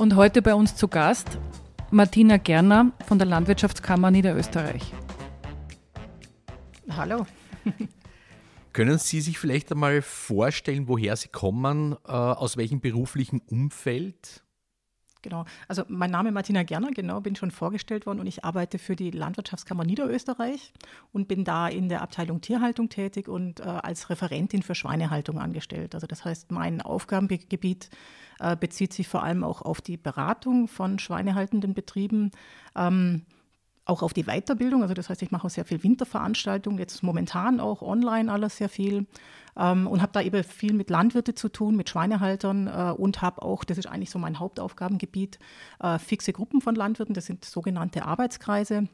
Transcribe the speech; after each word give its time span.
und 0.00 0.16
heute 0.16 0.40
bei 0.40 0.54
uns 0.54 0.76
zu 0.76 0.88
Gast 0.88 1.38
Martina 1.90 2.38
Gerner 2.38 2.92
von 3.06 3.18
der 3.18 3.28
Landwirtschaftskammer 3.28 4.10
Niederösterreich. 4.10 4.94
Hallo. 6.88 7.26
Können 8.72 8.96
Sie 8.96 9.20
sich 9.20 9.38
vielleicht 9.38 9.70
einmal 9.70 10.00
vorstellen, 10.00 10.88
woher 10.88 11.16
Sie 11.16 11.28
kommen, 11.28 11.96
äh, 12.06 12.12
aus 12.12 12.56
welchem 12.56 12.80
beruflichen 12.80 13.40
Umfeld? 13.40 14.42
Genau. 15.22 15.44
Also 15.68 15.84
mein 15.88 16.10
Name 16.10 16.30
ist 16.30 16.34
Martina 16.34 16.62
Gerner, 16.62 16.90
genau, 16.92 17.20
bin 17.20 17.36
schon 17.36 17.50
vorgestellt 17.50 18.06
worden 18.06 18.20
und 18.20 18.26
ich 18.26 18.44
arbeite 18.44 18.78
für 18.78 18.96
die 18.96 19.10
Landwirtschaftskammer 19.10 19.84
Niederösterreich 19.84 20.72
und 21.12 21.28
bin 21.28 21.44
da 21.44 21.68
in 21.68 21.88
der 21.88 22.02
Abteilung 22.02 22.40
Tierhaltung 22.40 22.88
tätig 22.88 23.28
und 23.28 23.60
äh, 23.60 23.64
als 23.64 24.10
Referentin 24.10 24.62
für 24.62 24.74
Schweinehaltung 24.74 25.38
angestellt. 25.38 25.94
Also 25.94 26.06
das 26.06 26.24
heißt, 26.24 26.50
mein 26.52 26.80
Aufgabengebiet 26.80 27.90
äh, 28.38 28.56
bezieht 28.56 28.92
sich 28.92 29.08
vor 29.08 29.22
allem 29.22 29.44
auch 29.44 29.62
auf 29.62 29.80
die 29.80 29.96
Beratung 29.96 30.68
von 30.68 30.98
schweinehaltenden 30.98 31.74
Betrieben. 31.74 32.30
Ähm, 32.74 33.22
auch 33.84 34.02
auf 34.02 34.12
die 34.12 34.24
Weiterbildung. 34.24 34.82
Also 34.82 34.94
das 34.94 35.08
heißt, 35.08 35.22
ich 35.22 35.30
mache 35.30 35.46
auch 35.46 35.50
sehr 35.50 35.64
viel 35.64 35.82
Winterveranstaltungen, 35.82 36.78
jetzt 36.78 37.02
momentan 37.02 37.60
auch 37.60 37.82
online 37.82 38.30
alles 38.30 38.56
sehr 38.56 38.68
viel 38.68 39.06
ähm, 39.56 39.86
und 39.86 40.02
habe 40.02 40.12
da 40.12 40.20
eben 40.22 40.44
viel 40.44 40.72
mit 40.72 40.90
Landwirten 40.90 41.36
zu 41.36 41.48
tun, 41.48 41.76
mit 41.76 41.88
Schweinehaltern 41.88 42.66
äh, 42.66 42.92
und 42.96 43.22
habe 43.22 43.42
auch, 43.42 43.64
das 43.64 43.78
ist 43.78 43.86
eigentlich 43.86 44.10
so 44.10 44.18
mein 44.18 44.38
Hauptaufgabengebiet, 44.38 45.38
äh, 45.80 45.98
fixe 45.98 46.32
Gruppen 46.32 46.60
von 46.60 46.74
Landwirten, 46.74 47.14
das 47.14 47.26
sind 47.26 47.44
sogenannte 47.44 48.04
Arbeitskreise. 48.04 48.88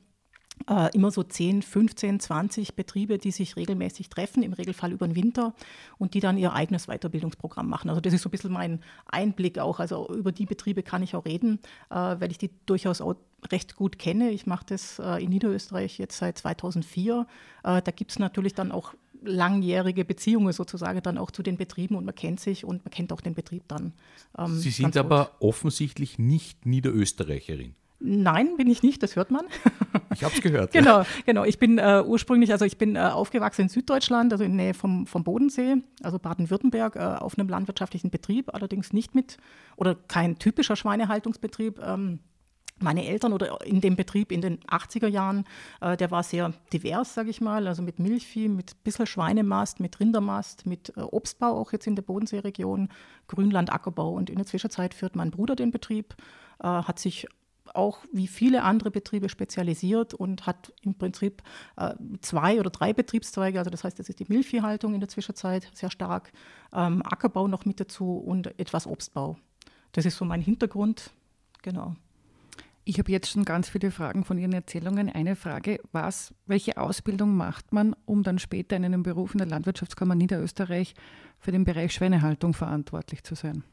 Uh, 0.69 0.89
immer 0.95 1.11
so 1.11 1.23
10, 1.23 1.63
15, 1.63 2.19
20 2.19 2.75
Betriebe, 2.75 3.19
die 3.19 3.31
sich 3.31 3.57
regelmäßig 3.57 4.09
treffen, 4.09 4.43
im 4.43 4.53
Regelfall 4.53 4.91
über 4.91 5.07
den 5.07 5.15
Winter 5.15 5.55
und 5.99 6.15
die 6.15 6.21
dann 6.21 6.39
ihr 6.39 6.55
eigenes 6.55 6.87
Weiterbildungsprogramm 6.87 7.69
machen. 7.69 7.89
Also 7.89 8.01
das 8.01 8.15
ist 8.15 8.23
so 8.23 8.29
ein 8.29 8.33
bisschen 8.33 8.53
mein 8.53 8.81
Einblick 9.07 9.59
auch. 9.59 9.79
Also 9.79 10.09
über 10.09 10.33
die 10.33 10.47
Betriebe 10.47 10.83
kann 10.83 11.03
ich 11.03 11.15
auch 11.15 11.25
reden, 11.25 11.61
uh, 11.91 12.19
weil 12.19 12.31
ich 12.31 12.39
die 12.39 12.51
durchaus 12.65 13.01
auch 13.01 13.15
recht 13.53 13.77
gut 13.77 13.99
kenne. 13.99 14.31
Ich 14.31 14.47
mache 14.47 14.65
das 14.67 14.99
uh, 14.99 15.17
in 15.17 15.29
Niederösterreich 15.29 15.99
jetzt 15.99 16.17
seit 16.17 16.39
2004. 16.39 17.27
da 17.63 17.81
gibt 17.81 18.11
es 18.11 18.19
natürlich 18.19 18.55
dann 18.55 18.73
auch 18.73 18.95
langjährige 19.23 20.05
Beziehungen 20.05 20.53
sozusagen 20.53 21.03
dann 21.03 21.19
auch 21.19 21.31
zu 21.31 21.43
den 21.43 21.57
Betrieben 21.57 21.97
und 21.97 22.05
man 22.05 22.15
kennt 22.15 22.41
sich 22.41 22.65
und 22.65 22.85
man 22.85 22.91
kennt 22.91 23.13
auch 23.13 23.21
den 23.21 23.35
Betrieb 23.35 23.65
dann. 23.69 23.93
Ähm, 24.39 24.57
Sie 24.59 24.71
sind 24.71 24.97
aber 24.97 25.33
offensichtlich 25.41 26.19
nicht 26.19 26.67
Niederösterreicherin. 26.67 27.75
Nein, 27.99 28.57
bin 28.57 28.69
ich 28.69 28.83
nicht, 28.83 29.03
das 29.03 29.17
hört 29.17 29.31
man. 29.31 29.47
Ich 30.15 30.25
habe 30.25 30.35
es 30.35 30.41
gehört. 30.41 30.73
genau, 30.73 31.03
genau. 31.27 31.45
Ich 31.45 31.59
bin 31.59 31.77
äh, 31.77 32.03
ursprünglich, 32.03 32.51
also 32.51 32.65
ich 32.65 32.79
bin 32.79 32.97
äh, 32.97 33.01
aufgewachsen 33.01 33.63
in 33.63 33.69
Süddeutschland, 33.69 34.33
also 34.33 34.45
in 34.45 34.57
der 34.57 34.67
Nähe 34.69 34.75
vom, 34.75 35.07
vom 35.07 35.25
Bodensee, 35.25 35.77
also 36.03 36.19
Baden-Württemberg, 36.19 36.97
äh, 36.97 37.01
auf 37.01 37.39
einem 37.39 37.51
landwirtschaftlichen 37.51 38.09
Betrieb, 38.11 38.55
allerdings 38.55 38.95
nicht 38.95 39.15
mit, 39.15 39.37
oder 39.77 39.95
kein 39.95 40.39
typischer 40.39 40.75
Schweinehaltungsbetrieb. 40.75 41.81
Ähm, 41.85 42.21
meine 42.79 43.07
Eltern 43.07 43.33
oder 43.33 43.65
in 43.65 43.81
dem 43.81 43.97
Betrieb 43.97 44.33
in 44.33 44.41
den 44.41 44.59
80er 44.61 45.07
Jahren, 45.07 45.45
äh, 45.81 45.97
der 45.97 46.11
war 46.11 46.23
sehr 46.23 46.53
divers, 46.73 47.15
sage 47.15 47.31
ich 47.31 47.41
mal, 47.41 47.67
also 47.67 47.83
mit 47.83 47.99
Milchvieh, 47.99 48.49
mit 48.49 48.73
ein 48.73 48.83
bisschen 48.85 49.07
Schweinemast, 49.07 49.81
mit 49.81 49.99
Rindermast, 49.99 50.67
mit 50.67 50.93
äh, 50.97 51.01
Obstbau 51.01 51.59
auch 51.59 51.73
jetzt 51.73 51.87
in 51.87 51.97
der 51.97 52.03
Bodenseeregion, 52.03 52.91
Grünland, 53.29 53.73
Ackerbau. 53.73 54.11
Und 54.13 54.29
in 54.29 54.37
der 54.37 54.47
Zwischenzeit 54.47 54.95
führt 54.95 55.17
mein 55.17 55.31
Bruder 55.31 55.57
den 55.57 55.71
Betrieb, 55.71 56.15
äh, 56.61 56.67
hat 56.67 56.99
sich 56.99 57.27
auch 57.75 58.01
wie 58.13 58.27
viele 58.27 58.63
andere 58.63 58.91
Betriebe 58.91 59.29
spezialisiert 59.29 60.15
und 60.15 60.47
hat 60.47 60.73
im 60.83 60.95
Prinzip 60.95 61.43
äh, 61.77 61.95
zwei 62.21 62.61
oder 62.61 62.71
drei 62.71 62.93
Betriebszweige. 62.93 63.59
Also 63.59 63.71
das 63.71 63.85
heißt, 63.85 63.99
das 63.99 64.09
ist 64.09 64.21
die 64.21 64.27
Milchviehhaltung 64.29 64.95
in 64.95 65.01
der 65.01 65.09
Zwischenzeit 65.09 65.71
sehr 65.75 65.91
stark, 65.91 66.33
ähm, 66.73 67.03
Ackerbau 67.05 67.49
noch 67.49 67.65
mit 67.65 67.81
dazu 67.81 68.17
und 68.19 68.59
etwas 68.59 68.87
Obstbau. 68.87 69.37
Das 69.93 70.05
ist 70.05 70.17
so 70.17 70.25
mein 70.25 70.41
Hintergrund. 70.41 71.11
Genau. 71.63 71.95
Ich 72.89 73.01
habe 73.01 73.11
jetzt 73.11 73.31
schon 73.31 73.45
ganz 73.45 73.69
viele 73.69 73.91
Fragen 73.91 74.25
von 74.25 74.39
Ihren 74.39 74.53
Erzählungen. 74.53 75.09
Eine 75.09 75.35
Frage, 75.35 75.81
was, 75.91 76.33
welche 76.47 76.77
Ausbildung 76.77 77.37
macht 77.37 77.73
man, 77.73 77.97
um 78.05 78.23
dann 78.23 78.39
später 78.39 78.77
in 78.77 78.85
einem 78.85 79.03
Beruf 79.03 79.33
in 79.35 79.39
der 79.39 79.49
Landwirtschaftskammer 79.49 80.15
Niederösterreich 80.15 80.95
für 81.41 81.51
den 81.51 81.65
Bereich 81.65 81.93
Schweinehaltung 81.93 82.55
verantwortlich 82.55 83.25
zu 83.25 83.35
sein? 83.35 83.65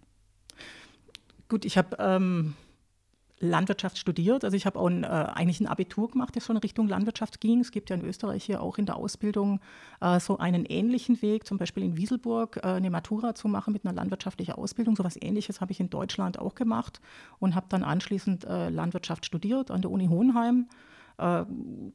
Gut, 1.47 1.63
ich 1.63 1.77
habe 1.77 1.95
ähm, 1.99 2.55
Landwirtschaft 3.43 3.97
studiert. 3.97 4.43
Also 4.43 4.55
ich 4.55 4.65
habe 4.65 4.79
auch 4.79 4.87
ein, 4.87 5.03
äh, 5.03 5.07
eigentlich 5.07 5.59
ein 5.59 5.67
Abitur 5.67 6.09
gemacht, 6.09 6.35
das 6.35 6.45
schon 6.45 6.57
Richtung 6.57 6.87
Landwirtschaft 6.87 7.41
ging. 7.41 7.59
Es 7.59 7.71
gibt 7.71 7.89
ja 7.89 7.95
in 7.95 8.05
Österreich 8.05 8.43
hier 8.43 8.61
auch 8.61 8.77
in 8.77 8.85
der 8.85 8.95
Ausbildung 8.95 9.59
äh, 10.01 10.19
so 10.19 10.37
einen 10.37 10.65
ähnlichen 10.65 11.21
Weg, 11.21 11.45
zum 11.45 11.57
Beispiel 11.57 11.83
in 11.83 11.97
Wieselburg 11.97 12.57
äh, 12.57 12.67
eine 12.67 12.89
Matura 12.89 13.35
zu 13.35 13.47
machen 13.47 13.73
mit 13.73 13.85
einer 13.85 13.93
landwirtschaftlichen 13.93 14.53
Ausbildung. 14.53 14.95
So 14.95 15.03
etwas 15.03 15.21
Ähnliches 15.21 15.61
habe 15.61 15.71
ich 15.71 15.79
in 15.79 15.89
Deutschland 15.89 16.39
auch 16.39 16.55
gemacht 16.55 17.01
und 17.39 17.55
habe 17.55 17.65
dann 17.69 17.83
anschließend 17.83 18.45
äh, 18.45 18.69
Landwirtschaft 18.69 19.25
studiert 19.25 19.71
an 19.71 19.81
der 19.81 19.91
Uni 19.91 20.07
Hohenheim 20.07 20.67
äh, 21.23 21.45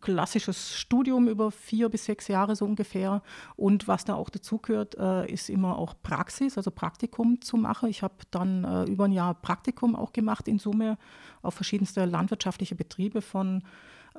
klassisches 0.00 0.74
Studium 0.74 1.28
über 1.28 1.50
vier 1.50 1.88
bis 1.88 2.06
sechs 2.06 2.28
Jahre 2.28 2.56
so 2.56 2.64
ungefähr. 2.64 3.22
Und 3.56 3.86
was 3.86 4.04
da 4.04 4.14
auch 4.14 4.30
dazugehört, 4.30 4.96
äh, 4.96 5.30
ist 5.30 5.50
immer 5.50 5.78
auch 5.78 5.94
Praxis, 6.02 6.56
also 6.56 6.70
Praktikum 6.70 7.40
zu 7.40 7.56
machen. 7.56 7.88
Ich 7.88 8.02
habe 8.02 8.14
dann 8.30 8.64
äh, 8.64 8.84
über 8.84 9.04
ein 9.04 9.12
Jahr 9.12 9.34
Praktikum 9.34 9.94
auch 9.94 10.12
gemacht 10.12 10.48
in 10.48 10.58
Summe 10.58 10.96
auf 11.42 11.54
verschiedenste 11.54 12.04
landwirtschaftliche 12.04 12.74
Betriebe 12.74 13.20
von 13.20 13.62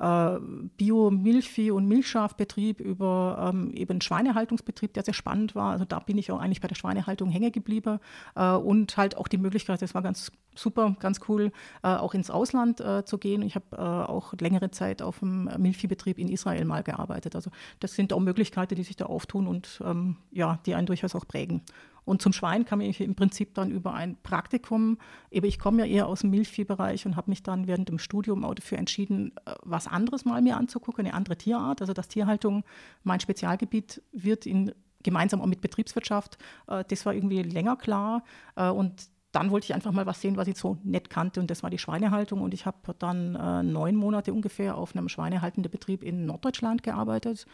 äh, 0.00 0.38
Bio-Milchvieh- 0.78 1.70
und 1.70 1.86
Milchschafbetrieb 1.86 2.80
über 2.80 3.52
ähm, 3.52 3.72
eben 3.74 4.00
Schweinehaltungsbetrieb, 4.00 4.94
der 4.94 5.04
sehr 5.04 5.14
spannend 5.14 5.54
war. 5.54 5.72
Also 5.72 5.84
da 5.84 5.98
bin 5.98 6.18
ich 6.18 6.32
auch 6.32 6.40
eigentlich 6.40 6.60
bei 6.60 6.68
der 6.68 6.74
Schweinehaltung 6.74 7.30
hängen 7.30 7.52
geblieben 7.52 8.00
äh, 8.34 8.52
und 8.52 8.96
halt 8.96 9.16
auch 9.16 9.28
die 9.28 9.38
Möglichkeit, 9.38 9.82
das 9.82 9.94
war 9.94 10.02
ganz 10.02 10.32
super, 10.54 10.96
ganz 10.98 11.20
cool, 11.28 11.52
äh, 11.82 11.88
auch 11.88 12.14
ins 12.14 12.30
Ausland 12.30 12.80
äh, 12.80 13.04
zu 13.04 13.18
gehen. 13.18 13.42
Ich 13.42 13.54
habe 13.54 13.64
äh, 13.72 13.76
auch 13.78 14.32
längere 14.40 14.70
Zeit 14.70 15.02
auf 15.02 15.22
einem 15.22 15.50
Milchviehbetrieb 15.58 16.18
in 16.18 16.28
Israel 16.28 16.64
mal 16.64 16.82
gearbeitet. 16.82 17.36
Also 17.36 17.50
das 17.78 17.94
sind 17.94 18.12
auch 18.12 18.20
Möglichkeiten, 18.20 18.74
die 18.74 18.82
sich 18.82 18.96
da 18.96 19.06
auftun 19.06 19.46
und 19.46 19.82
ähm, 19.84 20.16
ja, 20.32 20.58
die 20.66 20.74
einen 20.74 20.86
durchaus 20.86 21.14
auch 21.14 21.26
prägen. 21.26 21.62
Und 22.04 22.22
zum 22.22 22.32
Schwein 22.32 22.64
kam 22.64 22.80
ich 22.80 23.00
im 23.00 23.14
Prinzip 23.14 23.54
dann 23.54 23.70
über 23.70 23.94
ein 23.94 24.16
Praktikum. 24.22 24.98
Eben 25.30 25.46
ich 25.46 25.58
komme 25.58 25.80
ja 25.80 25.86
eher 25.86 26.06
aus 26.06 26.20
dem 26.20 26.30
Milchviehbereich 26.30 27.06
und 27.06 27.16
habe 27.16 27.30
mich 27.30 27.42
dann 27.42 27.66
während 27.66 27.88
dem 27.88 27.98
Studium 27.98 28.44
auch 28.44 28.54
dafür 28.54 28.78
entschieden, 28.78 29.32
äh, 29.44 29.54
was 29.62 29.86
anderes 29.86 30.24
mal 30.24 30.42
mir 30.42 30.56
anzugucken, 30.56 31.06
eine 31.06 31.14
andere 31.14 31.36
Tierart. 31.36 31.80
Also 31.80 31.92
dass 31.92 32.08
Tierhaltung 32.08 32.64
mein 33.02 33.20
Spezialgebiet 33.20 34.02
wird 34.12 34.46
in 34.46 34.72
gemeinsam 35.02 35.40
auch 35.40 35.46
mit 35.46 35.62
Betriebswirtschaft. 35.62 36.36
Äh, 36.66 36.84
das 36.88 37.06
war 37.06 37.14
irgendwie 37.14 37.42
länger 37.42 37.76
klar. 37.76 38.24
Äh, 38.56 38.68
und 38.68 39.08
dann 39.32 39.52
wollte 39.52 39.66
ich 39.66 39.74
einfach 39.74 39.92
mal 39.92 40.06
was 40.06 40.20
sehen, 40.20 40.36
was 40.36 40.48
ich 40.48 40.56
so 40.56 40.78
nett 40.82 41.08
kannte, 41.08 41.40
und 41.40 41.48
das 41.52 41.62
war 41.62 41.70
die 41.70 41.78
Schweinehaltung. 41.78 42.40
Und 42.40 42.52
ich 42.52 42.66
habe 42.66 42.78
dann 42.98 43.70
neun 43.70 43.94
Monate 43.94 44.32
ungefähr 44.32 44.76
auf 44.76 44.96
einem 44.96 45.08
schweinehaltenden 45.08 45.70
Betrieb 45.70 46.02
in 46.02 46.26
Norddeutschland 46.26 46.82
gearbeitet. 46.82 47.46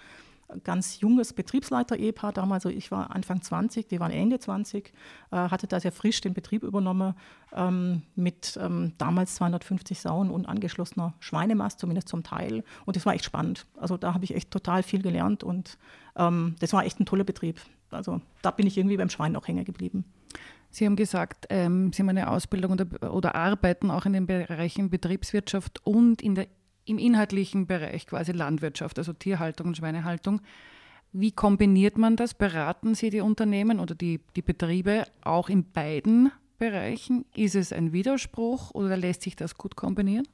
Ganz 0.64 1.00
junges 1.00 1.32
Betriebsleiter-Ehepaar 1.32 2.32
damals, 2.32 2.66
also 2.66 2.76
ich 2.76 2.90
war 2.90 3.14
Anfang 3.14 3.42
20, 3.42 3.88
die 3.88 4.00
waren 4.00 4.12
Ende 4.12 4.38
20, 4.38 4.92
äh, 5.32 5.36
hatte 5.36 5.66
da 5.66 5.80
sehr 5.80 5.92
frisch 5.92 6.20
den 6.20 6.34
Betrieb 6.34 6.62
übernommen 6.62 7.14
ähm, 7.54 8.02
mit 8.14 8.58
ähm, 8.62 8.92
damals 8.98 9.34
250 9.36 10.00
Sauen 10.00 10.30
und 10.30 10.47
angeschlossener 10.47 11.15
Schweinemast, 11.18 11.80
zumindest 11.80 12.09
zum 12.09 12.22
Teil. 12.22 12.65
Und 12.84 12.97
das 12.97 13.06
war 13.06 13.15
echt 13.15 13.24
spannend. 13.24 13.66
Also 13.76 13.97
da 13.97 14.15
habe 14.15 14.24
ich 14.24 14.34
echt 14.34 14.50
total 14.50 14.82
viel 14.82 15.03
gelernt 15.03 15.42
und 15.42 15.78
ähm, 16.16 16.54
das 16.60 16.72
war 16.72 16.84
echt 16.84 17.00
ein 17.00 17.06
toller 17.06 17.24
Betrieb. 17.24 17.60
Also 17.91 18.21
da 18.42 18.50
bin 18.50 18.66
ich 18.66 18.76
irgendwie 18.76 18.97
beim 18.97 19.10
Schwein 19.10 19.36
auch 19.36 19.48
hängen 19.48 19.65
geblieben. 19.65 20.04
Sie 20.71 20.84
haben 20.84 20.97
gesagt, 20.97 21.47
ähm, 21.48 21.92
Sie 21.92 22.03
haben 22.03 22.09
eine 22.09 22.30
Ausbildung 22.30 22.72
oder, 22.72 23.15
oder, 23.15 23.34
arbeiten 23.34 23.91
auch 23.91 24.04
in 24.04 24.12
den 24.12 24.26
Bereichen 24.26 24.91
Betriebswirtschaft 24.91 25.80
und 25.86 26.21
in 26.21 26.34
der, 26.34 26.48
im 26.86 26.98
inhaltlichen 26.98 27.66
Bereich 27.66 28.06
quasi 28.06 28.33
Landwirtschaft, 28.33 28.98
also 28.98 29.12
Tierhaltung 29.12 29.68
und 29.68 29.77
Schweinehaltung. 29.77 30.41
Wie 31.12 31.33
kombiniert 31.33 31.98
man 31.98 32.16
das? 32.16 32.34
Beraten 32.34 32.94
Sie 32.94 33.10
die 33.10 33.21
Unternehmen 33.21 33.80
oder 33.80 33.94
die, 33.94 34.21
die 34.34 34.42
Betriebe 34.42 35.04
auch 35.22 35.48
in 35.48 35.71
beiden 35.71 36.33
Bereichen? 36.59 37.24
Ist 37.34 37.54
es 37.54 37.72
ein 37.72 37.92
Widerspruch 37.92 38.71
oder 38.72 38.97
lässt 38.97 39.22
sich 39.22 39.36
das 39.36 39.56
gut 39.56 39.77
kombinieren? 39.77 40.27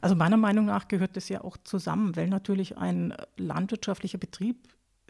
Also 0.00 0.14
meiner 0.14 0.36
Meinung 0.36 0.64
nach 0.64 0.88
gehört 0.88 1.16
das 1.16 1.28
ja 1.28 1.42
auch 1.42 1.56
zusammen, 1.58 2.16
weil 2.16 2.28
natürlich 2.28 2.78
ein 2.78 3.14
landwirtschaftlicher 3.36 4.18
Betrieb 4.18 4.56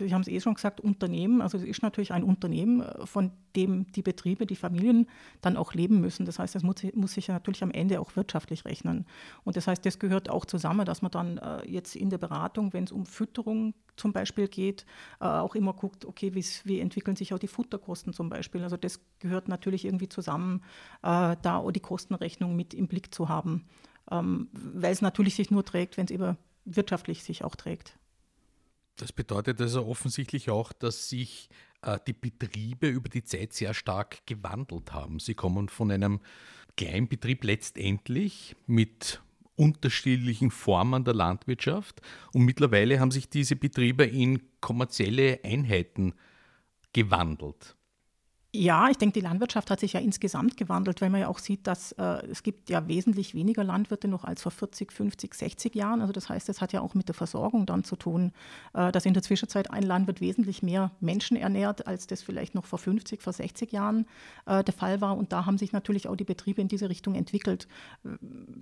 Sie 0.07 0.15
haben 0.15 0.23
es 0.23 0.29
eh 0.29 0.41
schon 0.41 0.55
gesagt, 0.55 0.81
Unternehmen. 0.81 1.41
Also 1.41 1.59
es 1.59 1.65
ist 1.65 1.83
natürlich 1.83 2.13
ein 2.13 2.25
Unternehmen, 2.25 2.81
äh, 2.81 3.07
von 3.07 3.33
dem 3.57 3.91
die 3.93 4.03
Betriebe, 4.03 4.47
die 4.47 4.57
Familien 4.57 5.07
dann 5.41 5.57
auch 5.57 5.75
leben 5.75 6.01
müssen. 6.01 6.27
Das 6.27 6.39
heißt, 6.39 6.55
das 6.55 6.63
muss, 6.63 6.77
muss 6.95 7.15
sich 7.15 7.29
ja 7.29 7.35
natürlich 7.35 7.63
am 7.63 7.71
Ende 7.71 8.01
auch 8.01 8.17
wirtschaftlich 8.17 8.65
rechnen. 8.65 9.07
Und 9.45 9.57
das 9.57 9.67
heißt, 9.67 9.85
das 9.85 9.99
gehört 9.99 10.31
auch 10.31 10.45
zusammen, 10.45 10.85
dass 10.85 11.03
man 11.03 11.11
dann 11.11 11.39
äh, 11.39 11.69
jetzt 11.69 11.97
in 11.97 12.11
der 12.11 12.19
Beratung, 12.19 12.73
wenn 12.73 12.85
es 12.85 12.93
um 12.93 13.07
Fütterung 13.07 13.75
zum 13.97 14.13
Beispiel 14.13 14.49
geht, 14.49 14.87
äh, 15.21 15.25
auch 15.25 15.55
immer 15.55 15.73
guckt, 15.73 16.05
okay, 16.05 16.35
wie 16.35 16.81
entwickeln 16.81 17.17
sich 17.17 17.35
auch 17.35 17.39
die 17.39 17.49
Futterkosten 17.49 18.13
zum 18.13 18.29
Beispiel. 18.29 18.63
Also 18.63 18.77
das 18.77 19.01
gehört 19.19 19.49
natürlich 19.49 19.85
irgendwie 19.85 20.09
zusammen, 20.09 20.63
äh, 21.03 21.37
da 21.43 21.57
auch 21.57 21.71
die 21.71 21.81
Kostenrechnung 21.81 22.57
mit 22.57 22.75
im 22.75 22.89
Blick 22.89 23.15
zu 23.15 23.29
haben. 23.29 23.67
Ähm, 24.11 24.49
weil 24.53 24.93
es 24.93 25.03
natürlich 25.03 25.35
sich 25.35 25.51
nur 25.51 25.65
trägt, 25.65 25.97
wenn 25.97 26.07
es 26.07 26.11
eben 26.11 26.37
wirtschaftlich 26.65 27.23
sich 27.23 27.45
auch 27.45 27.55
trägt. 27.55 28.00
Das 29.01 29.13
bedeutet 29.13 29.59
also 29.63 29.87
offensichtlich 29.87 30.51
auch, 30.51 30.75
dass 30.75 31.09
sich 31.09 31.49
äh, 31.81 31.99
die 32.07 32.13
Betriebe 32.13 32.87
über 32.87 33.09
die 33.09 33.25
Zeit 33.25 33.55
sehr 33.55 33.73
stark 33.73 34.27
gewandelt 34.27 34.93
haben. 34.93 35.19
Sie 35.19 35.33
kommen 35.33 35.71
von 35.71 35.91
einem 35.91 36.21
Kleinbetrieb 36.77 37.43
letztendlich 37.45 38.57
mit 38.67 39.23
unterschiedlichen 39.57 40.51
Formen 40.51 41.05
der 41.05 41.15
Landwirtschaft 41.15 42.03
und 42.35 42.45
mittlerweile 42.45 43.01
haben 43.01 43.11
sich 43.11 43.31
diese 43.31 43.57
Betriebe 43.57 44.05
in 44.05 44.43
kommerzielle 44.61 45.41
Einheiten 45.45 46.13
gewandelt. 46.93 47.77
Ja, 48.53 48.89
ich 48.91 48.99
denke, 48.99 49.13
die 49.13 49.25
Landwirtschaft 49.25 49.71
hat 49.71 49.79
sich 49.79 49.93
ja 49.93 50.01
insgesamt 50.01 50.57
gewandelt, 50.57 51.01
weil 51.01 51.09
man 51.09 51.21
ja 51.21 51.29
auch 51.29 51.39
sieht, 51.39 51.69
dass 51.69 51.93
äh, 51.93 52.27
es 52.27 52.43
gibt 52.43 52.69
ja 52.69 52.89
wesentlich 52.89 53.33
weniger 53.33 53.63
Landwirte 53.63 54.09
noch 54.09 54.25
als 54.25 54.43
vor 54.43 54.51
40, 54.51 54.91
50, 54.91 55.35
60 55.35 55.75
Jahren. 55.77 56.01
Also 56.01 56.13
das 56.13 56.29
heißt, 56.29 56.49
es 56.49 56.61
hat 56.61 56.73
ja 56.73 56.81
auch 56.81 56.95
mit 56.95 57.07
der 57.07 57.15
Versorgung 57.15 57.65
dann 57.65 57.85
zu 57.85 57.95
tun, 57.95 58.33
äh, 58.75 58.91
dass 58.91 59.07
in 59.07 59.15
der 59.15 59.23
Zwischenzeit 59.23 59.71
ein 59.71 59.85
Landwirt 59.85 60.21
wesentlich 60.21 60.65
mehr 60.65 60.91
Menschen 60.99 61.37
ernährt, 61.37 61.87
als 61.87 62.09
das 62.09 62.23
vielleicht 62.23 62.57
noch 62.57 62.65
vor 62.65 62.81
50, 62.81 63.23
vor 63.23 63.33
60 63.33 63.71
Jahren 63.71 64.07
äh, 64.47 64.65
der 64.65 64.75
Fall 64.75 65.01
war. 65.01 65.17
Und 65.17 65.33
da 65.33 65.47
haben 65.47 65.57
sich 65.57 65.71
natürlich 65.71 66.09
auch 66.09 66.17
die 66.17 66.25
Betriebe 66.25 66.61
in 66.61 66.67
diese 66.67 66.89
Richtung 66.89 67.15
entwickelt. 67.15 67.69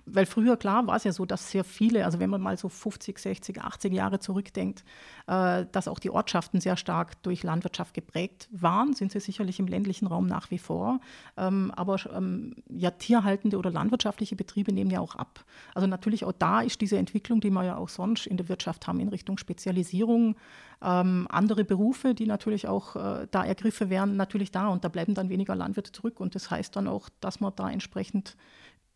Weil 0.05 0.27
früher, 0.27 0.55
klar, 0.55 0.85
war 0.85 0.97
es 0.97 1.03
ja 1.03 1.13
so, 1.13 1.25
dass 1.25 1.49
sehr 1.49 1.63
viele, 1.63 2.05
also 2.05 2.19
wenn 2.19 2.29
man 2.29 2.41
mal 2.41 2.57
so 2.57 2.69
50, 2.69 3.17
60, 3.17 3.59
80 3.59 3.91
Jahre 3.91 4.19
zurückdenkt, 4.19 4.83
äh, 5.25 5.65
dass 5.71 5.87
auch 5.87 5.97
die 5.97 6.11
Ortschaften 6.11 6.61
sehr 6.61 6.77
stark 6.77 7.23
durch 7.23 7.41
Landwirtschaft 7.41 7.95
geprägt 7.95 8.47
waren, 8.51 8.93
sind 8.93 9.11
sie 9.11 9.19
sicherlich 9.19 9.59
im 9.59 9.65
ländlichen 9.65 9.78
Raum 10.07 10.27
nach 10.27 10.51
wie 10.51 10.57
vor. 10.57 10.99
Ähm, 11.37 11.71
aber 11.75 11.97
ähm, 12.15 12.55
ja, 12.69 12.91
tierhaltende 12.91 13.57
oder 13.57 13.71
landwirtschaftliche 13.71 14.35
Betriebe 14.35 14.71
nehmen 14.71 14.91
ja 14.91 14.99
auch 14.99 15.15
ab. 15.15 15.45
Also 15.73 15.87
natürlich 15.87 16.25
auch 16.25 16.33
da 16.33 16.61
ist 16.61 16.81
diese 16.81 16.97
Entwicklung, 16.97 17.41
die 17.41 17.49
wir 17.49 17.63
ja 17.63 17.77
auch 17.77 17.89
sonst 17.89 18.27
in 18.27 18.37
der 18.37 18.49
Wirtschaft 18.49 18.87
haben, 18.87 18.99
in 18.99 19.09
Richtung 19.09 19.37
Spezialisierung, 19.37 20.35
ähm, 20.81 21.27
andere 21.29 21.63
Berufe, 21.63 22.13
die 22.13 22.25
natürlich 22.25 22.67
auch 22.67 22.95
äh, 22.95 23.27
da 23.31 23.43
ergriffen 23.43 23.89
werden, 23.89 24.15
natürlich 24.15 24.51
da. 24.51 24.67
Und 24.67 24.83
da 24.83 24.89
bleiben 24.89 25.13
dann 25.13 25.29
weniger 25.29 25.55
Landwirte 25.55 25.91
zurück. 25.91 26.19
Und 26.19 26.35
das 26.35 26.49
heißt 26.51 26.75
dann 26.75 26.87
auch, 26.87 27.09
dass 27.19 27.39
man 27.39 27.53
da 27.55 27.69
entsprechend 27.69 28.37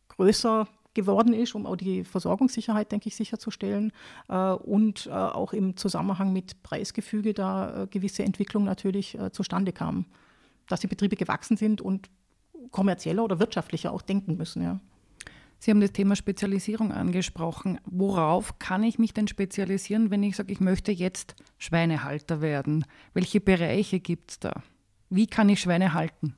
größer 0.10 0.68
geworden 0.94 1.34
ist, 1.34 1.56
um 1.56 1.66
auch 1.66 1.76
die 1.76 2.04
Versorgungssicherheit, 2.04 2.92
denke 2.92 3.08
ich, 3.08 3.16
sicherzustellen 3.16 3.92
äh, 4.30 4.52
und 4.52 5.08
äh, 5.08 5.12
auch 5.12 5.54
im 5.54 5.76
Zusammenhang 5.76 6.34
mit 6.34 6.62
Preisgefüge 6.64 7.34
da 7.34 7.84
äh, 7.84 7.88
gewisse 7.88 8.24
Entwicklungen 8.24 8.66
natürlich 8.66 9.18
äh, 9.18 9.32
zustande 9.32 9.72
kamen 9.72 10.06
dass 10.68 10.80
die 10.80 10.88
Betriebe 10.88 11.15
gewachsen 11.15 11.57
sind 11.57 11.81
und 11.81 12.10
kommerzieller 12.71 13.24
oder 13.24 13.39
wirtschaftlicher 13.39 13.92
auch 13.92 14.01
denken 14.01 14.38
müssen. 14.38 14.63
Ja. 14.63 14.80
Sie 15.60 15.71
haben 15.71 15.80
das 15.80 15.94
Thema 15.94 16.15
Spezialisierung 16.15 16.92
angesprochen. 16.92 17.80
Worauf 17.86 18.60
kann 18.60 18.83
ich 18.83 19.00
mich 19.00 19.13
denn 19.13 19.30
spezialisieren, 19.30 20.12
wenn 20.12 20.21
ich 20.21 20.36
sage, 20.36 20.51
ich 20.51 20.60
möchte 20.60 20.92
jetzt 20.92 21.36
Schweinehalter 21.57 22.42
werden? 22.42 22.86
Welche 23.13 23.39
Bereiche 23.39 24.01
gibt 24.01 24.31
es 24.31 24.39
da? 24.39 24.62
Wie 25.10 25.27
kann 25.27 25.48
ich 25.48 25.62
Schweine 25.62 25.94
halten? 25.94 26.36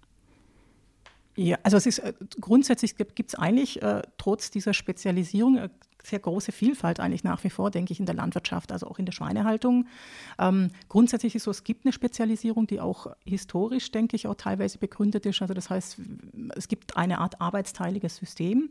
Ja, 1.37 1.57
also 1.63 1.75
es 1.77 1.85
ist 1.85 1.99
äh, 1.99 2.13
grundsätzlich 2.39 2.95
gibt 2.97 3.29
es 3.29 3.35
eigentlich 3.35 3.81
äh, 3.81 4.03
trotz 4.17 4.51
dieser 4.51 4.73
Spezialisierung 4.73 5.57
äh, 5.57 5.69
sehr 6.05 6.19
große 6.19 6.51
Vielfalt 6.51 6.99
eigentlich 6.99 7.23
nach 7.23 7.43
wie 7.43 7.49
vor, 7.49 7.71
denke 7.71 7.93
ich, 7.93 7.99
in 7.99 8.05
der 8.05 8.15
Landwirtschaft, 8.15 8.71
also 8.71 8.87
auch 8.87 8.99
in 8.99 9.05
der 9.05 9.13
Schweinehaltung. 9.13 9.87
Ähm, 10.39 10.69
grundsätzlich 10.89 11.35
ist 11.35 11.43
so, 11.43 11.51
es 11.51 11.63
gibt 11.63 11.85
eine 11.85 11.93
Spezialisierung, 11.93 12.67
die 12.67 12.79
auch 12.79 13.07
historisch, 13.25 13.91
denke 13.91 14.15
ich, 14.15 14.27
auch 14.27 14.35
teilweise 14.35 14.77
begründet 14.77 15.25
ist. 15.25 15.41
Also 15.41 15.53
das 15.53 15.69
heißt, 15.69 15.99
es 16.55 16.67
gibt 16.67 16.97
eine 16.97 17.19
Art 17.19 17.41
arbeitsteiliges 17.41 18.17
System. 18.17 18.69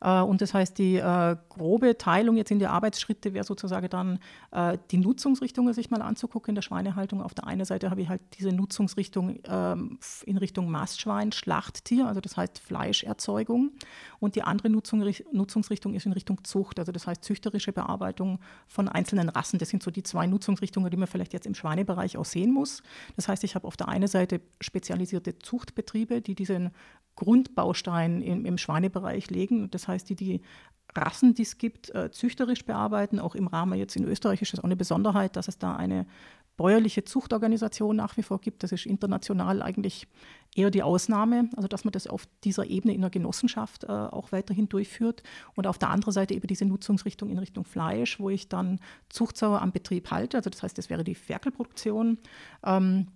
Äh, 0.00 0.20
und 0.20 0.40
das 0.40 0.54
heißt, 0.54 0.78
die 0.78 0.96
äh, 0.96 1.36
grobe 1.48 1.96
Teilung 1.98 2.36
jetzt 2.36 2.50
in 2.50 2.58
die 2.58 2.66
Arbeitsschritte 2.66 3.34
wäre 3.34 3.44
sozusagen 3.44 3.88
dann 3.88 4.18
äh, 4.52 4.78
die 4.90 4.98
Nutzungsrichtung 4.98 5.72
sich 5.72 5.90
mal 5.90 6.02
anzugucken 6.02 6.50
in 6.50 6.54
der 6.54 6.62
Schweinehaltung. 6.62 7.22
Auf 7.22 7.34
der 7.34 7.46
einen 7.46 7.64
Seite 7.64 7.90
habe 7.90 8.02
ich 8.02 8.08
halt 8.08 8.20
diese 8.38 8.50
Nutzungsrichtung 8.50 9.38
ähm, 9.48 9.98
in 10.26 10.36
Richtung 10.36 10.70
Mastschwein, 10.70 11.32
Schlachttier, 11.32 12.06
also 12.06 12.20
das 12.20 12.36
heißt 12.36 12.58
Fleischerzeugung. 12.58 13.72
Und 14.20 14.36
die 14.36 14.42
andere 14.42 14.70
Nutzung, 14.70 15.04
Nutzungsrichtung 15.32 15.94
ist 15.94 16.06
in 16.06 16.12
Richtung 16.12 16.44
Zucht, 16.44 16.73
also 16.78 16.92
das 16.92 17.06
heißt 17.06 17.24
züchterische 17.24 17.72
Bearbeitung 17.72 18.40
von 18.66 18.88
einzelnen 18.88 19.28
Rassen. 19.28 19.58
Das 19.58 19.68
sind 19.68 19.82
so 19.82 19.90
die 19.90 20.02
zwei 20.02 20.26
Nutzungsrichtungen, 20.26 20.90
die 20.90 20.96
man 20.96 21.08
vielleicht 21.08 21.32
jetzt 21.32 21.46
im 21.46 21.54
Schweinebereich 21.54 22.16
auch 22.16 22.24
sehen 22.24 22.52
muss. 22.52 22.82
Das 23.16 23.28
heißt, 23.28 23.44
ich 23.44 23.54
habe 23.54 23.66
auf 23.66 23.76
der 23.76 23.88
einen 23.88 24.08
Seite 24.08 24.40
spezialisierte 24.60 25.38
Zuchtbetriebe, 25.38 26.20
die 26.20 26.34
diesen 26.34 26.70
Grundbaustein 27.16 28.22
im, 28.22 28.44
im 28.44 28.58
Schweinebereich 28.58 29.30
legen. 29.30 29.70
Das 29.70 29.88
heißt, 29.88 30.08
die 30.08 30.16
die 30.16 30.40
Rassen, 30.96 31.34
die 31.34 31.42
es 31.42 31.58
gibt, 31.58 31.94
äh, 31.94 32.10
züchterisch 32.10 32.64
bearbeiten. 32.64 33.18
Auch 33.18 33.34
im 33.34 33.46
Rahmen 33.46 33.78
jetzt 33.78 33.96
in 33.96 34.04
Österreich 34.04 34.42
ist 34.42 34.52
das 34.52 34.60
auch 34.60 34.64
eine 34.64 34.76
Besonderheit, 34.76 35.36
dass 35.36 35.48
es 35.48 35.58
da 35.58 35.74
eine 35.74 36.06
bäuerliche 36.56 37.04
Zuchtorganisation 37.04 37.96
nach 37.96 38.16
wie 38.16 38.22
vor 38.22 38.40
gibt. 38.40 38.62
Das 38.62 38.70
ist 38.70 38.86
international 38.86 39.60
eigentlich 39.62 40.06
eher 40.54 40.70
die 40.70 40.82
Ausnahme, 40.82 41.48
also 41.56 41.68
dass 41.68 41.84
man 41.84 41.92
das 41.92 42.06
auf 42.06 42.26
dieser 42.44 42.66
Ebene 42.66 42.94
in 42.94 43.00
der 43.00 43.10
Genossenschaft 43.10 43.84
äh, 43.84 43.88
auch 43.88 44.32
weiterhin 44.32 44.68
durchführt. 44.68 45.22
Und 45.54 45.66
auf 45.66 45.78
der 45.78 45.90
anderen 45.90 46.12
Seite 46.12 46.34
eben 46.34 46.46
diese 46.46 46.64
Nutzungsrichtung 46.64 47.28
in 47.28 47.38
Richtung 47.38 47.64
Fleisch, 47.64 48.20
wo 48.20 48.30
ich 48.30 48.48
dann 48.48 48.80
Zuchtsauer 49.08 49.60
am 49.62 49.72
Betrieb 49.72 50.10
halte. 50.10 50.36
Also 50.36 50.50
das 50.50 50.62
heißt, 50.62 50.78
das 50.78 50.90
wäre 50.90 51.04
die 51.04 51.14
Ferkelproduktion. 51.14 52.18
Ähm, 52.64 53.08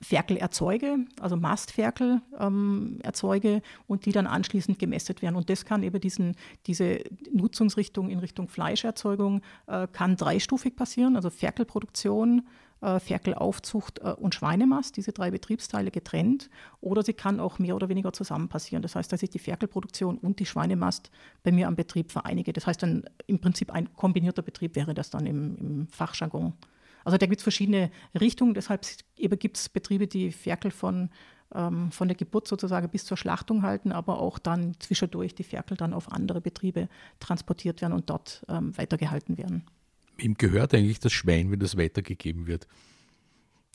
Ferkel 0.00 0.36
erzeuge, 0.36 1.06
also 1.20 1.36
Mastferkel 1.36 2.22
ähm, 2.38 2.98
erzeuge 3.02 3.62
und 3.86 4.06
die 4.06 4.12
dann 4.12 4.26
anschließend 4.26 4.78
gemästet 4.78 5.22
werden. 5.22 5.36
Und 5.36 5.50
das 5.50 5.64
kann 5.64 5.82
eben 5.82 6.00
diesen, 6.00 6.36
diese 6.66 7.00
Nutzungsrichtung 7.32 8.08
in 8.10 8.18
Richtung 8.18 8.48
Fleischerzeugung 8.48 9.42
äh, 9.66 9.86
kann 9.88 10.16
dreistufig 10.16 10.76
passieren, 10.76 11.16
also 11.16 11.30
Ferkelproduktion, 11.30 12.46
Ferkelaufzucht 13.00 14.00
äh, 14.00 14.12
und 14.12 14.34
Schweinemast, 14.34 14.96
diese 14.96 15.12
drei 15.12 15.30
Betriebsteile 15.30 15.90
getrennt. 15.90 16.50
Oder 16.80 17.02
sie 17.02 17.12
kann 17.12 17.40
auch 17.40 17.58
mehr 17.58 17.76
oder 17.76 17.88
weniger 17.88 18.12
zusammen 18.12 18.48
passieren. 18.48 18.82
Das 18.82 18.96
heißt, 18.96 19.12
dass 19.12 19.22
ich 19.22 19.30
die 19.30 19.38
Ferkelproduktion 19.38 20.18
und 20.18 20.40
die 20.40 20.46
Schweinemast 20.46 21.10
bei 21.42 21.52
mir 21.52 21.68
am 21.68 21.76
Betrieb 21.76 22.10
vereinige. 22.10 22.52
Das 22.52 22.66
heißt 22.66 22.82
dann 22.82 23.04
im 23.26 23.40
Prinzip 23.40 23.70
ein 23.70 23.94
kombinierter 23.94 24.42
Betrieb 24.42 24.74
wäre 24.76 24.94
das 24.94 25.10
dann 25.10 25.26
im, 25.26 25.56
im 25.56 25.88
Fachjargon. 25.88 26.54
Also 27.04 27.18
da 27.18 27.26
gibt 27.26 27.38
es 27.38 27.42
verschiedene 27.42 27.90
Richtungen. 28.18 28.54
Deshalb 28.54 28.86
gibt 29.16 29.56
es 29.56 29.68
Betriebe, 29.68 30.06
die 30.06 30.32
Ferkel 30.32 30.70
von, 30.70 31.10
ähm, 31.54 31.90
von 31.92 32.08
der 32.08 32.16
Geburt 32.16 32.48
sozusagen 32.48 32.88
bis 32.88 33.04
zur 33.04 33.16
Schlachtung 33.16 33.62
halten, 33.62 33.92
aber 33.92 34.20
auch 34.20 34.38
dann 34.38 34.74
zwischendurch 34.78 35.34
die 35.34 35.44
Ferkel 35.44 35.76
dann 35.76 35.94
auf 35.94 36.10
andere 36.10 36.40
Betriebe 36.40 36.88
transportiert 37.20 37.80
werden 37.80 37.92
und 37.92 38.10
dort 38.10 38.44
ähm, 38.48 38.76
weitergehalten 38.76 39.38
werden. 39.38 39.64
Wem 40.22 40.34
gehört 40.34 40.74
eigentlich 40.74 41.00
das 41.00 41.12
Schwein, 41.12 41.50
wenn 41.50 41.58
das 41.58 41.76
weitergegeben 41.76 42.46
wird? 42.46 42.66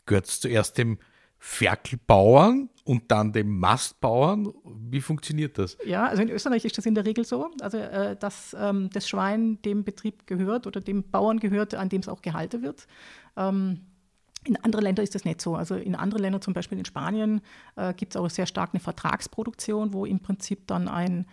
Gehört 0.06 0.28
es 0.28 0.40
zuerst 0.40 0.78
dem 0.78 0.98
Ferkelbauern 1.40 2.70
und 2.84 3.12
dann 3.12 3.32
dem 3.32 3.60
Mastbauern. 3.60 4.54
Wie 4.64 5.02
funktioniert 5.02 5.58
das? 5.58 5.78
Ja, 5.86 6.08
also 6.08 6.22
in 6.24 6.30
Österreich 6.30 6.66
ist 6.66 6.78
das 6.78 6.86
in 6.86 6.96
der 6.96 7.06
Regel 7.06 7.26
so, 7.26 7.52
also 7.62 7.78
äh, 7.78 8.16
dass 8.16 8.56
ähm, 8.60 8.90
das 8.92 9.08
Schwein 9.08 9.62
dem 9.62 9.84
Betrieb 9.84 10.26
gehört 10.26 10.66
oder 10.66 10.82
dem 10.82 11.04
Bauern 11.04 11.40
gehört, 11.40 11.76
an 11.76 11.90
dem 11.90 12.02
es 12.02 12.08
auch 12.08 12.22
gehalten 12.22 12.64
wird. 12.64 12.88
Ähm, 13.36 13.82
in 14.46 14.56
anderen 14.64 14.86
Ländern 14.86 15.04
ist 15.04 15.14
das 15.14 15.26
nicht 15.26 15.42
so. 15.42 15.56
Also 15.56 15.76
in 15.76 15.96
anderen 15.96 16.24
Ländern, 16.24 16.42
zum 16.42 16.54
Beispiel 16.54 16.78
in 16.78 16.86
Spanien, 16.86 17.42
äh, 17.76 17.94
gibt 17.94 18.14
es 18.14 18.18
auch 18.18 18.30
sehr 18.30 18.46
stark 18.46 18.72
eine 18.74 18.80
Vertragsproduktion, 18.80 19.94
wo 19.94 20.06
im 20.06 20.20
Prinzip 20.20 20.66
dann 20.68 20.88
ein 20.88 21.28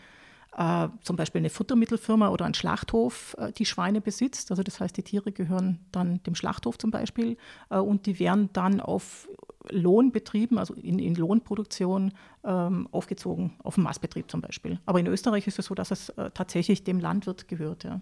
äh, 0.56 0.88
zum 1.02 1.16
Beispiel 1.16 1.40
eine 1.40 1.50
Futtermittelfirma 1.50 2.28
oder 2.28 2.44
ein 2.44 2.54
Schlachthof 2.54 3.34
äh, 3.38 3.52
die 3.52 3.66
Schweine 3.66 4.00
besitzt. 4.00 4.50
Also 4.50 4.62
das 4.62 4.80
heißt, 4.80 4.96
die 4.96 5.02
Tiere 5.02 5.32
gehören 5.32 5.80
dann 5.92 6.22
dem 6.24 6.34
Schlachthof 6.34 6.78
zum 6.78 6.90
Beispiel 6.90 7.36
äh, 7.70 7.78
und 7.78 8.06
die 8.06 8.18
werden 8.18 8.50
dann 8.52 8.80
auf 8.80 9.28
Lohnbetrieben, 9.70 10.58
also 10.58 10.74
in, 10.74 10.98
in 10.98 11.14
Lohnproduktion 11.14 12.12
ähm, 12.44 12.88
aufgezogen, 12.92 13.54
auf 13.62 13.74
dem 13.74 13.84
Mastbetrieb 13.84 14.30
zum 14.30 14.42
Beispiel. 14.42 14.78
Aber 14.86 15.00
in 15.00 15.06
Österreich 15.06 15.46
ist 15.46 15.58
es 15.58 15.66
so, 15.66 15.74
dass 15.74 15.90
es 15.90 16.10
äh, 16.10 16.30
tatsächlich 16.32 16.84
dem 16.84 17.00
Landwirt 17.00 17.48
gehört. 17.48 17.84
Ja. 17.84 18.00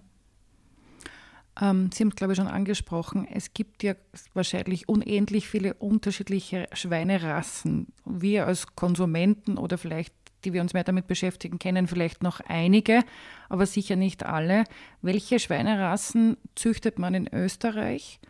Ähm, 1.60 1.90
Sie 1.92 2.02
haben 2.02 2.08
es, 2.08 2.16
glaube 2.16 2.32
ich, 2.32 2.36
schon 2.38 2.48
angesprochen. 2.48 3.26
Es 3.30 3.54
gibt 3.54 3.82
ja 3.82 3.94
wahrscheinlich 4.34 4.88
unendlich 4.88 5.48
viele 5.48 5.74
unterschiedliche 5.74 6.66
Schweinerassen. 6.72 7.92
Wir 8.04 8.46
als 8.46 8.74
Konsumenten 8.74 9.56
oder 9.58 9.78
vielleicht 9.78 10.14
die 10.44 10.52
wir 10.52 10.60
uns 10.60 10.74
mehr 10.74 10.84
damit 10.84 11.06
beschäftigen, 11.06 11.58
kennen 11.58 11.86
vielleicht 11.86 12.22
noch 12.22 12.40
einige, 12.40 13.00
aber 13.48 13.66
sicher 13.66 13.96
nicht 13.96 14.24
alle. 14.24 14.64
Welche 15.00 15.38
Schweinerassen 15.38 16.36
züchtet 16.54 16.98
man 16.98 17.14
in 17.14 17.28
Österreich? 17.32 18.20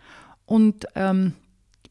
Und 0.47 0.87
ähm, 0.95 1.35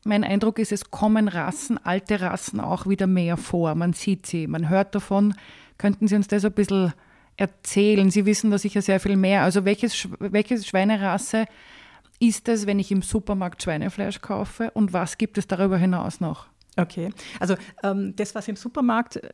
mein 0.04 0.24
Eindruck 0.24 0.60
ist, 0.60 0.72
es 0.72 0.90
kommen 0.90 1.28
Rassen, 1.28 1.78
alte 1.84 2.22
Rassen 2.22 2.60
auch 2.60 2.88
wieder 2.88 3.08
mehr 3.08 3.38
vor. 3.38 3.76
Man 3.76 3.94
sieht 3.94 4.26
sie, 4.26 4.48
man 4.48 4.70
hört 4.70 4.96
davon. 4.96 5.36
Könnten 5.78 6.08
Sie 6.08 6.16
uns 6.16 6.28
das 6.28 6.46
ein 6.46 6.52
bisschen 6.52 6.94
erzählen? 7.38 8.10
Sie 8.10 8.26
wissen 8.26 8.52
da 8.52 8.58
sicher 8.58 8.82
sehr 8.82 9.00
viel 9.00 9.16
mehr. 9.16 9.44
Also 9.44 9.66
welches, 9.66 10.08
welche 10.20 10.62
Schweinerasse 10.62 11.46
ist 12.20 12.48
es, 12.50 12.68
wenn 12.68 12.80
ich 12.80 12.92
im 12.92 13.02
Supermarkt 13.02 13.64
Schweinefleisch 13.64 14.22
kaufe 14.22 14.72
und 14.72 14.94
was 14.94 15.18
gibt 15.18 15.38
es 15.38 15.48
darüber 15.48 15.78
hinaus 15.78 16.20
noch? 16.20 16.51
Okay, 16.78 17.10
also 17.42 17.56
ähm, 17.84 18.16
das, 18.16 18.34
was 18.34 18.48
im 18.48 18.56
Supermarkt 18.56 19.18
äh, 19.18 19.30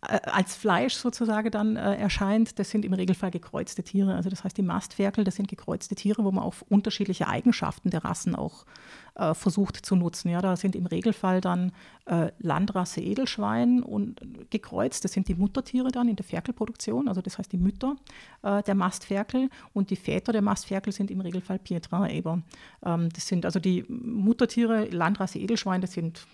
als 0.00 0.56
Fleisch 0.56 0.94
sozusagen 0.94 1.48
dann 1.52 1.76
äh, 1.76 1.94
erscheint, 1.94 2.58
das 2.58 2.70
sind 2.70 2.84
im 2.84 2.92
Regelfall 2.92 3.30
gekreuzte 3.30 3.84
Tiere. 3.84 4.16
Also 4.16 4.28
das 4.28 4.42
heißt, 4.42 4.56
die 4.56 4.62
Mastferkel, 4.62 5.22
das 5.22 5.36
sind 5.36 5.46
gekreuzte 5.46 5.94
Tiere, 5.94 6.24
wo 6.24 6.32
man 6.32 6.42
auf 6.42 6.62
unterschiedliche 6.68 7.28
Eigenschaften 7.28 7.90
der 7.90 8.04
Rassen 8.04 8.34
auch 8.34 8.66
äh, 9.14 9.34
versucht 9.34 9.76
zu 9.76 9.94
nutzen. 9.94 10.30
Ja, 10.30 10.42
da 10.42 10.56
sind 10.56 10.74
im 10.74 10.86
Regelfall 10.86 11.40
dann 11.40 11.70
äh, 12.06 12.32
Landrasse 12.40 13.00
Edelschwein 13.00 13.84
und 13.84 14.20
gekreuzt. 14.50 15.04
Das 15.04 15.12
sind 15.12 15.28
die 15.28 15.36
Muttertiere 15.36 15.92
dann 15.92 16.08
in 16.08 16.16
der 16.16 16.24
Ferkelproduktion, 16.24 17.06
also 17.06 17.22
das 17.22 17.38
heißt 17.38 17.52
die 17.52 17.58
Mütter 17.58 17.94
äh, 18.42 18.64
der 18.64 18.74
Mastferkel 18.74 19.48
und 19.72 19.90
die 19.90 19.96
Väter 19.96 20.32
der 20.32 20.42
Mastferkel 20.42 20.92
sind 20.92 21.12
im 21.12 21.20
Regelfall 21.20 21.60
Pietrin-Eber. 21.60 22.42
Ähm, 22.84 23.08
das 23.10 23.28
sind 23.28 23.44
also 23.44 23.60
die 23.60 23.84
Muttertiere, 23.88 24.86
Landrasse 24.86 25.38
Edelschwein, 25.38 25.80
das 25.80 25.92
sind 25.92 26.26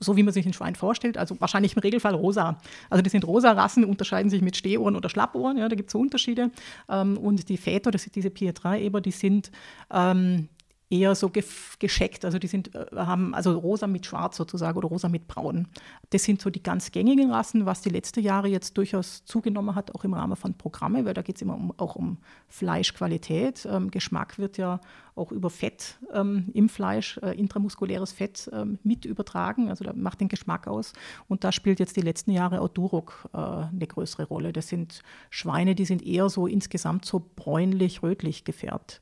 so 0.00 0.16
wie 0.16 0.22
man 0.22 0.32
sich 0.32 0.46
ein 0.46 0.52
Schwein 0.52 0.74
vorstellt, 0.74 1.16
also 1.16 1.40
wahrscheinlich 1.40 1.76
im 1.76 1.80
Regelfall 1.80 2.14
rosa. 2.14 2.58
Also 2.90 3.02
die 3.02 3.10
sind 3.10 3.26
rosa 3.26 3.52
Rassen, 3.52 3.84
unterscheiden 3.84 4.30
sich 4.30 4.42
mit 4.42 4.56
Stehohren 4.56 4.96
oder 4.96 5.08
Schlappohren, 5.08 5.58
ja, 5.58 5.68
da 5.68 5.76
gibt 5.76 5.88
es 5.88 5.92
so 5.92 5.98
Unterschiede. 5.98 6.50
Ähm, 6.88 7.16
und 7.16 7.48
die 7.48 7.56
Väter, 7.56 7.90
das 7.90 8.02
sind 8.02 8.14
diese 8.16 8.30
Pietra-Eber, 8.30 9.00
die 9.00 9.10
sind 9.10 9.50
ähm, 9.90 10.48
eher 10.90 11.14
so 11.14 11.30
gescheckt. 11.78 12.24
Also 12.24 12.38
die 12.38 12.46
sind, 12.46 12.74
äh, 12.74 12.86
haben 12.94 13.34
also 13.34 13.58
rosa 13.58 13.86
mit 13.86 14.06
schwarz 14.06 14.36
sozusagen 14.36 14.76
oder 14.78 14.88
rosa 14.88 15.08
mit 15.08 15.26
braun. 15.26 15.68
Das 16.10 16.24
sind 16.24 16.40
so 16.40 16.50
die 16.50 16.62
ganz 16.62 16.92
gängigen 16.92 17.30
Rassen, 17.30 17.66
was 17.66 17.80
die 17.80 17.88
letzten 17.88 18.20
Jahre 18.20 18.48
jetzt 18.48 18.76
durchaus 18.76 19.24
zugenommen 19.24 19.74
hat, 19.74 19.94
auch 19.94 20.04
im 20.04 20.14
Rahmen 20.14 20.36
von 20.36 20.54
Programme, 20.54 21.04
weil 21.04 21.14
da 21.14 21.22
geht 21.22 21.36
es 21.36 21.42
immer 21.42 21.54
um, 21.54 21.72
auch 21.78 21.96
um 21.96 22.18
Fleischqualität. 22.48 23.66
Ähm, 23.70 23.90
Geschmack 23.90 24.38
wird 24.38 24.58
ja 24.58 24.80
auch 25.16 25.32
über 25.32 25.50
Fett 25.50 25.98
ähm, 26.12 26.50
im 26.54 26.68
Fleisch, 26.68 27.18
äh, 27.18 27.38
intramuskuläres 27.38 28.12
Fett 28.12 28.50
ähm, 28.52 28.78
mit 28.82 29.04
übertragen. 29.04 29.68
Also 29.70 29.84
da 29.84 29.92
macht 29.94 30.20
den 30.20 30.28
Geschmack 30.28 30.66
aus. 30.66 30.92
Und 31.28 31.44
da 31.44 31.52
spielt 31.52 31.80
jetzt 31.80 31.96
die 31.96 32.02
letzten 32.02 32.30
Jahre 32.30 32.60
auch 32.60 32.68
Duroc 32.68 33.28
äh, 33.32 33.38
eine 33.38 33.86
größere 33.86 34.24
Rolle. 34.24 34.52
Das 34.52 34.68
sind 34.68 35.02
Schweine, 35.30 35.74
die 35.74 35.84
sind 35.84 36.04
eher 36.04 36.28
so 36.28 36.46
insgesamt 36.46 37.04
so 37.04 37.24
bräunlich-rötlich 37.36 38.44
gefärbt. 38.44 39.00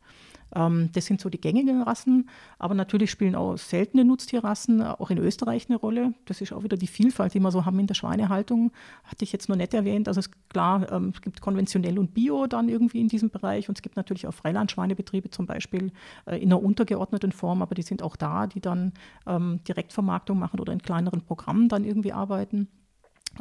Ähm, 0.55 0.91
das 0.93 1.07
sind 1.07 1.21
so 1.21 1.29
die 1.29 1.41
gängigen 1.41 1.83
Rassen, 1.83 2.29
aber 2.59 2.75
natürlich 2.75 3.11
spielen 3.11 3.35
auch 3.35 3.57
seltene 3.57 4.05
Nutztierrassen 4.05 4.81
äh, 4.81 4.85
auch 4.85 5.11
in 5.11 5.19
Österreich 5.19 5.69
eine 5.69 5.77
Rolle. 5.79 6.15
Das 6.27 6.41
ist 6.41 6.53
auch 6.53 6.63
wieder 6.63 6.77
die 6.77 6.87
Vielfalt, 6.87 7.35
die 7.35 7.41
wir 7.41 7.51
so 7.51 7.65
haben 7.65 7.79
in 7.79 7.87
der 7.87 7.95
Schweinehaltung. 7.95 8.73
Hatte 9.05 9.25
ich 9.25 9.33
jetzt 9.33 9.49
noch 9.49 9.57
nicht 9.57 9.75
erwähnt. 9.75 10.09
Also 10.09 10.21
es 10.21 10.31
klar, 10.49 10.91
ähm, 10.93 11.13
es 11.15 11.23
gibt 11.23 11.41
konventionell 11.41 11.99
und 11.99 12.15
Bio 12.15 12.47
dann 12.47 12.69
irgendwie 12.69 13.01
in 13.01 13.09
diesem 13.09 13.31
Bereich 13.31 13.69
und 13.69 13.79
es 13.79 13.83
gibt 13.83 13.97
natürlich 13.97 14.27
auch 14.27 14.35
Freilandschweinebetriebe 14.35 15.31
zum 15.31 15.47
Beispiel 15.47 15.93
äh, 16.27 16.37
in 16.37 16.53
einer 16.53 16.63
untergeordneten 16.63 17.33
Form, 17.33 17.63
aber 17.63 17.75
die 17.75 17.83
sind 17.83 18.03
auch 18.03 18.17
da, 18.17 18.47
die 18.47 18.61
dann 18.61 18.93
ähm, 19.27 19.61
Direktvermarktung 19.67 20.39
machen 20.39 20.61
oder 20.61 20.73
in 20.73 20.83
kleineren 20.83 21.23
Programmen 21.23 21.69
dann 21.69 21.85
irgendwie 21.85 22.13
arbeiten. 22.13 22.69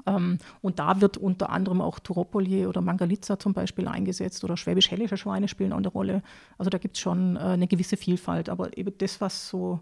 Ähm, 0.06 0.38
und 0.62 0.80
da 0.80 1.02
wird 1.02 1.18
unter 1.18 1.50
anderem 1.50 1.82
auch 1.82 2.00
Turopoli 2.00 2.66
oder 2.66 2.82
Mangalitza 2.82 3.40
zum 3.40 3.54
Beispiel 3.54 3.88
eingesetzt 3.88 4.44
oder 4.44 4.58
schwäbisch-hellische 4.58 5.18
Schweine 5.18 5.48
spielen 5.48 5.74
auch 5.74 5.78
eine 5.78 5.88
Rolle. 5.88 6.24
Also 6.58 6.70
da 6.70 6.78
gibt 6.78 6.98
es 6.98 7.02
schon 7.02 7.36
äh, 7.36 7.40
eine 7.40 7.68
gewisse 7.68 7.98
Vielfalt. 7.98 8.50
Aber 8.50 8.78
eben 8.78 8.98
das, 8.98 9.22
was 9.22 9.50
so 9.50 9.80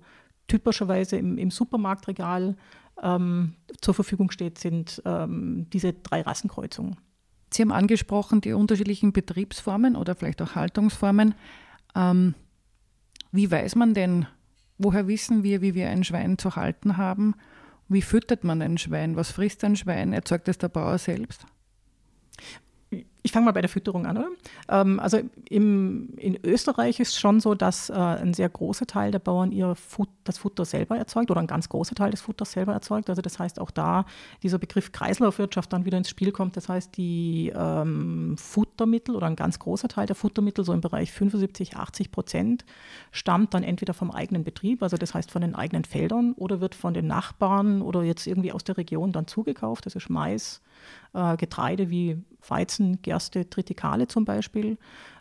typischerweise 0.47 1.17
im, 1.17 1.37
im 1.37 1.51
Supermarktregal 1.51 2.55
ähm, 3.01 3.53
zur 3.81 3.93
Verfügung 3.93 4.31
steht, 4.31 4.57
sind 4.57 5.01
ähm, 5.05 5.67
diese 5.71 5.93
drei 5.93 6.21
Rassenkreuzungen. 6.21 6.97
Sie 7.51 7.61
haben 7.61 7.71
angesprochen 7.71 8.41
die 8.41 8.53
unterschiedlichen 8.53 9.11
Betriebsformen 9.11 9.95
oder 9.95 10.15
vielleicht 10.15 10.41
auch 10.41 10.55
Haltungsformen. 10.55 11.33
Ähm, 11.95 12.35
wie 13.31 13.49
weiß 13.49 13.75
man 13.75 13.93
denn, 13.93 14.27
woher 14.77 15.07
wissen 15.07 15.43
wir, 15.43 15.61
wie 15.61 15.73
wir 15.73 15.89
ein 15.89 16.03
Schwein 16.03 16.37
zu 16.37 16.55
halten 16.55 16.97
haben? 16.97 17.35
Wie 17.89 18.03
füttert 18.03 18.43
man 18.43 18.62
ein 18.62 18.77
Schwein? 18.77 19.15
Was 19.15 19.31
frisst 19.31 19.63
ein 19.63 19.75
Schwein? 19.75 20.13
Erzeugt 20.13 20.48
es 20.48 20.60
der 20.60 20.69
Bauer 20.69 20.98
selbst? 21.00 21.46
Ich 23.29 23.33
fange 23.33 23.45
mal 23.45 23.51
bei 23.51 23.62
der 23.62 23.69
Fütterung 23.69 24.07
an. 24.07 24.17
Oder? 24.17 24.29
Ähm, 24.69 25.00
also 25.00 25.19
im, 25.50 26.15
in 26.17 26.39
Österreich 26.43 27.00
ist 27.00 27.19
schon 27.19 27.39
so, 27.39 27.53
dass 27.53 27.91
äh, 27.91 27.93
ein 27.93 28.33
sehr 28.33 28.50
großer 28.50 28.88
Teil 28.88 29.12
der 29.12 29.19
Bauern 29.19 29.51
ihr 29.51 29.75
Fut, 29.75 30.09
das 30.24 30.39
Futter 30.39 30.65
selber 30.65 30.98
erzeugt 30.98 31.29
oder 31.29 31.39
ein 31.39 31.45
ganz 31.45 31.69
großer 31.69 31.93
Teil 31.93 32.09
des 32.09 32.21
Futters 32.21 32.53
selber 32.53 32.74
erzeugt. 32.74 33.07
Also 33.07 33.21
das 33.21 33.38
heißt 33.38 33.62
auch 33.62 33.69
da 33.69 34.05
dieser 34.41 34.57
Begriff 34.57 34.91
Kreislaufwirtschaft 34.91 35.71
dann 35.71 35.86
wieder 35.86 36.00
ins 36.00 36.09
Spiel 36.09 36.31
kommt. 36.31 36.57
Das 36.57 36.69
heißt 36.69 36.98
die 36.98 37.53
ähm, 37.55 38.36
Futtermittel 38.36 39.15
oder 39.15 39.27
ein 39.27 39.36
ganz 39.36 39.59
großer 39.59 39.89
Teil 39.89 40.07
der 40.07 40.15
Futtermittel, 40.15 40.65
so 40.65 40.74
im 40.74 40.81
Bereich 40.81 41.12
75, 41.12 41.77
80 41.77 42.12
Prozent, 42.12 42.65
stammt 43.12 43.53
dann 43.53 43.62
entweder 43.62 43.93
vom 43.93 44.09
eigenen 44.09 44.43
Betrieb, 44.43 44.81
also 44.81 44.98
das 44.98 45.13
heißt 45.13 45.29
von 45.29 45.43
den 45.43 45.53
eigenen 45.53 45.86
Feldern 45.86 46.33
oder 46.33 46.62
wird 46.62 46.74
von 46.74 46.95
den 46.95 47.05
Nachbarn 47.05 47.83
oder 47.83 48.01
jetzt 48.01 48.25
irgendwie 48.25 48.51
aus 48.51 48.63
der 48.63 48.77
Region 48.77 49.12
dann 49.12 49.27
zugekauft. 49.27 49.86
Das 49.86 49.93
ist 49.93 50.09
Mais, 50.09 50.62
äh, 51.13 51.38
Getreide 51.38 51.89
wie 51.89 52.24
Weizen, 52.48 53.01
Gerste, 53.01 53.50
Tritikale 53.50 54.07
zum 54.07 54.25
Beispiel. 54.25 54.77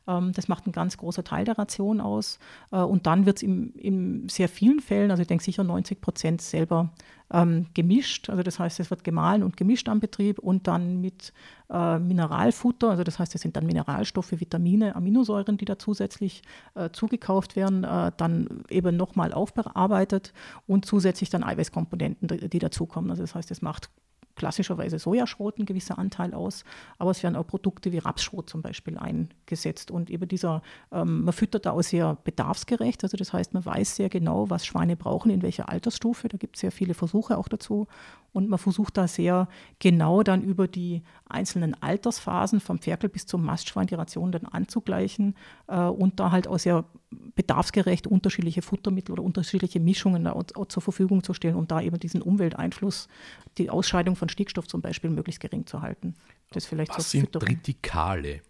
Ähm, 0.08 0.32
das 0.32 0.48
macht 0.48 0.66
einen 0.66 0.72
ganz 0.72 0.96
großen 0.96 1.22
Teil 1.22 1.44
der 1.44 1.58
Ration 1.58 2.00
aus. 2.00 2.38
Äh, 2.72 2.78
und 2.78 3.06
dann 3.06 3.26
wird 3.26 3.38
es 3.38 3.42
in 3.42 4.28
sehr 4.28 4.48
vielen 4.48 4.80
Fällen, 4.80 5.10
also 5.10 5.20
ich 5.20 5.28
denke 5.28 5.44
sicher 5.44 5.62
90 5.62 6.00
Prozent 6.00 6.42
selber 6.42 6.90
ähm, 7.30 7.66
gemischt. 7.74 8.30
Also 8.30 8.42
das 8.42 8.58
heißt, 8.58 8.80
es 8.80 8.90
wird 8.90 9.04
gemahlen 9.04 9.42
und 9.42 9.56
gemischt 9.56 9.88
am 9.88 10.00
Betrieb 10.00 10.38
und 10.38 10.66
dann 10.66 11.00
mit 11.00 11.32
äh, 11.70 11.98
Mineralfutter. 11.98 12.90
Also 12.90 13.04
das 13.04 13.18
heißt, 13.18 13.34
es 13.34 13.42
sind 13.42 13.56
dann 13.56 13.66
Mineralstoffe, 13.66 14.32
Vitamine, 14.32 14.96
Aminosäuren, 14.96 15.58
die 15.58 15.66
da 15.66 15.78
zusätzlich 15.78 16.42
äh, 16.74 16.88
zugekauft 16.90 17.54
werden, 17.54 17.84
äh, 17.84 18.12
dann 18.16 18.64
eben 18.70 18.96
nochmal 18.96 19.32
aufbearbeitet 19.34 20.32
und 20.66 20.86
zusätzlich 20.86 21.28
dann 21.28 21.44
Eiweißkomponenten, 21.44 22.28
die, 22.28 22.48
die 22.48 22.58
dazukommen. 22.58 23.10
Also 23.10 23.22
das 23.22 23.34
heißt, 23.34 23.50
es 23.50 23.60
macht 23.60 23.90
klassischerweise 24.38 24.98
Sojaschrot 24.98 25.58
ein 25.58 25.66
gewisser 25.66 25.98
Anteil 25.98 26.32
aus, 26.32 26.64
aber 26.98 27.10
es 27.10 27.22
werden 27.22 27.36
auch 27.36 27.46
Produkte 27.46 27.92
wie 27.92 27.98
Rapsschrot 27.98 28.48
zum 28.48 28.62
Beispiel 28.62 28.96
eingesetzt. 28.96 29.90
Und 29.90 30.08
eben 30.08 30.26
dieser, 30.26 30.62
ähm, 30.90 31.24
man 31.24 31.34
füttert 31.34 31.66
da 31.66 31.72
auch 31.72 31.82
sehr 31.82 32.16
bedarfsgerecht, 32.24 33.02
also 33.04 33.16
das 33.16 33.32
heißt, 33.32 33.52
man 33.52 33.66
weiß 33.66 33.96
sehr 33.96 34.08
genau, 34.08 34.48
was 34.48 34.64
Schweine 34.64 34.96
brauchen, 34.96 35.30
in 35.30 35.42
welcher 35.42 35.68
Altersstufe. 35.68 36.28
Da 36.28 36.38
gibt 36.38 36.56
es 36.56 36.60
sehr 36.60 36.72
viele 36.72 36.94
Versuche 36.94 37.36
auch 37.36 37.48
dazu. 37.48 37.86
Und 38.32 38.48
man 38.48 38.58
versucht 38.58 38.96
da 38.96 39.08
sehr 39.08 39.48
genau 39.78 40.22
dann 40.22 40.42
über 40.42 40.68
die 40.68 41.02
einzelnen 41.28 41.80
Altersphasen 41.82 42.60
vom 42.60 42.78
Ferkel 42.78 43.08
bis 43.08 43.26
zum 43.26 43.44
Mastschwein 43.44 43.86
die 43.86 43.94
Ration 43.94 44.32
dann 44.32 44.44
anzugleichen 44.44 45.34
äh, 45.66 45.80
und 45.80 46.20
da 46.20 46.30
halt 46.30 46.46
auch 46.46 46.58
sehr 46.58 46.84
bedarfsgerecht 47.10 48.06
unterschiedliche 48.06 48.62
Futtermittel 48.62 49.12
oder 49.12 49.22
unterschiedliche 49.22 49.80
Mischungen 49.80 50.28
zur 50.68 50.82
Verfügung 50.82 51.22
zu 51.22 51.32
stellen, 51.32 51.54
um 51.54 51.66
da 51.66 51.80
eben 51.80 51.98
diesen 51.98 52.20
Umwelteinfluss, 52.20 53.08
die 53.56 53.70
Ausscheidung 53.70 54.16
von 54.16 54.28
Stickstoff 54.28 54.66
zum 54.66 54.82
Beispiel, 54.82 55.10
möglichst 55.10 55.40
gering 55.40 55.66
zu 55.66 55.80
halten. 55.80 56.14
Das 56.50 56.66
vielleicht 56.66 56.96
Was 56.96 57.10
sind. 57.10 57.32
Tritikale? 57.32 58.42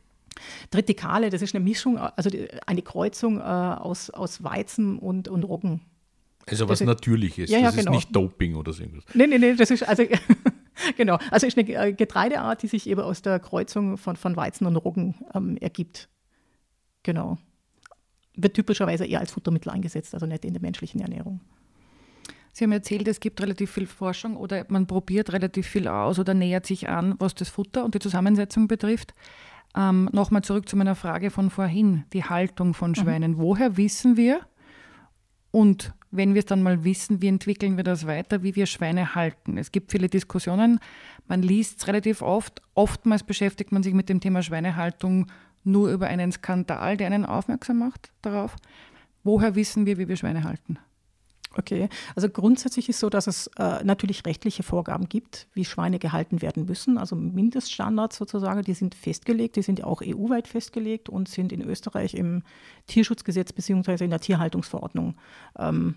Tritikale, 0.70 1.30
das 1.30 1.42
ist 1.42 1.54
eine 1.54 1.64
Mischung, 1.64 1.98
also 1.98 2.30
eine 2.66 2.82
Kreuzung 2.82 3.38
äh, 3.38 3.42
aus, 3.42 4.10
aus 4.10 4.42
Weizen 4.42 4.98
und, 4.98 5.28
und 5.28 5.44
Roggen. 5.44 5.80
Also 6.46 6.68
was 6.68 6.78
das 6.78 6.86
Natürliches, 6.86 7.50
ja, 7.50 7.58
ja, 7.58 7.66
das 7.66 7.76
genau. 7.76 7.90
ist 7.90 7.96
nicht 7.96 8.16
Doping 8.16 8.54
oder 8.54 8.72
so 8.72 8.82
irgendwas. 8.82 9.04
Nein, 9.14 9.30
nein, 9.30 9.40
nein, 9.40 9.56
das 9.56 9.70
ist 9.70 9.86
also 9.86 10.04
genau, 10.96 11.18
also 11.30 11.46
ist 11.46 11.58
eine 11.58 11.68
äh, 11.68 11.92
Getreideart, 11.92 12.62
die 12.62 12.68
sich 12.68 12.88
eben 12.88 13.00
aus 13.00 13.22
der 13.22 13.38
Kreuzung 13.38 13.98
von, 13.98 14.16
von 14.16 14.36
Weizen 14.36 14.66
und 14.66 14.76
Roggen 14.76 15.14
ähm, 15.34 15.56
ergibt. 15.58 16.08
Genau. 17.02 17.38
Wird 18.40 18.54
typischerweise 18.54 19.04
eher 19.04 19.20
als 19.20 19.32
Futtermittel 19.32 19.70
eingesetzt, 19.70 20.14
also 20.14 20.26
nicht 20.26 20.44
in 20.44 20.54
der 20.54 20.62
menschlichen 20.62 21.00
Ernährung. 21.00 21.40
Sie 22.52 22.64
haben 22.64 22.72
erzählt, 22.72 23.06
es 23.06 23.20
gibt 23.20 23.40
relativ 23.40 23.70
viel 23.70 23.86
Forschung 23.86 24.36
oder 24.36 24.64
man 24.68 24.86
probiert 24.86 25.32
relativ 25.32 25.66
viel 25.66 25.86
aus 25.86 26.18
oder 26.18 26.34
nähert 26.34 26.66
sich 26.66 26.88
an, 26.88 27.14
was 27.18 27.34
das 27.34 27.48
Futter 27.48 27.84
und 27.84 27.94
die 27.94 28.00
Zusammensetzung 28.00 28.66
betrifft. 28.66 29.14
Ähm, 29.76 30.08
Nochmal 30.12 30.42
zurück 30.42 30.68
zu 30.68 30.76
meiner 30.76 30.94
Frage 30.94 31.30
von 31.30 31.50
vorhin, 31.50 32.04
die 32.12 32.24
Haltung 32.24 32.74
von 32.74 32.90
mhm. 32.90 32.94
Schweinen. 32.96 33.32
Mhm. 33.32 33.38
Woher 33.38 33.76
wissen 33.76 34.16
wir 34.16 34.40
und 35.50 35.92
wenn 36.10 36.34
wir 36.34 36.40
es 36.40 36.46
dann 36.46 36.62
mal 36.62 36.84
wissen, 36.84 37.20
wie 37.22 37.28
entwickeln 37.28 37.76
wir 37.76 37.84
das 37.84 38.06
weiter, 38.06 38.42
wie 38.42 38.56
wir 38.56 38.66
Schweine 38.66 39.14
halten. 39.14 39.58
Es 39.58 39.72
gibt 39.72 39.92
viele 39.92 40.08
Diskussionen, 40.08 40.80
man 41.26 41.42
liest 41.42 41.80
es 41.80 41.86
relativ 41.86 42.22
oft. 42.22 42.62
Oftmals 42.74 43.22
beschäftigt 43.22 43.72
man 43.72 43.82
sich 43.82 43.94
mit 43.94 44.08
dem 44.08 44.20
Thema 44.20 44.42
Schweinehaltung 44.42 45.26
nur 45.64 45.90
über 45.90 46.06
einen 46.06 46.32
Skandal, 46.32 46.96
der 46.96 47.08
einen 47.08 47.26
aufmerksam 47.26 47.78
macht 47.78 48.10
darauf. 48.22 48.56
Woher 49.24 49.54
wissen 49.54 49.86
wir, 49.86 49.98
wie 49.98 50.08
wir 50.08 50.16
Schweine 50.16 50.44
halten? 50.44 50.78
Okay, 51.56 51.88
also 52.14 52.28
grundsätzlich 52.28 52.88
ist 52.88 53.00
so, 53.00 53.10
dass 53.10 53.26
es 53.26 53.48
äh, 53.58 53.82
natürlich 53.82 54.24
rechtliche 54.26 54.62
Vorgaben 54.62 55.08
gibt, 55.08 55.48
wie 55.54 55.64
Schweine 55.64 55.98
gehalten 55.98 56.40
werden 56.40 56.66
müssen. 56.66 56.98
Also 56.98 57.16
Mindeststandards 57.16 58.16
sozusagen, 58.16 58.62
die 58.62 58.74
sind 58.74 58.94
festgelegt, 58.94 59.56
die 59.56 59.62
sind 59.62 59.82
auch 59.82 60.02
EU-weit 60.02 60.46
festgelegt 60.46 61.08
und 61.08 61.28
sind 61.28 61.52
in 61.52 61.62
Österreich 61.62 62.14
im 62.14 62.42
Tierschutzgesetz 62.86 63.52
bzw. 63.52 64.04
in 64.04 64.10
der 64.10 64.20
Tierhaltungsverordnung 64.20 65.16
ähm, 65.58 65.96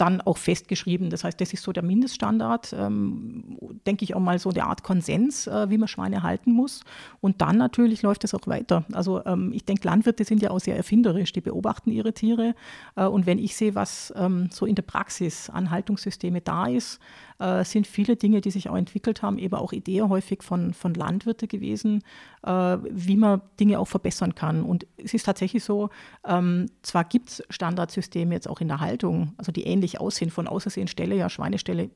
dann 0.00 0.20
auch 0.20 0.38
festgeschrieben. 0.38 1.10
Das 1.10 1.24
heißt, 1.24 1.40
das 1.40 1.52
ist 1.52 1.62
so 1.62 1.72
der 1.72 1.82
Mindeststandard, 1.82 2.72
ähm, 2.72 3.58
denke 3.86 4.04
ich 4.04 4.14
auch 4.14 4.20
mal 4.20 4.38
so 4.38 4.50
eine 4.50 4.64
Art 4.64 4.82
Konsens, 4.82 5.46
äh, 5.46 5.68
wie 5.68 5.76
man 5.76 5.88
Schweine 5.88 6.22
halten 6.22 6.52
muss. 6.52 6.82
Und 7.20 7.42
dann 7.42 7.58
natürlich 7.58 8.02
läuft 8.02 8.24
es 8.24 8.34
auch 8.34 8.46
weiter. 8.46 8.84
Also 8.92 9.24
ähm, 9.26 9.52
ich 9.52 9.64
denke, 9.64 9.86
Landwirte 9.86 10.24
sind 10.24 10.42
ja 10.42 10.50
auch 10.50 10.60
sehr 10.60 10.76
erfinderisch, 10.76 11.32
die 11.32 11.42
beobachten 11.42 11.90
ihre 11.90 12.14
Tiere. 12.14 12.54
Äh, 12.96 13.04
und 13.04 13.26
wenn 13.26 13.38
ich 13.38 13.56
sehe, 13.56 13.74
was 13.74 14.12
ähm, 14.16 14.48
so 14.50 14.64
in 14.64 14.74
der 14.74 14.82
Praxis 14.82 15.50
an 15.50 15.70
Haltungssysteme 15.70 16.40
da 16.40 16.66
ist, 16.66 16.98
äh, 17.40 17.64
sind 17.64 17.86
viele 17.86 18.16
Dinge, 18.16 18.40
die 18.40 18.50
sich 18.50 18.68
auch 18.68 18.76
entwickelt 18.76 19.22
haben, 19.22 19.38
eben 19.38 19.54
auch 19.54 19.72
Ideen 19.72 20.08
häufig 20.08 20.42
von, 20.42 20.74
von 20.74 20.94
Landwirten 20.94 21.48
gewesen, 21.48 22.02
äh, 22.42 22.50
wie 22.50 23.16
man 23.16 23.40
Dinge 23.58 23.78
auch 23.78 23.88
verbessern 23.88 24.34
kann. 24.34 24.62
Und 24.62 24.86
es 24.98 25.14
ist 25.14 25.24
tatsächlich 25.24 25.64
so, 25.64 25.88
ähm, 26.26 26.66
zwar 26.82 27.04
gibt 27.04 27.30
es 27.30 27.42
Standardsysteme 27.48 28.34
jetzt 28.34 28.48
auch 28.48 28.60
in 28.60 28.68
der 28.68 28.80
Haltung, 28.80 29.32
also 29.38 29.52
die 29.52 29.64
ähnlich 29.64 29.89
aussehen, 29.98 30.30
von 30.30 30.46
Außersehen 30.46 30.88
Stelle, 30.88 31.16
ja 31.16 31.28
Schweineställe 31.28 31.90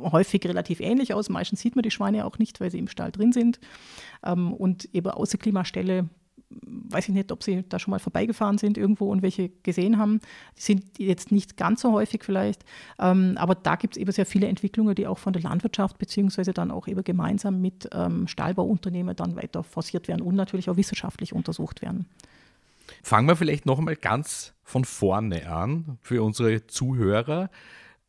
häufig 0.00 0.44
relativ 0.44 0.80
ähnlich 0.80 1.14
aus. 1.14 1.28
Meistens 1.28 1.60
sieht 1.60 1.74
man 1.74 1.82
die 1.82 1.90
Schweine 1.90 2.24
auch 2.24 2.38
nicht, 2.38 2.60
weil 2.60 2.70
sie 2.70 2.78
im 2.78 2.88
Stall 2.88 3.10
drin 3.10 3.32
sind. 3.32 3.58
Ähm, 4.24 4.52
und 4.52 4.88
eben 4.94 5.10
Außerklimastelle 5.10 6.08
weiß 6.50 7.08
ich 7.08 7.14
nicht, 7.14 7.30
ob 7.30 7.42
Sie 7.42 7.64
da 7.68 7.78
schon 7.78 7.90
mal 7.90 7.98
vorbeigefahren 7.98 8.58
sind 8.58 8.78
irgendwo 8.78 9.10
und 9.10 9.22
welche 9.22 9.50
gesehen 9.62 9.98
haben. 9.98 10.20
Die 10.56 10.62
sind 10.62 10.98
jetzt 10.98 11.30
nicht 11.30 11.56
ganz 11.56 11.82
so 11.82 11.92
häufig 11.92 12.24
vielleicht, 12.24 12.64
ähm, 12.98 13.34
aber 13.36 13.54
da 13.54 13.76
gibt 13.76 13.96
es 13.96 14.00
eben 14.00 14.10
sehr 14.12 14.26
viele 14.26 14.48
Entwicklungen, 14.48 14.94
die 14.94 15.06
auch 15.06 15.18
von 15.18 15.32
der 15.32 15.42
Landwirtschaft 15.42 15.98
beziehungsweise 15.98 16.52
dann 16.52 16.70
auch 16.70 16.88
eben 16.88 17.04
gemeinsam 17.04 17.60
mit 17.60 17.88
ähm, 17.92 18.26
Stallbauunternehmen 18.26 19.14
dann 19.14 19.36
weiter 19.36 19.62
forciert 19.62 20.08
werden 20.08 20.22
und 20.22 20.36
natürlich 20.36 20.70
auch 20.70 20.76
wissenschaftlich 20.76 21.32
untersucht 21.32 21.82
werden. 21.82 22.06
Fangen 23.02 23.28
wir 23.28 23.36
vielleicht 23.36 23.66
noch 23.66 23.78
einmal 23.78 23.96
ganz 23.96 24.54
von 24.62 24.84
vorne 24.84 25.50
an 25.50 25.98
für 26.00 26.22
unsere 26.22 26.66
Zuhörer. 26.66 27.50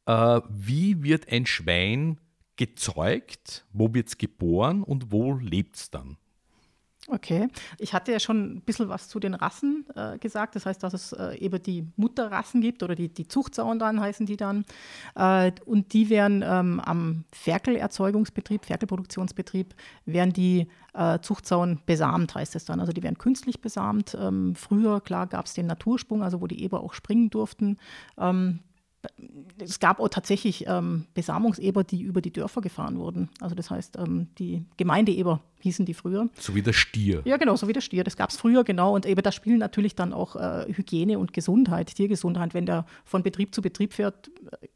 Äh, 0.05 0.41
wie 0.50 1.03
wird 1.03 1.31
ein 1.31 1.45
Schwein 1.45 2.19
gezeugt? 2.55 3.65
Wo 3.71 3.93
wird 3.93 4.07
es 4.07 4.17
geboren 4.17 4.83
und 4.83 5.12
wo 5.12 5.33
lebt 5.36 5.75
es 5.77 5.89
dann? 5.89 6.17
Okay, 7.12 7.48
ich 7.80 7.96
hatte 7.96 8.12
ja 8.12 8.20
schon 8.20 8.58
ein 8.58 8.62
bisschen 8.62 8.88
was 8.88 9.08
zu 9.08 9.20
den 9.20 9.34
Rassen 9.34 9.86
äh, 9.96 10.20
gesagt. 10.20 10.56
Das 10.56 10.68
heißt, 10.68 10.84
dass 10.84 10.94
es 10.94 11.12
äh, 11.12 11.36
eben 11.39 11.62
die 11.62 11.88
Mutterrassen 11.96 12.62
gibt 12.62 12.84
oder 12.84 12.94
die, 12.94 13.10
die 13.10 13.28
Zuchtsauen 13.28 13.80
dann 13.80 14.00
heißen 14.00 14.28
die 14.28 14.38
dann. 14.38 14.63
Äh, 15.16 15.51
und 15.66 15.94
die 15.94 16.10
werden 16.12 16.44
ähm, 16.46 16.80
am 16.80 17.24
Ferkelerzeugungsbetrieb, 17.32 18.66
Ferkelproduktionsbetrieb, 18.66 19.74
werden 20.06 20.34
die 20.34 20.68
äh, 20.94 21.20
Zuchtsauen 21.20 21.82
besamt, 21.88 22.36
heißt 22.36 22.56
es 22.56 22.66
dann. 22.66 22.80
Also 22.80 22.92
die 22.92 23.01
werden 23.01 23.18
künstlich 23.18 23.60
besamt. 23.60 24.16
Ähm, 24.20 24.54
früher, 24.54 25.01
klar, 25.01 25.25
gab 25.25 25.48
es 25.48 25.56
den 25.56 25.66
Natursprung, 25.66 26.22
also 26.22 26.42
wo 26.42 26.48
die 26.48 26.62
Eber 26.63 26.82
auch 26.82 26.94
springen 26.94 27.32
durften. 27.32 27.78
Ähm, 28.20 28.60
es 29.60 29.79
gab 29.79 30.00
auch 30.00 30.10
tatsächlich 30.10 30.65
ähm, 30.68 31.06
Besamungseber, 31.13 31.84
die 31.84 32.01
über 32.01 32.22
die 32.22 32.32
Dörfer 32.32 32.62
gefahren 32.62 32.98
wurden. 32.98 33.29
Also 33.39 33.56
das 33.56 33.70
heißt, 33.70 33.98
ähm, 33.98 34.27
die 34.38 34.65
Gemeindeeber 34.77 35.41
hießen 35.62 35.86
die 35.86 35.94
früher. 35.94 36.29
So 36.38 36.56
wie 36.56 36.62
der 36.62 36.74
Stier. 36.74 37.22
Ja, 37.25 37.38
genau, 37.38 37.56
so 37.56 37.68
wie 37.68 37.74
der 37.74 37.82
Stier. 37.82 38.03
Das 38.03 38.18
gab 38.18 38.29
es 38.29 38.38
früher, 38.38 38.63
genau. 38.63 38.94
Und 38.94 39.06
eben 39.06 39.22
da 39.22 39.32
spielen 39.32 39.60
natürlich 39.60 39.96
dann 39.96 40.13
auch 40.13 40.36
äh, 40.36 40.65
Hygiene 40.74 41.20
und 41.20 41.34
Gesundheit, 41.34 41.96
Tiergesundheit. 41.96 42.53
Wenn 42.53 42.65
der 42.65 42.86
von 43.06 43.24
Betrieb 43.24 43.53
zu 43.53 43.62
Betrieb 43.62 43.94
fährt, 43.94 44.32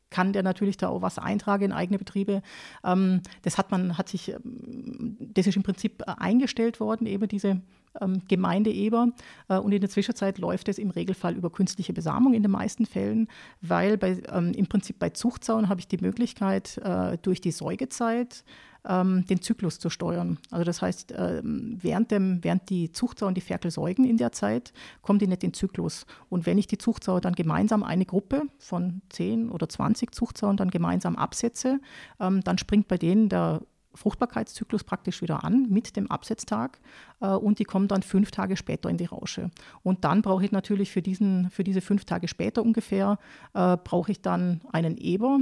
kann 0.10 0.32
der 0.32 0.44
natürlich 0.44 0.78
da 0.78 0.90
auch 0.90 1.02
was 1.02 1.18
eintragen 1.18 1.66
in 1.66 1.72
eigene 1.72 1.98
Betriebe. 1.98 2.42
Ähm, 2.84 3.22
das 3.42 3.58
hat 3.58 3.72
man, 3.72 3.98
hat 3.98 4.10
sich, 4.10 4.30
ähm, 4.30 5.18
das 5.20 5.48
ist 5.48 5.56
im 5.58 5.64
Prinzip 5.64 6.02
äh, 6.02 6.14
eingestellt 6.18 6.80
worden, 6.80 7.08
eben 7.08 7.28
diese 7.28 7.62
ähm, 8.02 8.22
Gemeindeeber. 8.28 9.10
Äh, 9.50 9.58
und 9.58 9.72
in 9.72 9.82
der 9.82 9.90
Zwischenzeit 9.90 10.38
läuft 10.38 10.68
es 10.70 10.78
im 10.78 10.90
Regelfall 10.90 11.36
über 11.36 11.50
künstliche 11.50 11.94
Besamung 11.94 12.34
in 12.34 12.44
den 12.44 12.52
meisten 12.52 12.86
Fällen, 12.86 13.28
weil 13.62 13.98
bei, 13.98 14.22
ähm, 14.32 14.52
im 14.54 14.68
Prinzip 14.68 15.00
bei 15.00 15.10
Zuchtsauen 15.10 15.70
habe 15.70 15.80
ich 15.80 15.88
die 15.88 15.98
Möglichkeit, 15.98 16.78
äh, 16.78 17.18
durch 17.22 17.42
die 17.42 17.52
Säugezeit 17.52 18.44
ähm, 18.88 19.26
den 19.28 19.42
Zyklus 19.42 19.80
zu 19.80 19.90
steuern. 19.90 20.38
Also 20.52 20.66
das 20.66 20.82
heißt, 20.82 21.14
ähm, 21.18 21.78
während, 21.82 22.12
dem, 22.12 22.44
während 22.44 22.70
die 22.70 22.92
Zuchtsau 22.92 23.28
und 23.28 23.36
die 23.36 23.42
Ferkel 23.42 23.72
säugen 23.72 24.06
in 24.06 24.18
der 24.18 24.32
Zeit, 24.32 24.74
kommen 25.02 25.20
die 25.20 25.28
nicht 25.28 25.44
in 25.44 25.50
den 25.50 25.54
Zyklus. 25.54 26.06
Und 26.30 26.46
wenn 26.46 26.58
ich 26.58 26.68
die 26.68 26.78
Zuchtsau 26.78 27.20
dann 27.20 27.34
gemeinsam 27.34 27.84
eine 27.84 28.06
Gruppe 28.06 28.44
von 28.58 29.02
10 29.10 29.50
oder 29.50 29.70
20 29.70 30.14
Zuchtsauen 30.14 30.58
dann 30.58 30.70
gemeinsam 30.70 31.16
absetze, 31.16 31.80
ähm, 32.20 32.42
dann 32.42 32.58
springt 32.58 32.88
bei 32.88 32.98
denen 32.98 33.30
der 33.30 33.62
Fruchtbarkeitszyklus 33.96 34.84
praktisch 34.84 35.22
wieder 35.22 35.44
an 35.44 35.68
mit 35.70 35.96
dem 35.96 36.10
Absetztag 36.10 36.80
äh, 37.22 37.28
und 37.28 37.60
die 37.60 37.64
kommen 37.64 37.88
dann 37.88 38.04
fünf 38.04 38.32
Tage 38.32 38.58
später 38.58 38.90
in 38.90 38.98
die 38.98 39.06
Rausche. 39.06 39.52
Und 39.84 40.04
dann 40.04 40.22
brauche 40.22 40.44
ich 40.46 40.52
natürlich 40.52 40.92
für, 40.92 41.02
diesen, 41.02 41.50
für 41.50 41.64
diese 41.64 41.82
fünf 41.82 42.06
Tage 42.06 42.28
später 42.28 42.64
ungefähr, 42.64 43.20
äh, 43.54 43.78
brauche 43.78 44.12
ich 44.12 44.22
dann 44.22 44.62
einen 44.72 44.98
Eber, 44.98 45.40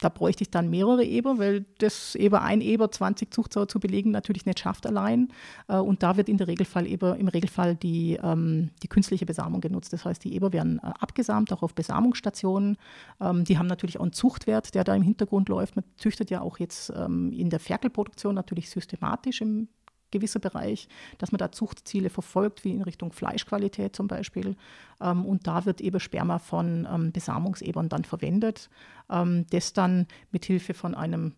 da 0.00 0.08
bräuchte 0.08 0.42
ich 0.42 0.50
dann 0.50 0.68
mehrere 0.70 1.04
Eber, 1.04 1.38
weil 1.38 1.64
das 1.78 2.14
Eber 2.14 2.42
ein 2.42 2.60
Eber 2.60 2.90
20 2.90 3.32
Zuchtsauer 3.32 3.68
zu 3.68 3.80
belegen 3.80 4.10
natürlich 4.10 4.46
nicht 4.46 4.60
schafft 4.60 4.86
allein. 4.86 5.28
Äh, 5.68 5.78
und 5.78 6.02
da 6.02 6.16
wird 6.16 6.28
in 6.28 6.36
der 6.36 6.48
Regelfall 6.48 6.86
Eber, 6.86 7.16
im 7.16 7.28
Regelfall 7.28 7.76
die, 7.76 8.18
ähm, 8.22 8.70
die 8.82 8.88
künstliche 8.88 9.26
Besamung 9.26 9.60
genutzt. 9.60 9.92
Das 9.92 10.04
heißt, 10.04 10.22
die 10.24 10.34
Eber 10.34 10.52
werden 10.52 10.78
äh, 10.78 10.92
abgesamt, 10.98 11.52
auch 11.52 11.62
auf 11.62 11.74
Besamungsstationen. 11.74 12.76
Ähm, 13.20 13.44
die 13.44 13.58
haben 13.58 13.66
natürlich 13.66 13.98
auch 13.98 14.04
einen 14.04 14.12
Zuchtwert, 14.12 14.74
der 14.74 14.84
da 14.84 14.94
im 14.94 15.02
Hintergrund 15.02 15.48
läuft. 15.48 15.76
Man 15.76 15.84
züchtet 15.96 16.30
ja 16.30 16.40
auch 16.40 16.58
jetzt 16.58 16.92
ähm, 16.96 17.32
in 17.32 17.50
der 17.50 17.60
Ferkelproduktion 17.60 18.34
natürlich 18.34 18.70
systematisch 18.70 19.40
im 19.40 19.68
gewisser 20.10 20.40
Bereich, 20.40 20.88
dass 21.18 21.32
man 21.32 21.38
da 21.38 21.52
Zuchtziele 21.52 22.10
verfolgt, 22.10 22.64
wie 22.64 22.72
in 22.72 22.82
Richtung 22.82 23.12
Fleischqualität 23.12 23.96
zum 23.96 24.08
Beispiel. 24.08 24.56
Ähm, 25.00 25.24
und 25.24 25.46
da 25.46 25.64
wird 25.64 25.80
eben 25.80 26.00
Sperma 26.00 26.38
von 26.38 26.86
ähm, 26.90 27.12
Besamungsebern 27.12 27.88
dann 27.88 28.04
verwendet, 28.04 28.70
ähm, 29.10 29.46
das 29.50 29.72
dann 29.72 30.06
mit 30.30 30.44
Hilfe 30.44 30.74
von 30.74 30.94
einem 30.94 31.34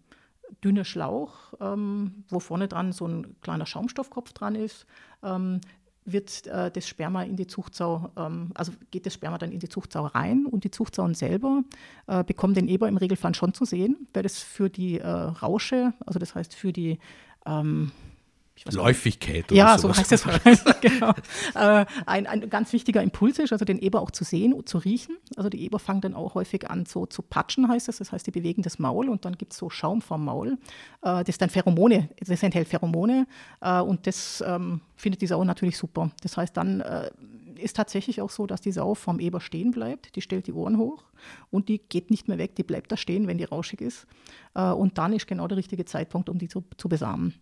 dünnen 0.65 0.85
Schlauch, 0.85 1.55
ähm, 1.61 2.25
wo 2.29 2.41
vorne 2.41 2.69
dran 2.69 2.93
so 2.93 3.07
ein 3.07 3.37
kleiner 3.43 3.67
Schaumstoffkopf 3.67 4.33
dran 4.33 4.55
ist, 4.55 4.87
wird 6.13 6.47
äh, 6.47 6.71
das 6.71 6.89
Sperma 6.89 7.23
in 7.23 7.37
die 7.37 7.47
Zuchtsau, 7.47 8.11
ähm, 8.17 8.51
also 8.55 8.73
geht 8.91 9.07
das 9.07 9.15
Sperma 9.15 9.39
dann 9.39 9.53
in 9.53 9.61
die 9.61 9.69
Zuchtsau 9.69 10.07
rein 10.07 10.47
und 10.47 10.65
die 10.65 10.71
Zuchtsauen 10.71 11.15
selber 11.15 11.63
äh, 12.07 12.25
bekommen 12.25 12.55
den 12.55 12.69
Eber 12.69 12.89
im 12.89 12.97
Regelfall 12.97 13.35
schon 13.35 13.55
zu 13.55 13.65
sehen, 13.65 14.09
weil 14.13 14.23
das 14.23 14.39
für 14.39 14.71
die 14.71 14.99
äh, 14.99 15.07
Rausche, 15.07 15.93
also 16.07 16.19
das 16.19 16.35
heißt 16.35 16.55
für 16.55 16.73
die 16.73 16.99
ähm, 17.47 17.93
Läufigkeit. 18.67 19.47
Oder 19.51 19.55
ja, 19.57 19.79
so 19.79 19.95
heißt 19.95 20.13
es 20.13 20.27
wahrscheinlich. 20.27 20.61
genau. 20.81 21.11
Äh, 21.55 21.87
ein, 22.07 22.27
ein 22.27 22.51
ganz 22.51 22.73
wichtiger 22.73 23.03
Impuls 23.03 23.39
ist, 23.39 23.53
also 23.53 23.65
den 23.65 23.79
Eber 23.79 24.01
auch 24.01 24.11
zu 24.11 24.25
sehen 24.25 24.53
und 24.53 24.69
zu 24.69 24.79
riechen. 24.79 25.17
Also 25.37 25.49
die 25.49 25.65
Eber 25.65 25.79
fangen 25.79 26.01
dann 26.01 26.15
auch 26.15 26.35
häufig 26.35 26.71
an 26.71 26.87
so 26.87 27.07
zu 27.07 27.23
patschen, 27.23 27.69
heißt 27.69 27.89
es. 27.89 27.99
Das 27.99 28.13
heißt, 28.13 28.27
die 28.27 28.31
bewegen 28.31 28.63
das 28.63 28.79
Maul 28.79 29.09
und 29.09 29.25
dann 29.25 29.37
gibt 29.37 29.53
es 29.53 29.59
so 29.59 29.71
Schaum 29.71 30.03
vom 30.03 30.25
Maul. 30.25 30.59
Äh, 31.03 31.25
das 31.25 31.29
ist 31.29 31.43
dann 31.43 31.51
Pheromone, 31.51 32.09
das 32.25 32.43
enthält 32.43 32.69
Pheromone 32.69 33.27
äh, 33.61 33.81
und 33.81 34.07
das 34.07 34.43
ähm, 34.47 34.81
findet 34.97 35.23
die 35.23 35.27
Sau 35.27 35.45
natürlich 35.45 35.77
super. 35.77 36.11
Das 36.23 36.37
heißt, 36.37 36.57
dann 36.57 36.81
äh, 36.81 37.11
ist 37.59 37.77
tatsächlich 37.77 38.21
auch 38.21 38.31
so, 38.31 38.47
dass 38.47 38.61
die 38.61 38.73
Sau 38.73 38.95
vom 38.95 39.21
Eber 39.21 39.41
stehen 39.41 39.71
bleibt. 39.71 40.17
Die 40.17 40.23
stellt 40.23 40.47
die 40.47 40.53
Ohren 40.53 40.79
hoch 40.79 41.05
und 41.51 41.69
die 41.69 41.79
geht 41.79 42.11
nicht 42.11 42.29
mehr 42.29 42.39
weg. 42.39 42.55
Die 42.57 42.63
bleibt 42.63 42.91
da 42.93 42.97
stehen, 42.97 43.27
wenn 43.27 43.39
die 43.39 43.45
rauschig 43.45 43.81
ist. 43.81 44.07
Äh, 44.55 44.71
und 44.71 44.99
dann 44.99 45.13
ist 45.13 45.27
genau 45.27 45.49
der 45.49 45.59
richtige 45.59 45.85
Zeitpunkt, 45.85 46.29
um 46.29 46.39
die 46.39 46.49
zu, 46.49 46.65
zu 46.77 46.89
besamen. 46.89 47.35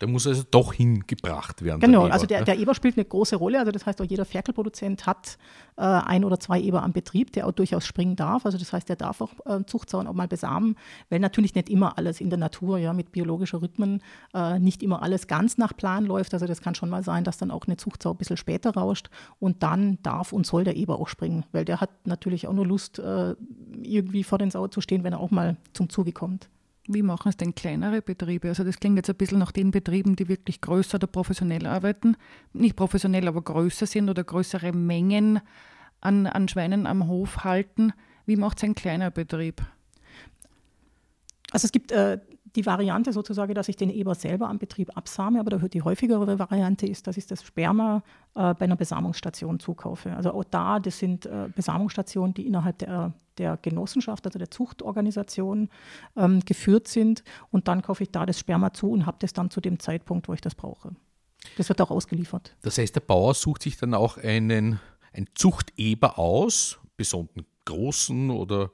Der 0.00 0.08
muss 0.08 0.26
also 0.26 0.42
doch 0.50 0.74
hingebracht 0.74 1.62
werden. 1.62 1.80
Genau, 1.80 2.04
der 2.04 2.12
also 2.12 2.26
der, 2.26 2.44
der, 2.44 2.58
Eber 2.58 2.74
spielt 2.74 2.98
eine 2.98 3.06
große 3.06 3.36
Rolle. 3.36 3.58
Also 3.58 3.72
das 3.72 3.86
heißt, 3.86 3.98
auch 4.02 4.04
jeder 4.04 4.26
Ferkelproduzent 4.26 5.06
hat 5.06 5.38
äh, 5.76 5.82
ein 5.82 6.22
oder 6.22 6.38
zwei 6.38 6.60
Eber 6.60 6.82
am 6.82 6.92
Betrieb, 6.92 7.32
der 7.32 7.46
auch 7.46 7.52
durchaus 7.52 7.86
springen 7.86 8.14
darf. 8.14 8.44
Also 8.44 8.58
das 8.58 8.74
heißt, 8.74 8.90
der 8.90 8.96
darf 8.96 9.22
auch 9.22 9.32
äh, 9.46 9.64
Zuchtsauen 9.64 10.06
auch 10.06 10.12
mal 10.12 10.28
besamen, 10.28 10.76
weil 11.08 11.18
natürlich 11.18 11.54
nicht 11.54 11.70
immer 11.70 11.96
alles 11.96 12.20
in 12.20 12.28
der 12.28 12.38
Natur, 12.38 12.76
ja, 12.76 12.92
mit 12.92 13.10
biologischer 13.10 13.62
Rhythmen, 13.62 14.02
äh, 14.34 14.58
nicht 14.58 14.82
immer 14.82 15.02
alles 15.02 15.28
ganz 15.28 15.56
nach 15.56 15.74
Plan 15.74 16.04
läuft. 16.04 16.34
Also 16.34 16.46
das 16.46 16.60
kann 16.60 16.74
schon 16.74 16.90
mal 16.90 17.02
sein, 17.02 17.24
dass 17.24 17.38
dann 17.38 17.50
auch 17.50 17.66
eine 17.66 17.78
Zuchtsau 17.78 18.10
ein 18.10 18.18
bisschen 18.18 18.36
später 18.36 18.74
rauscht 18.74 19.08
und 19.40 19.62
dann 19.62 19.98
darf 20.02 20.34
und 20.34 20.44
soll 20.44 20.64
der 20.64 20.76
Eber 20.76 21.00
auch 21.00 21.08
springen, 21.08 21.46
weil 21.52 21.64
der 21.64 21.80
hat 21.80 22.06
natürlich 22.06 22.46
auch 22.46 22.52
nur 22.52 22.66
Lust, 22.66 22.98
äh, 22.98 23.34
irgendwie 23.82 24.24
vor 24.24 24.36
den 24.36 24.50
Sau 24.50 24.68
zu 24.68 24.82
stehen, 24.82 25.04
wenn 25.04 25.14
er 25.14 25.20
auch 25.20 25.30
mal 25.30 25.56
zum 25.72 25.88
Zuge 25.88 26.12
kommt. 26.12 26.50
Wie 26.88 27.02
machen 27.02 27.28
es 27.28 27.36
denn 27.36 27.54
kleinere 27.54 28.00
Betriebe? 28.00 28.48
Also 28.48 28.62
das 28.62 28.78
klingt 28.78 28.96
jetzt 28.96 29.10
ein 29.10 29.16
bisschen 29.16 29.38
nach 29.38 29.52
den 29.52 29.72
Betrieben, 29.72 30.14
die 30.14 30.28
wirklich 30.28 30.60
größer 30.60 30.96
oder 30.96 31.08
professionell 31.08 31.66
arbeiten. 31.66 32.16
Nicht 32.52 32.76
professionell, 32.76 33.26
aber 33.26 33.42
größer 33.42 33.86
sind 33.86 34.08
oder 34.08 34.22
größere 34.22 34.72
Mengen 34.72 35.40
an, 36.00 36.26
an 36.26 36.48
Schweinen 36.48 36.86
am 36.86 37.08
Hof 37.08 37.44
halten. 37.44 37.92
Wie 38.24 38.36
macht 38.36 38.58
es 38.58 38.64
ein 38.64 38.74
kleiner 38.74 39.10
Betrieb? 39.10 39.62
Also 41.50 41.66
es 41.66 41.72
gibt 41.72 41.90
äh, 41.92 42.18
die 42.56 42.66
Variante 42.66 43.12
sozusagen, 43.12 43.54
dass 43.54 43.68
ich 43.68 43.76
den 43.76 43.90
Eber 43.90 44.14
selber 44.14 44.48
am 44.48 44.58
Betrieb 44.58 44.96
absame, 44.96 45.40
aber 45.40 45.68
die 45.68 45.82
häufigere 45.82 46.38
Variante 46.38 46.86
ist, 46.86 47.06
dass 47.06 47.16
ich 47.16 47.26
das 47.26 47.44
Sperma 47.44 48.02
äh, 48.34 48.54
bei 48.54 48.64
einer 48.64 48.76
Besamungsstation 48.76 49.60
zukaufe. 49.60 50.14
Also 50.16 50.32
auch 50.32 50.44
da, 50.44 50.80
das 50.80 50.98
sind 50.98 51.26
äh, 51.26 51.48
Besamungsstationen, 51.54 52.34
die 52.34 52.46
innerhalb 52.46 52.78
der, 52.78 53.12
der 53.38 53.58
Genossenschaft, 53.60 54.26
also 54.26 54.38
der 54.38 54.50
Zuchtorganisation 54.50 55.68
ähm, 56.16 56.40
geführt 56.40 56.88
sind 56.88 57.22
und 57.50 57.68
dann 57.68 57.82
kaufe 57.82 58.02
ich 58.02 58.10
da 58.10 58.26
das 58.26 58.38
Sperma 58.38 58.72
zu 58.72 58.90
und 58.90 59.06
habe 59.06 59.18
das 59.20 59.32
dann 59.32 59.50
zu 59.50 59.60
dem 59.60 59.78
Zeitpunkt, 59.78 60.28
wo 60.28 60.32
ich 60.32 60.40
das 60.40 60.54
brauche. 60.54 60.90
Das 61.56 61.68
wird 61.68 61.80
auch 61.80 61.90
ausgeliefert. 61.90 62.56
Das 62.62 62.78
heißt, 62.78 62.94
der 62.94 63.00
Bauer 63.00 63.34
sucht 63.34 63.62
sich 63.62 63.76
dann 63.76 63.94
auch 63.94 64.18
einen, 64.18 64.80
einen 65.12 65.28
Zuchteber 65.34 66.18
aus, 66.18 66.78
besonderen 66.96 67.46
großen 67.64 68.30
oder 68.30 68.70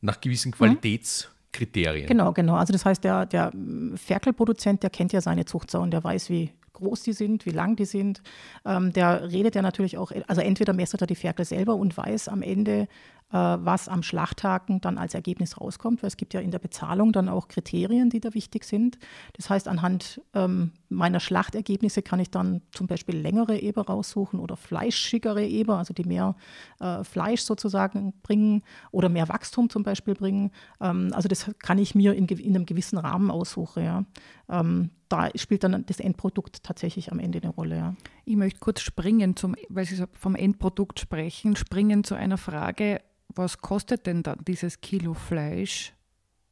nach 0.00 0.20
gewissen 0.20 0.50
mhm. 0.50 0.56
Qualitätskriterien. 0.56 2.06
Genau, 2.06 2.32
genau. 2.32 2.54
Also 2.54 2.72
das 2.72 2.84
heißt, 2.84 3.02
der, 3.02 3.26
der 3.26 3.52
Ferkelproduzent, 3.96 4.82
der 4.82 4.90
kennt 4.90 5.12
ja 5.12 5.20
seine 5.20 5.44
Zuchtsau 5.44 5.82
und 5.82 5.90
der 5.90 6.04
weiß, 6.04 6.30
wie 6.30 6.52
groß 6.74 7.02
die 7.02 7.12
sind, 7.12 7.46
wie 7.46 7.50
lang 7.50 7.76
die 7.76 7.84
sind. 7.86 8.22
Ähm, 8.64 8.92
der 8.92 9.30
redet 9.30 9.54
ja 9.54 9.62
natürlich 9.62 9.96
auch, 9.96 10.12
also 10.26 10.40
entweder 10.40 10.72
messert 10.72 11.00
er 11.00 11.06
die 11.06 11.14
Ferkel 11.14 11.44
selber 11.44 11.76
und 11.76 11.96
weiß 11.96 12.28
am 12.28 12.42
Ende, 12.42 12.88
was 13.30 13.88
am 13.88 14.02
Schlachthaken 14.02 14.80
dann 14.80 14.98
als 14.98 15.14
Ergebnis 15.14 15.60
rauskommt, 15.60 16.02
weil 16.02 16.08
es 16.08 16.16
gibt 16.16 16.34
ja 16.34 16.40
in 16.40 16.50
der 16.50 16.58
Bezahlung 16.58 17.12
dann 17.12 17.28
auch 17.28 17.48
Kriterien, 17.48 18.10
die 18.10 18.20
da 18.20 18.32
wichtig 18.34 18.64
sind. 18.64 18.98
Das 19.32 19.50
heißt, 19.50 19.66
anhand 19.66 20.20
ähm, 20.34 20.72
meiner 20.94 21.20
Schlachtergebnisse 21.20 22.02
kann 22.02 22.20
ich 22.20 22.30
dann 22.30 22.62
zum 22.72 22.86
Beispiel 22.86 23.16
längere 23.16 23.58
Eber 23.58 23.86
raussuchen 23.86 24.40
oder 24.40 24.56
fleischigere 24.56 25.46
Eber, 25.46 25.78
also 25.78 25.92
die 25.94 26.04
mehr 26.04 26.36
äh, 26.80 27.04
Fleisch 27.04 27.42
sozusagen 27.42 28.12
bringen 28.22 28.62
oder 28.90 29.08
mehr 29.08 29.28
Wachstum 29.28 29.70
zum 29.70 29.82
Beispiel 29.82 30.14
bringen. 30.14 30.50
Ähm, 30.80 31.10
also 31.12 31.28
das 31.28 31.50
kann 31.58 31.78
ich 31.78 31.94
mir 31.94 32.14
in, 32.14 32.26
in 32.26 32.54
einem 32.54 32.66
gewissen 32.66 32.98
Rahmen 32.98 33.30
aussuchen. 33.30 33.84
Ja. 33.84 34.04
Ähm, 34.48 34.90
da 35.08 35.30
spielt 35.34 35.64
dann 35.64 35.84
das 35.86 36.00
Endprodukt 36.00 36.62
tatsächlich 36.62 37.12
am 37.12 37.18
Ende 37.18 37.40
eine 37.42 37.50
Rolle. 37.50 37.76
Ja. 37.76 37.94
Ich 38.24 38.36
möchte 38.36 38.60
kurz 38.60 38.80
springen, 38.80 39.36
zum, 39.36 39.54
weil 39.68 39.84
Sie 39.84 40.02
vom 40.12 40.34
Endprodukt 40.34 41.00
sprechen, 41.00 41.56
springen 41.56 42.04
zu 42.04 42.14
einer 42.14 42.38
Frage, 42.38 43.00
was 43.28 43.58
kostet 43.58 44.06
denn 44.06 44.22
dann 44.22 44.40
dieses 44.46 44.80
Kilo 44.80 45.14
Fleisch 45.14 45.93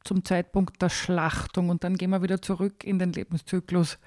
zum 0.03 0.25
Zeitpunkt 0.25 0.81
der 0.81 0.89
Schlachtung? 0.89 1.69
Und 1.69 1.83
dann 1.83 1.95
gehen 1.97 2.09
wir 2.09 2.21
wieder 2.21 2.41
zurück 2.41 2.83
in 2.83 2.99
den 2.99 3.13
Lebenszyklus 3.13 3.97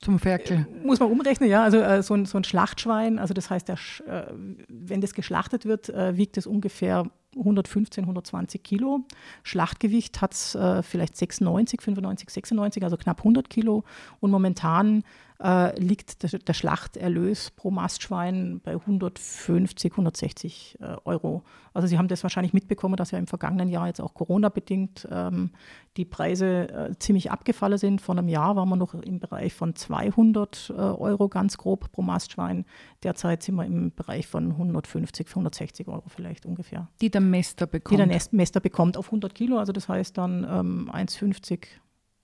zum 0.00 0.18
Ferkel. 0.18 0.66
Äh, 0.82 0.86
muss 0.86 1.00
man 1.00 1.10
umrechnen, 1.10 1.48
ja. 1.48 1.62
Also 1.62 1.78
äh, 1.78 2.02
so, 2.02 2.14
ein, 2.14 2.24
so, 2.24 2.38
ein, 2.38 2.44
Schlachtschwein, 2.44 3.18
also 3.18 3.34
das 3.34 3.50
heißt, 3.50 3.68
der, 3.68 3.78
äh, 4.06 4.32
wenn 4.68 5.00
das 5.00 5.14
geschlachtet 5.14 5.64
wird, 5.64 5.88
äh, 5.88 6.16
wiegt 6.16 6.36
es 6.36 6.46
ungefähr 6.46 7.10
115, 7.36 8.04
120 8.04 8.62
Kilo. 8.62 9.00
Schlachtgewicht 9.42 10.20
hat 10.20 10.34
es 10.34 10.54
äh, 10.54 10.82
vielleicht 10.82 11.16
96, 11.16 11.82
95, 11.82 12.30
96, 12.30 12.82
also 12.82 12.96
knapp 12.96 13.18
100 13.20 13.50
Kilo. 13.50 13.84
Und 14.20 14.30
momentan 14.30 15.04
äh, 15.42 15.78
liegt 15.78 16.22
der, 16.22 16.38
der, 16.38 16.52
Schlachterlös 16.52 17.52
pro 17.52 17.70
Mastschwein 17.70 18.60
bei 18.62 18.72
150, 18.72 19.92
160 19.92 20.78
äh, 20.80 20.96
Euro. 21.04 21.44
Also 21.72 21.86
Sie 21.86 21.96
haben 21.96 22.08
das 22.08 22.24
wahrscheinlich 22.24 22.52
mitbekommen, 22.52 22.96
dass 22.96 23.12
ja 23.12 23.18
im 23.18 23.28
vergangenen 23.28 23.68
Jahr 23.68 23.86
jetzt 23.86 24.00
auch 24.00 24.14
Corona-bedingt 24.14 25.06
ähm, 25.10 25.52
die 25.96 26.04
Preise 26.04 26.68
äh, 26.70 26.98
ziemlich 26.98 27.30
abgefallen 27.30 27.78
sind. 27.78 28.00
Vor 28.00 28.16
einem 28.16 28.28
Jahr 28.28 28.56
waren 28.56 28.68
wir 28.68 28.76
noch 28.76 28.94
im 28.94 29.20
Bereich 29.20 29.54
von 29.54 29.76
200 29.76 30.70
äh, 30.70 30.72
Euro 30.72 31.28
ganz 31.28 31.56
grob 31.56 31.92
pro 31.92 32.02
Mastschwein. 32.02 32.64
Derzeit 33.04 33.44
sind 33.44 33.54
wir 33.54 33.64
im 33.64 33.94
Bereich 33.94 34.26
von 34.26 34.50
150, 34.50 35.28
160 35.28 35.86
Euro 35.86 36.04
vielleicht 36.08 36.46
ungefähr. 36.46 36.88
Die 37.00 37.10
der 37.10 37.20
Mester 37.20 37.66
bekommt. 37.68 38.00
Die 38.00 38.08
der 38.08 38.20
Mester 38.32 38.58
bekommt 38.60 38.96
auf 38.96 39.06
100 39.06 39.34
Kilo, 39.34 39.58
also 39.58 39.72
das 39.72 39.88
heißt 39.88 40.18
dann 40.18 40.44
ähm, 40.44 40.90
1,50 40.92 41.60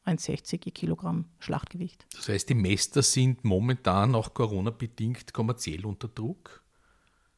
1,60 0.06 0.70
Kilogramm 0.72 1.26
Schlachtgewicht. 1.38 2.06
Das 2.14 2.28
heißt, 2.28 2.48
die 2.48 2.54
Mester 2.54 3.02
sind 3.02 3.44
momentan 3.44 4.14
auch 4.14 4.34
Corona-bedingt 4.34 5.32
kommerziell 5.32 5.86
unter 5.86 6.08
Druck? 6.08 6.62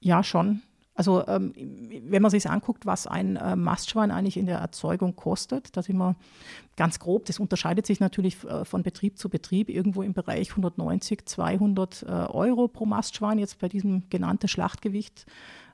Ja, 0.00 0.22
schon. 0.22 0.62
Also 0.96 1.26
ähm, 1.28 1.52
wenn 2.08 2.22
man 2.22 2.30
sich 2.30 2.48
anguckt, 2.48 2.86
was 2.86 3.06
ein 3.06 3.36
äh, 3.36 3.54
Mastschwein 3.54 4.10
eigentlich 4.10 4.38
in 4.38 4.46
der 4.46 4.58
Erzeugung 4.58 5.14
kostet, 5.14 5.76
da 5.76 5.82
sind 5.82 5.98
wir 5.98 6.16
ganz 6.76 6.98
grob, 6.98 7.26
das 7.26 7.38
unterscheidet 7.38 7.84
sich 7.86 8.00
natürlich 8.00 8.42
äh, 8.44 8.64
von 8.64 8.82
Betrieb 8.82 9.18
zu 9.18 9.28
Betrieb, 9.28 9.68
irgendwo 9.68 10.02
im 10.02 10.14
Bereich 10.14 10.50
190, 10.50 11.26
200 11.26 12.02
äh, 12.02 12.06
Euro 12.06 12.68
pro 12.68 12.86
Mastschwein, 12.86 13.38
jetzt 13.38 13.58
bei 13.58 13.68
diesem 13.68 14.08
genannten 14.08 14.48
Schlachtgewicht. 14.48 15.26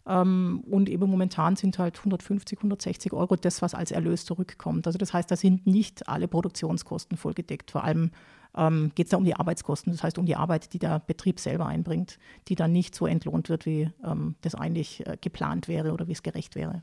Ähm, 0.06 0.64
und 0.68 0.88
eben 0.88 1.08
momentan 1.08 1.56
sind 1.56 1.78
halt 1.78 1.98
150, 1.98 2.58
160 2.58 3.12
Euro 3.12 3.36
das, 3.36 3.62
was 3.62 3.74
als 3.74 3.90
Erlös 3.90 4.24
zurückkommt. 4.24 4.86
Also 4.86 4.98
das 4.98 5.12
heißt, 5.12 5.30
da 5.30 5.36
sind 5.36 5.66
nicht 5.66 6.08
alle 6.08 6.28
Produktionskosten 6.28 7.16
voll 7.16 7.34
gedeckt. 7.34 7.70
Vor 7.70 7.84
allem 7.84 8.10
ähm, 8.56 8.92
geht 8.94 9.06
es 9.06 9.10
da 9.10 9.16
um 9.16 9.24
die 9.24 9.36
Arbeitskosten, 9.36 9.92
das 9.92 10.02
heißt 10.02 10.18
um 10.18 10.26
die 10.26 10.36
Arbeit, 10.36 10.72
die 10.72 10.78
der 10.78 10.98
Betrieb 11.00 11.40
selber 11.40 11.66
einbringt, 11.66 12.18
die 12.48 12.54
dann 12.54 12.72
nicht 12.72 12.94
so 12.94 13.06
entlohnt 13.06 13.48
wird, 13.48 13.66
wie 13.66 13.90
ähm, 14.04 14.34
das 14.42 14.54
eigentlich 14.54 15.06
äh, 15.06 15.16
geplant 15.20 15.68
wäre 15.68 15.92
oder 15.92 16.08
wie 16.08 16.12
es 16.12 16.22
gerecht 16.22 16.54
wäre. 16.54 16.82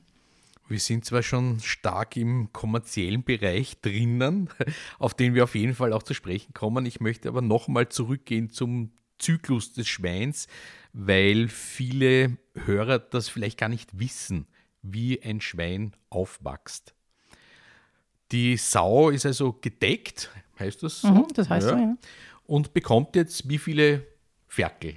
Wir 0.67 0.79
sind 0.79 1.03
zwar 1.03 1.23
schon 1.23 1.59
stark 1.61 2.15
im 2.15 2.53
kommerziellen 2.53 3.23
Bereich 3.23 3.81
drinnen, 3.81 4.49
auf 4.99 5.15
den 5.15 5.33
wir 5.33 5.43
auf 5.43 5.55
jeden 5.55 5.73
Fall 5.73 5.93
auch 5.93 6.03
zu 6.03 6.13
sprechen 6.13 6.53
kommen. 6.53 6.85
Ich 6.85 6.99
möchte 6.99 7.27
aber 7.27 7.41
nochmal 7.41 7.89
zurückgehen 7.89 8.51
zum 8.51 8.91
Zyklus 9.19 9.73
des 9.73 9.87
Schweins, 9.87 10.47
weil 10.93 11.47
viele 11.47 12.37
Hörer 12.65 12.99
das 12.99 13.29
vielleicht 13.29 13.57
gar 13.57 13.69
nicht 13.69 13.99
wissen, 13.99 14.47
wie 14.81 15.21
ein 15.21 15.41
Schwein 15.41 15.93
aufwächst. 16.09 16.93
Die 18.31 18.57
Sau 18.57 19.09
ist 19.09 19.25
also 19.25 19.53
gedeckt, 19.53 20.29
heißt 20.59 20.83
das 20.83 21.01
so? 21.01 21.09
Mhm, 21.09 21.27
das 21.33 21.49
heißt 21.49 21.67
ja. 21.67 21.73
so, 21.73 21.79
ja. 21.79 21.97
Und 22.45 22.73
bekommt 22.73 23.15
jetzt 23.15 23.47
wie 23.49 23.57
viele 23.57 24.05
Ferkel? 24.47 24.95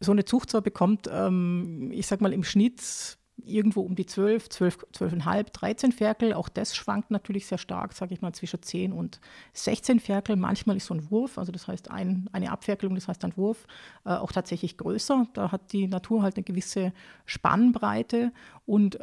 So 0.00 0.12
eine 0.12 0.24
Zuchtsau 0.24 0.60
bekommt, 0.60 1.08
ähm, 1.10 1.90
ich 1.92 2.06
sag 2.06 2.20
mal, 2.20 2.32
im 2.32 2.44
Schnitt 2.44 3.17
irgendwo 3.44 3.80
um 3.82 3.94
die 3.94 4.06
12, 4.06 4.48
12, 4.48 4.86
12,5, 4.92 5.52
13 5.52 5.92
Ferkel. 5.92 6.32
Auch 6.34 6.48
das 6.48 6.74
schwankt 6.74 7.10
natürlich 7.10 7.46
sehr 7.46 7.58
stark, 7.58 7.92
sage 7.92 8.14
ich 8.14 8.20
mal, 8.20 8.32
zwischen 8.32 8.62
10 8.62 8.92
und 8.92 9.20
16 9.52 10.00
Ferkel. 10.00 10.36
Manchmal 10.36 10.76
ist 10.76 10.86
so 10.86 10.94
ein 10.94 11.10
Wurf, 11.10 11.38
also 11.38 11.52
das 11.52 11.68
heißt 11.68 11.90
ein, 11.90 12.28
eine 12.32 12.50
Abferkelung, 12.50 12.94
das 12.94 13.08
heißt 13.08 13.24
ein 13.24 13.36
Wurf, 13.36 13.66
äh, 14.04 14.10
auch 14.10 14.32
tatsächlich 14.32 14.76
größer. 14.76 15.26
Da 15.34 15.52
hat 15.52 15.72
die 15.72 15.86
Natur 15.86 16.22
halt 16.22 16.36
eine 16.36 16.44
gewisse 16.44 16.92
Spannbreite 17.26 18.32
und 18.66 18.98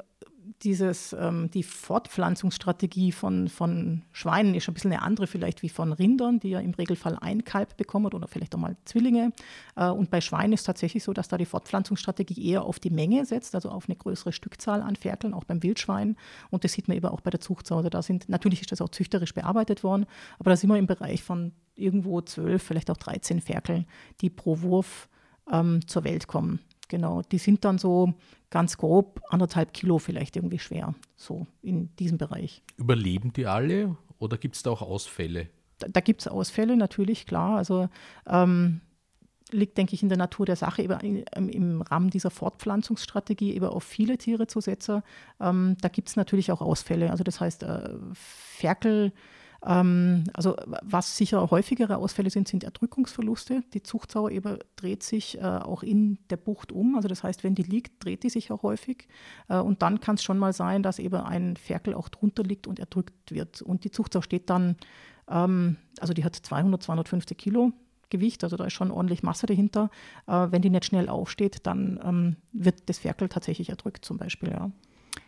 dieses, 0.64 1.14
ähm, 1.14 1.50
die 1.52 1.64
Fortpflanzungsstrategie 1.64 3.12
von, 3.12 3.48
von 3.48 4.04
Schweinen 4.12 4.56
ist 4.56 4.68
ein 4.68 4.74
bisschen 4.74 4.92
eine 4.92 5.02
andere 5.02 5.28
vielleicht 5.28 5.62
wie 5.62 5.70
von 5.70 5.92
Rindern, 5.92 6.40
die 6.40 6.50
ja 6.50 6.60
im 6.60 6.74
Regelfall 6.74 7.18
ein 7.20 7.44
Kalb 7.44 7.78
bekommen 7.78 8.08
oder 8.14 8.28
vielleicht 8.28 8.56
auch 8.56 8.60
mal 8.60 8.78
Zwillinge. 8.86 9.32
Äh, 9.76 9.90
und 9.90 10.10
bei 10.10 10.22
Schweinen 10.22 10.54
ist 10.54 10.64
tatsächlich 10.64 11.04
so, 11.04 11.14
dass 11.14 11.28
da 11.28 11.38
die 11.38 11.46
Fortpflanzungsstrategie 11.46 12.50
eher 12.50 12.64
auf 12.64 12.80
die 12.80 12.90
Menge 12.90 13.26
setzt, 13.26 13.56
also 13.56 13.70
auf 13.70 13.88
eine 13.88 13.96
größere 13.96 14.32
Stückzahl 14.32 14.82
an 14.82 14.96
Ferkeln, 14.96 15.34
auch 15.34 15.44
beim 15.44 15.64
Wildschwein. 15.64 16.16
Und 16.50 16.64
das 16.64 16.74
sieht 16.74 16.88
man 16.88 16.98
eben 16.98 17.08
auch 17.08 17.22
bei 17.22 17.30
der 17.30 17.40
Zuchtsau. 17.42 17.78
Also 17.78 17.90
da 17.90 18.02
sind, 18.02 18.30
natürlich 18.30 18.62
ist 18.62 18.72
das 18.72 18.82
auch 18.82 18.90
züchterisch 18.90 19.34
bearbeitet 19.34 19.84
worden, 19.84 20.06
aber 20.40 20.52
da 20.52 20.58
sind 20.58 20.70
wir 20.70 20.78
im 20.78 20.88
Bereich 20.88 21.24
von 21.24 21.54
irgendwo 21.76 22.22
zwölf, 22.22 22.64
vielleicht 22.64 22.90
auch 22.90 22.98
13 22.98 23.42
Ferkeln, 23.42 23.86
die 24.22 24.30
pro 24.30 24.62
Wurf 24.62 25.10
ähm, 25.52 25.86
zur 25.88 26.04
Welt 26.04 26.28
kommen. 26.28 26.60
Genau, 26.88 27.22
die 27.22 27.38
sind 27.38 27.66
dann 27.66 27.78
so 27.78 28.14
ganz 28.50 28.78
grob 28.78 29.22
anderthalb 29.30 29.74
Kilo 29.74 30.00
vielleicht 30.00 30.36
irgendwie 30.36 30.60
schwer, 30.60 30.96
so 31.16 31.48
in 31.62 31.96
diesem 31.98 32.18
Bereich. 32.18 32.64
Überleben 32.78 33.34
die 33.34 33.48
alle 33.48 33.98
oder 34.20 34.38
gibt 34.38 34.56
es 34.56 34.64
da 34.64 34.72
auch 34.72 34.82
Ausfälle? 34.82 35.50
Da, 35.80 35.88
da 35.90 36.00
gibt 36.00 36.22
es 36.22 36.28
Ausfälle, 36.28 36.78
natürlich, 36.78 37.26
klar. 37.26 37.58
Also 37.58 37.90
ähm, 38.28 38.82
liegt, 39.52 39.78
denke 39.78 39.94
ich, 39.94 40.04
in 40.04 40.10
der 40.10 40.18
Natur 40.18 40.46
der 40.46 40.56
Sache, 40.56 40.84
eben 40.84 41.24
im 41.50 41.82
Rahmen 41.82 42.10
dieser 42.10 42.32
Fortpflanzungsstrategie 42.32 43.54
eben 43.54 43.66
auf 43.66 43.84
viele 43.84 44.18
Tiere 44.18 44.48
zu 44.48 44.62
setzen. 44.62 45.04
Ähm, 45.40 45.78
da 45.82 45.90
gibt 45.90 46.10
es 46.10 46.16
natürlich 46.16 46.52
auch 46.52 46.62
Ausfälle. 46.62 47.12
Also 47.12 47.24
das 47.24 47.40
heißt, 47.40 47.64
äh, 47.64 47.90
Ferkel 48.14 49.06
ähm, 49.06 49.12
also 49.68 50.56
was 50.84 51.18
sicher 51.18 51.50
häufigere 51.50 51.98
Ausfälle 51.98 52.30
sind, 52.30 52.48
sind 52.48 52.64
Erdrückungsverluste. 52.64 53.64
Die 53.74 53.82
Zuchtsau 53.82 54.30
eben 54.30 54.60
dreht 54.76 55.02
sich 55.02 55.40
äh, 55.40 55.42
auch 55.42 55.82
in 55.82 56.20
der 56.30 56.38
Bucht 56.38 56.72
um. 56.72 56.96
Also 56.96 57.08
das 57.08 57.24
heißt, 57.24 57.44
wenn 57.44 57.56
die 57.56 57.64
liegt, 57.64 58.04
dreht 58.06 58.24
die 58.24 58.30
sich 58.30 58.52
auch 58.52 58.62
häufig. 58.62 59.08
Äh, 59.48 59.58
und 59.58 59.82
dann 59.82 60.00
kann 60.00 60.16
es 60.16 60.24
schon 60.24 60.38
mal 60.38 60.54
sein, 60.54 60.84
dass 60.84 61.00
eben 61.00 61.16
ein 61.16 61.58
Ferkel 61.58 61.96
auch 61.96 62.10
drunter 62.10 62.44
liegt 62.44 62.68
und 62.68 62.78
erdrückt 62.78 63.32
wird. 63.32 63.64
Und 63.64 63.84
die 63.84 63.92
Zuchtsau 63.92 64.22
steht 64.22 64.52
dann, 64.52 64.76
ähm, 65.28 65.78
also 66.00 66.14
die 66.14 66.24
hat 66.24 66.36
200, 66.36 66.84
250 66.84 67.38
Kilo. 67.38 67.74
Gewicht, 68.12 68.44
also 68.44 68.56
da 68.56 68.66
ist 68.66 68.74
schon 68.74 68.92
ordentlich 68.92 69.24
Masse 69.24 69.48
dahinter. 69.48 69.90
Äh, 70.28 70.48
wenn 70.52 70.62
die 70.62 70.70
nicht 70.70 70.86
schnell 70.86 71.10
aufsteht, 71.10 71.66
dann 71.66 72.00
ähm, 72.04 72.36
wird 72.52 72.88
das 72.88 73.00
Ferkel 73.00 73.30
tatsächlich 73.30 73.70
erdrückt 73.70 74.06
zum 74.06 74.18
Beispiel. 74.18 74.52
Ja. 74.52 74.70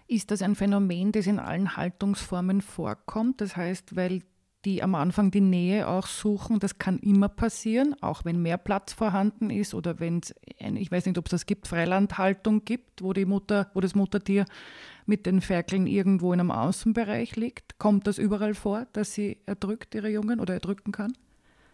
Ist 0.07 0.31
das 0.31 0.41
ein 0.41 0.55
Phänomen, 0.55 1.11
das 1.11 1.27
in 1.27 1.39
allen 1.39 1.75
Haltungsformen 1.75 2.61
vorkommt? 2.61 3.41
Das 3.41 3.57
heißt, 3.57 3.95
weil 3.95 4.21
die 4.65 4.81
am 4.81 4.95
Anfang 4.95 5.31
die 5.31 5.41
Nähe 5.41 5.87
auch 5.87 6.07
suchen, 6.07 6.59
das 6.59 6.77
kann 6.77 6.97
immer 6.99 7.29
passieren, 7.29 7.95
auch 8.01 8.25
wenn 8.25 8.41
mehr 8.41 8.57
Platz 8.57 8.93
vorhanden 8.93 9.49
ist 9.49 9.73
oder 9.73 9.99
wenn 9.99 10.19
es, 10.19 10.33
ich 10.59 10.91
weiß 10.91 11.05
nicht, 11.05 11.17
ob 11.17 11.25
es 11.25 11.31
das 11.31 11.45
gibt, 11.45 11.67
Freilandhaltung 11.67 12.65
gibt, 12.65 13.01
wo 13.01 13.13
die 13.13 13.25
Mutter, 13.25 13.69
wo 13.73 13.81
das 13.81 13.95
Muttertier 13.95 14.45
mit 15.05 15.25
den 15.25 15.41
Ferkeln 15.41 15.87
irgendwo 15.87 16.33
in 16.33 16.39
einem 16.39 16.51
Außenbereich 16.51 17.35
liegt. 17.35 17.77
Kommt 17.77 18.07
das 18.07 18.17
überall 18.17 18.55
vor, 18.55 18.87
dass 18.93 19.13
sie 19.13 19.37
erdrückt, 19.45 19.93
ihre 19.95 20.09
Jungen, 20.09 20.39
oder 20.39 20.55
erdrücken 20.55 20.91
kann? 20.91 21.13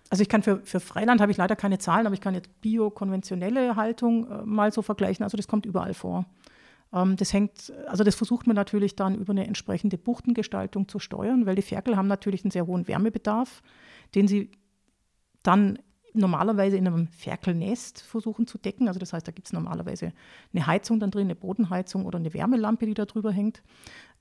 Also 0.09 0.21
ich 0.21 0.29
kann 0.29 0.43
für, 0.43 0.59
für 0.63 0.79
Freiland 0.79 1.21
habe 1.21 1.31
ich 1.31 1.37
leider 1.37 1.55
keine 1.55 1.79
Zahlen, 1.79 2.05
aber 2.05 2.13
ich 2.13 2.21
kann 2.21 2.35
jetzt 2.35 2.61
biokonventionelle 2.61 3.75
Haltung 3.75 4.29
äh, 4.29 4.43
mal 4.43 4.71
so 4.71 4.81
vergleichen. 4.81 5.23
Also 5.23 5.37
das 5.37 5.47
kommt 5.47 5.65
überall 5.65 5.95
vor. 5.95 6.25
Ähm, 6.93 7.15
das 7.15 7.33
hängt, 7.33 7.73
also 7.87 8.03
das 8.03 8.15
versucht 8.15 8.47
man 8.47 8.55
natürlich 8.55 8.95
dann 8.95 9.15
über 9.15 9.31
eine 9.31 9.47
entsprechende 9.47 9.97
Buchtengestaltung 9.97 10.87
zu 10.87 10.99
steuern, 10.99 11.45
weil 11.45 11.55
die 11.55 11.61
Ferkel 11.61 11.97
haben 11.97 12.07
natürlich 12.07 12.43
einen 12.43 12.51
sehr 12.51 12.67
hohen 12.67 12.87
Wärmebedarf, 12.87 13.61
den 14.15 14.27
sie 14.27 14.51
dann 15.41 15.79
normalerweise 16.13 16.77
in 16.77 16.87
einem 16.87 17.07
Ferkelnest 17.07 18.01
versuchen 18.01 18.47
zu 18.47 18.57
decken. 18.57 18.87
Also 18.87 18.99
das 18.99 19.13
heißt, 19.13 19.27
da 19.27 19.31
gibt 19.31 19.47
es 19.47 19.53
normalerweise 19.53 20.13
eine 20.53 20.67
Heizung 20.67 20.99
dann 20.99 21.11
drin, 21.11 21.27
eine 21.27 21.35
Bodenheizung 21.35 22.05
oder 22.05 22.19
eine 22.19 22.33
Wärmelampe, 22.33 22.85
die 22.85 22.93
da 22.93 23.05
drüber 23.05 23.31
hängt. 23.31 23.61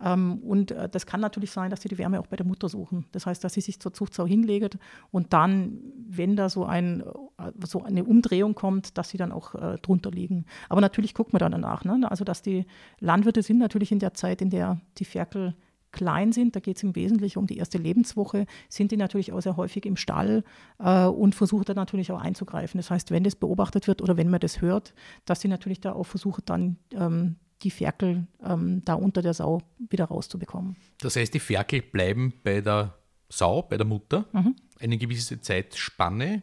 Ähm, 0.00 0.38
und 0.38 0.70
äh, 0.70 0.88
das 0.88 1.07
kann 1.07 1.20
natürlich 1.20 1.50
sein, 1.50 1.70
dass 1.70 1.83
sie 1.83 1.88
die 1.88 1.98
Wärme 1.98 2.20
auch 2.20 2.26
bei 2.26 2.37
der 2.37 2.46
Mutter 2.46 2.68
suchen. 2.68 3.07
Das 3.12 3.26
heißt, 3.26 3.42
dass 3.44 3.55
sie 3.55 3.61
sich 3.61 3.81
zur 3.81 3.92
Zuchtsau 3.92 4.26
hinlegt 4.26 4.78
und 5.11 5.33
dann, 5.33 5.78
wenn 6.09 6.37
da 6.37 6.48
so, 6.48 6.64
ein, 6.64 7.02
äh, 7.38 7.52
so 7.64 7.83
eine 7.83 8.05
Umdrehung 8.05 8.55
kommt, 8.55 8.98
dass 8.98 9.11
sie 9.11 9.18
dann 9.18 9.33
auch 9.33 9.55
äh, 9.55 9.78
drunter 9.78 10.11
liegen. 10.11 10.46
Aber 10.68 10.81
natürlich 10.81 11.14
guckt 11.14 11.33
man 11.33 11.40
dann 11.40 11.52
danach. 11.52 11.85
Ne? 11.85 12.07
Also 12.11 12.24
dass 12.24 12.42
die 12.42 12.66
Landwirte 13.00 13.42
sind 13.42 13.59
natürlich 13.59 13.92
in 13.92 13.98
der 13.98 14.14
Zeit, 14.14 14.42
in 14.42 14.50
der 14.50 14.81
die 14.98 15.05
Ferkel 15.05 15.55
klein 15.92 16.33
sind, 16.33 16.57
da 16.57 16.61
geht 16.61 16.76
es 16.76 16.83
im 16.83 16.96
Wesentlichen 16.96 17.38
um 17.38 17.46
die 17.46 17.59
erste 17.59 17.78
Lebenswoche, 17.78 18.46
sind 18.68 18.90
die 18.90 18.96
natürlich 18.96 19.33
auch 19.33 19.40
sehr 19.40 19.57
häufig 19.57 19.87
im 19.87 19.96
Stall 19.96 20.44
äh, 20.78 21.05
und 21.05 21.35
versuchen 21.35 21.64
dann 21.64 21.76
natürlich 21.76 22.11
auch 22.11 22.20
einzugreifen. 22.20 22.78
Das 22.78 22.90
heißt, 22.90 23.11
wenn 23.11 23.24
das 23.24 23.37
beobachtet 23.37 23.87
wird 23.87 24.02
oder 24.02 24.16
wenn 24.16 24.31
man 24.31 24.40
das 24.40 24.61
hört, 24.61 24.94
dass 25.24 25.40
sie 25.40 25.48
natürlich 25.48 25.81
da 25.81 25.92
auch 25.92 26.05
versuchen, 26.05 26.42
dann 26.46 26.76
ähm, 26.92 27.37
die 27.62 27.70
Ferkel 27.70 28.26
ähm, 28.44 28.83
da 28.85 28.94
unter 28.94 29.22
der 29.22 29.35
Sau 29.35 29.61
wieder 29.78 30.07
rauszubekommen. 30.07 30.76
Das 30.98 31.16
heißt, 31.16 31.33
die 31.33 31.40
Ferkel 31.40 31.83
bleiben 31.83 32.33
bei 32.42 32.61
der 32.61 32.96
Sau, 33.28 33.62
bei 33.62 33.76
der 33.76 33.87
Mutter, 33.87 34.26
mhm. 34.33 34.57
eine 34.81 34.98
gewisse 34.98 35.40
Zeitspanne. 35.40 36.42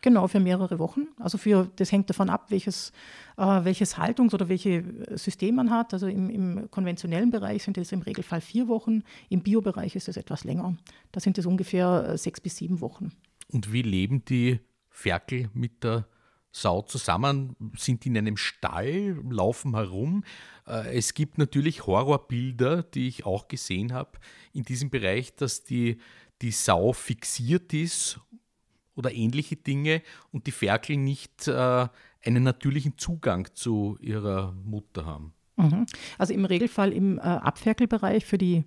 Genau, 0.00 0.28
für 0.28 0.40
mehrere 0.40 0.78
Wochen. 0.78 1.08
Also 1.18 1.38
für, 1.38 1.70
das 1.76 1.90
hängt 1.90 2.08
davon 2.08 2.30
ab, 2.30 2.50
welches, 2.50 2.92
äh, 3.36 3.42
welches 3.42 3.98
Haltungs- 3.98 4.34
oder 4.34 4.48
welches 4.48 4.84
System 5.22 5.56
man 5.56 5.70
hat. 5.70 5.92
Also 5.92 6.06
im, 6.06 6.30
im, 6.30 6.70
konventionellen 6.70 7.30
Bereich 7.30 7.64
sind 7.64 7.78
es 7.78 7.92
im 7.92 8.02
Regelfall 8.02 8.40
vier 8.40 8.68
Wochen, 8.68 9.02
im 9.28 9.42
Biobereich 9.42 9.96
ist 9.96 10.08
es 10.08 10.16
etwas 10.16 10.44
länger. 10.44 10.76
Da 11.12 11.20
sind 11.20 11.38
es 11.38 11.46
ungefähr 11.46 12.10
äh, 12.10 12.18
sechs 12.18 12.40
bis 12.40 12.56
sieben 12.56 12.80
Wochen. 12.80 13.12
Und 13.50 13.72
wie 13.72 13.82
leben 13.82 14.24
die 14.24 14.60
Ferkel 14.90 15.50
mit 15.52 15.82
der 15.82 16.06
Sau 16.50 16.82
zusammen? 16.82 17.56
Sind 17.76 18.06
in 18.06 18.16
einem 18.16 18.36
Stall, 18.36 19.20
laufen 19.28 19.74
herum? 19.74 20.24
Äh, 20.66 20.96
es 20.96 21.14
gibt 21.14 21.38
natürlich 21.38 21.86
Horrorbilder, 21.86 22.82
die 22.82 23.08
ich 23.08 23.26
auch 23.26 23.48
gesehen 23.48 23.92
habe 23.92 24.18
in 24.52 24.62
diesem 24.62 24.90
Bereich, 24.90 25.34
dass 25.34 25.64
die, 25.64 25.98
die 26.40 26.52
Sau 26.52 26.92
fixiert 26.92 27.72
ist 27.74 28.20
oder 28.98 29.14
ähnliche 29.14 29.54
Dinge 29.54 30.02
und 30.32 30.48
die 30.48 30.50
Ferkel 30.50 30.96
nicht 30.96 31.46
äh, 31.46 31.86
einen 32.24 32.42
natürlichen 32.42 32.98
Zugang 32.98 33.48
zu 33.54 33.96
ihrer 34.00 34.52
Mutter 34.64 35.06
haben. 35.06 35.32
Mhm. 35.56 35.86
Also 36.18 36.34
im 36.34 36.44
Regelfall 36.44 36.92
im 36.92 37.18
äh, 37.18 37.22
Abferkelbereich 37.22 38.26
für 38.26 38.38
die 38.38 38.64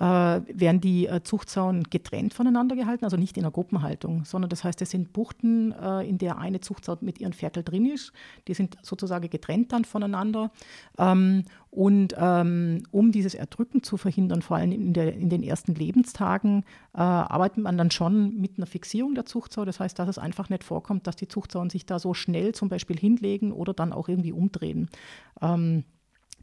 werden 0.00 0.80
die 0.80 1.06
äh, 1.06 1.22
Zuchtsauen 1.24 1.82
getrennt 1.84 2.32
voneinander 2.32 2.76
gehalten, 2.76 3.04
also 3.04 3.16
nicht 3.16 3.36
in 3.36 3.44
einer 3.44 3.50
Gruppenhaltung, 3.50 4.24
sondern 4.24 4.48
das 4.48 4.62
heißt, 4.62 4.80
es 4.80 4.90
sind 4.90 5.12
Buchten, 5.12 5.72
äh, 5.72 6.08
in 6.08 6.18
der 6.18 6.38
eine 6.38 6.60
Zuchtsau 6.60 6.96
mit 7.00 7.20
ihren 7.20 7.32
Ferkel 7.32 7.64
drin 7.64 7.84
ist. 7.86 8.12
Die 8.46 8.54
sind 8.54 8.76
sozusagen 8.82 9.28
getrennt 9.28 9.72
dann 9.72 9.84
voneinander. 9.84 10.52
Ähm, 10.98 11.44
und 11.70 12.14
ähm, 12.16 12.84
um 12.92 13.12
dieses 13.12 13.34
Erdrücken 13.34 13.82
zu 13.82 13.96
verhindern, 13.96 14.40
vor 14.40 14.56
allem 14.56 14.72
in, 14.72 14.92
der, 14.92 15.14
in 15.14 15.30
den 15.30 15.42
ersten 15.42 15.74
Lebenstagen, 15.74 16.64
äh, 16.94 16.98
arbeitet 16.98 17.64
man 17.64 17.76
dann 17.76 17.90
schon 17.90 18.40
mit 18.40 18.56
einer 18.56 18.66
Fixierung 18.66 19.14
der 19.14 19.26
Zuchtsau. 19.26 19.64
Das 19.64 19.80
heißt, 19.80 19.98
dass 19.98 20.08
es 20.08 20.18
einfach 20.18 20.48
nicht 20.48 20.64
vorkommt, 20.64 21.06
dass 21.06 21.16
die 21.16 21.28
Zuchtsauen 21.28 21.70
sich 21.70 21.86
da 21.86 21.98
so 21.98 22.14
schnell 22.14 22.54
zum 22.54 22.68
Beispiel 22.68 22.96
hinlegen 22.96 23.52
oder 23.52 23.74
dann 23.74 23.92
auch 23.92 24.08
irgendwie 24.08 24.32
umdrehen. 24.32 24.88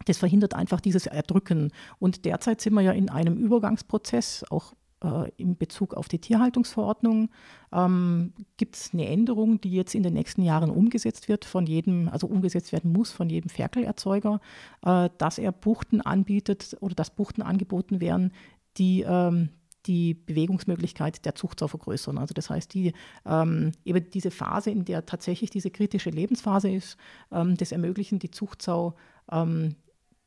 Das 0.05 0.17
verhindert 0.17 0.53
einfach 0.53 0.81
dieses 0.81 1.08
Erdrücken. 1.08 1.71
Und 1.99 2.25
derzeit 2.25 2.62
sind 2.62 2.73
wir 2.73 2.81
ja 2.81 2.91
in 2.91 3.10
einem 3.10 3.38
Übergangsprozess, 3.38 4.43
auch 4.49 4.73
äh, 5.03 5.31
in 5.38 5.58
Bezug 5.58 5.93
auf 5.93 6.08
die 6.08 6.19
Tierhaltungsverordnung. 6.19 7.29
Ähm, 7.71 8.34
Gibt 8.58 8.75
es 8.75 8.93
eine 8.93 9.08
Änderung, 9.08 9.62
die 9.62 9.71
jetzt 9.71 9.95
in 9.95 10.03
den 10.03 10.13
nächsten 10.13 10.41
Jahren 10.41 10.69
umgesetzt 10.69 11.27
wird 11.27 11.45
von 11.45 11.65
jedem, 11.65 12.10
also 12.10 12.27
umgesetzt 12.27 12.71
werden 12.71 12.91
muss 12.91 13.12
von 13.12 13.29
jedem 13.29 13.49
Ferkelerzeuger, 13.49 14.39
äh, 14.86 15.10
dass 15.17 15.38
er 15.38 15.51
Buchten 15.51 16.01
anbietet 16.01 16.77
oder 16.81 16.95
dass 16.95 17.10
Buchten 17.10 17.41
angeboten 17.41 18.01
werden, 18.01 18.31
die 18.77 19.01
ähm, 19.08 19.49
die 19.86 20.13
Bewegungsmöglichkeit 20.15 21.25
der 21.25 21.36
Zuchtsau 21.36 21.67
vergrößern. 21.67 22.17
Also 22.17 22.34
das 22.34 22.49
heißt, 22.49 22.73
die, 22.73 22.93
ähm, 23.25 23.71
eben 23.84 24.10
diese 24.10 24.31
Phase, 24.31 24.71
in 24.71 24.86
der 24.86 25.05
tatsächlich 25.05 25.49
diese 25.49 25.69
kritische 25.69 26.10
Lebensphase 26.10 26.69
ist, 26.71 26.97
ähm, 27.31 27.55
das 27.55 27.71
ermöglichen 27.71 28.19
die 28.19 28.31
Zuchtsau 28.31 28.95
ähm, 29.31 29.75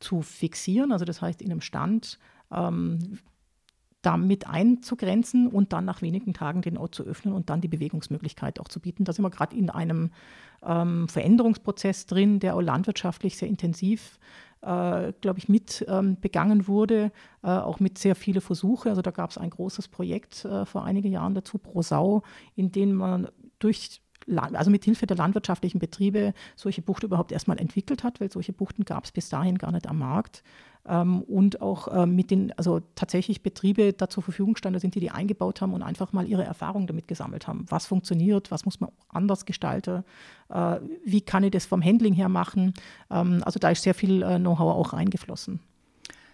zu 0.01 0.23
fixieren, 0.23 0.93
also 0.93 1.05
das 1.05 1.21
heißt 1.21 1.43
in 1.43 1.51
einem 1.51 1.61
Stand 1.61 2.19
ähm, 2.51 3.19
damit 4.03 4.47
einzugrenzen 4.47 5.49
und 5.49 5.73
dann 5.73 5.85
nach 5.85 6.03
wenigen 6.03 6.33
Tagen 6.33 6.63
den 6.63 6.79
Ort 6.79 6.95
zu 6.95 7.03
öffnen 7.03 7.35
und 7.35 7.51
dann 7.51 7.61
die 7.61 7.69
Bewegungsmöglichkeit 7.69 8.61
auch 8.61 8.69
zu 8.69 8.81
bieten. 8.81 9.05
Da 9.05 9.13
sind 9.13 9.25
wir 9.25 9.31
gerade 9.31 9.57
in 9.57 9.71
einem 9.71 10.11
ähm, 10.63 11.09
Veränderungsprozess 11.09 12.07
drin, 12.07 12.39
der 12.39 12.55
auch 12.55 12.61
landwirtschaftlich 12.61 13.37
sehr 13.37 13.49
intensiv, 13.49 14.19
äh, 14.61 15.13
glaube 15.21 15.39
ich, 15.39 15.49
mit 15.49 15.85
ähm, 15.89 16.17
begangen 16.21 16.69
wurde, 16.69 17.11
äh, 17.43 17.49
auch 17.49 17.81
mit 17.81 17.99
sehr 17.99 18.15
vielen 18.15 18.41
Versuchen. 18.41 18.89
Also 18.89 19.03
da 19.03 19.11
gab 19.11 19.31
es 19.31 19.39
ein 19.39 19.51
großes 19.51 19.89
Projekt 19.89 20.45
äh, 20.45 20.65
vor 20.65 20.85
einigen 20.85 21.11
Jahren 21.11 21.35
dazu, 21.35 21.59
Pro 21.59 21.83
Sau, 21.83 22.23
in 22.55 22.71
dem 22.71 22.95
man 22.95 23.29
durch 23.59 24.01
also 24.37 24.71
mit 24.71 24.85
Hilfe 24.85 25.07
der 25.07 25.17
landwirtschaftlichen 25.17 25.79
Betriebe 25.79 26.35
solche 26.57 26.83
Buchten 26.83 27.07
überhaupt 27.07 27.33
erstmal 27.33 27.59
entwickelt 27.59 28.05
hat, 28.05 28.21
weil 28.21 28.31
solche 28.31 28.53
Buchten 28.53 28.85
gab 28.85 29.05
es 29.05 29.13
bis 29.13 29.29
dahin 29.29 29.59
gar 29.59 29.73
nicht 29.73 29.89
am 29.89 29.99
Markt. 29.99 30.43
Ähm, 30.87 31.23
und 31.23 31.61
auch 31.61 31.89
ähm, 31.93 32.17
mit 32.17 32.31
den, 32.31 32.53
also 32.57 32.81
tatsächlich 32.95 33.43
Betriebe 33.43 33.93
da 33.93 34.09
zur 34.09 34.23
Verfügung 34.23 34.57
standen 34.57 34.81
sind, 34.81 34.95
die 34.95 35.01
die 35.01 35.11
eingebaut 35.11 35.61
haben 35.61 35.75
und 35.75 35.83
einfach 35.83 36.13
mal 36.13 36.27
ihre 36.27 36.45
Erfahrungen 36.45 36.87
damit 36.87 37.09
gesammelt 37.09 37.47
haben. 37.47 37.67
Was 37.69 37.87
funktioniert, 37.87 38.51
was 38.51 38.65
muss 38.65 38.81
man 38.81 38.91
anders 39.09 39.45
gestalten, 39.45 40.05
äh, 40.49 40.79
wie 41.05 41.21
kann 41.21 41.45
ich 41.45 41.51
das 41.51 41.67
vom 41.67 41.85
Handling 41.85 42.15
her 42.15 42.29
machen. 42.29 42.73
Ähm, 43.11 43.43
also 43.45 43.59
da 43.59 43.71
ist 43.71 43.83
sehr 43.83 43.95
viel 43.95 44.23
äh, 44.23 44.39
Know-how 44.39 44.75
auch 44.75 44.93
reingeflossen. 44.95 45.61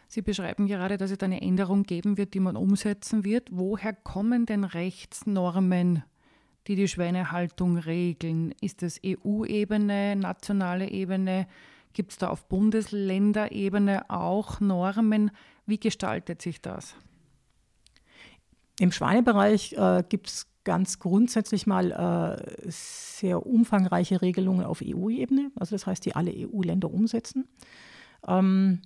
Sie 0.06 0.22
beschreiben 0.22 0.68
gerade, 0.68 0.96
dass 0.96 1.10
es 1.10 1.18
eine 1.20 1.42
Änderung 1.42 1.82
geben 1.82 2.16
wird, 2.16 2.34
die 2.34 2.40
man 2.40 2.56
umsetzen 2.56 3.24
wird. 3.24 3.48
Woher 3.50 3.92
kommen 3.92 4.46
denn 4.46 4.62
Rechtsnormen 4.62 6.04
die 6.66 6.76
die 6.76 6.88
Schweinehaltung 6.88 7.76
regeln? 7.76 8.54
Ist 8.60 8.82
es 8.82 9.00
EU-Ebene, 9.04 10.16
nationale 10.16 10.90
Ebene? 10.90 11.46
Gibt 11.92 12.12
es 12.12 12.18
da 12.18 12.28
auf 12.28 12.48
Bundesländerebene 12.48 14.10
auch 14.10 14.60
Normen? 14.60 15.30
Wie 15.66 15.78
gestaltet 15.78 16.42
sich 16.42 16.60
das? 16.60 16.94
Im 18.80 18.90
Schweinebereich 18.90 19.74
äh, 19.74 20.02
gibt 20.08 20.28
es 20.28 20.46
ganz 20.64 20.98
grundsätzlich 20.98 21.66
mal 21.66 21.92
äh, 21.92 22.70
sehr 22.70 23.46
umfangreiche 23.46 24.22
Regelungen 24.22 24.64
auf 24.64 24.82
EU-Ebene, 24.82 25.52
also 25.56 25.74
das 25.74 25.86
heißt, 25.86 26.04
die 26.04 26.16
alle 26.16 26.32
EU-Länder 26.34 26.90
umsetzen. 26.90 27.46
Ähm, 28.26 28.80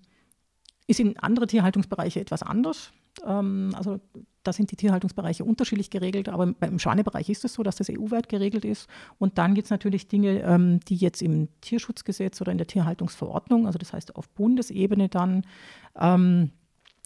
ist 0.87 1.01
in 1.01 1.19
andere 1.19 1.47
Tierhaltungsbereiche 1.47 2.21
etwas 2.21 2.43
anders. 2.43 2.93
Ähm, 3.27 3.73
also 3.75 4.01
da 4.43 4.53
sind 4.53 4.71
die 4.71 4.77
Tierhaltungsbereiche 4.77 5.45
unterschiedlich 5.45 5.91
geregelt, 5.91 6.29
aber 6.29 6.47
beim 6.47 6.79
Schwanebereich 6.79 7.29
ist 7.29 7.45
es 7.45 7.55
so, 7.55 7.63
dass 7.63 7.77
das 7.77 7.91
EU-weit 7.91 8.29
geregelt 8.29 8.65
ist. 8.65 8.89
Und 9.19 9.37
dann 9.39 9.55
gibt 9.55 9.67
es 9.67 9.71
natürlich 9.71 10.09
Dinge, 10.09 10.41
ähm, 10.41 10.81
die 10.89 10.97
jetzt 10.97 11.23
im 11.23 11.49
Tierschutzgesetz 11.61 12.41
oder 12.41 12.53
in 12.53 12.59
der 12.59 12.67
Tierhaltungsverordnung, 12.67 13.67
also 13.67 13.79
das 13.79 13.93
heißt 13.93 14.17
auf 14.17 14.29
Bundesebene 14.31 15.09
dann, 15.09 15.45
ähm, 15.99 16.51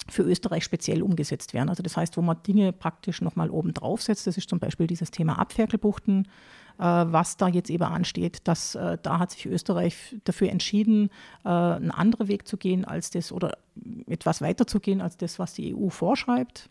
für 0.08 0.22
Österreich 0.22 0.64
speziell 0.64 1.02
umgesetzt 1.02 1.54
werden. 1.54 1.68
Also 1.68 1.82
das 1.82 1.96
heißt, 1.96 2.16
wo 2.16 2.22
man 2.22 2.42
Dinge 2.42 2.72
praktisch 2.72 3.20
nochmal 3.20 3.50
oben 3.50 3.72
drauf 3.72 4.02
setzt, 4.02 4.26
das 4.26 4.36
ist 4.36 4.48
zum 4.48 4.58
Beispiel 4.58 4.86
dieses 4.86 5.10
Thema 5.10 5.38
Abferkelbuchten, 5.38 6.28
was 6.78 7.36
da 7.36 7.48
jetzt 7.48 7.70
eben 7.70 7.84
ansteht, 7.84 8.40
dass 8.44 8.74
äh, 8.74 8.98
da 9.02 9.18
hat 9.18 9.32
sich 9.32 9.46
Österreich 9.46 10.16
dafür 10.24 10.50
entschieden, 10.50 11.10
äh, 11.44 11.48
einen 11.48 11.90
anderen 11.90 12.28
Weg 12.28 12.46
zu 12.48 12.56
gehen 12.56 12.84
als 12.84 13.10
das 13.10 13.32
oder 13.32 13.58
etwas 14.06 14.40
weiter 14.40 14.66
zu 14.66 14.80
gehen 14.80 15.00
als 15.00 15.16
das, 15.16 15.38
was 15.38 15.54
die 15.54 15.74
EU 15.74 15.88
vorschreibt. 15.88 16.68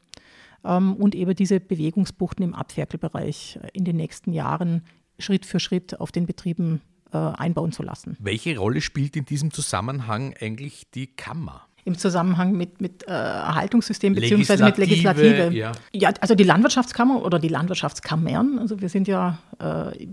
Ähm, 0.64 0.96
und 0.96 1.16
eben 1.16 1.36
diese 1.36 1.60
Bewegungsbuchten 1.60 2.44
im 2.44 2.54
Abferkelbereich 2.54 3.60
in 3.74 3.86
den 3.86 3.96
nächsten 3.96 4.34
Jahren 4.34 4.84
Schritt 5.20 5.46
für 5.46 5.60
Schritt 5.60 6.00
auf 6.00 6.12
den 6.12 6.26
Betrieben 6.26 6.82
einbauen 7.14 7.74
zu 7.74 7.84
lassen. 7.84 8.16
Welche 8.22 8.58
Rolle 8.58 8.80
spielt 8.80 9.18
in 9.18 9.26
diesem 9.26 9.52
Zusammenhang 9.52 10.34
eigentlich 10.40 10.90
die 10.92 11.08
Kammer? 11.08 11.68
Im 11.86 11.98
Zusammenhang 11.98 12.54
mit, 12.54 12.82
mit 12.82 13.08
äh, 13.08 13.12
Erhaltungssystem 13.12 14.16
beziehungsweise 14.16 14.64
mit 14.66 14.78
Legislative. 14.78 15.52
Ja. 15.54 15.72
ja, 15.92 16.12
also 16.22 16.36
die 16.36 16.44
Landwirtschaftskammer 16.44 17.24
oder 17.24 17.40
die 17.40 17.48
Landwirtschaftskammern, 17.48 18.60
also 18.60 18.82
wir 18.82 18.90
sind 18.90 19.08
ja 19.08 19.40
äh, 19.60 20.08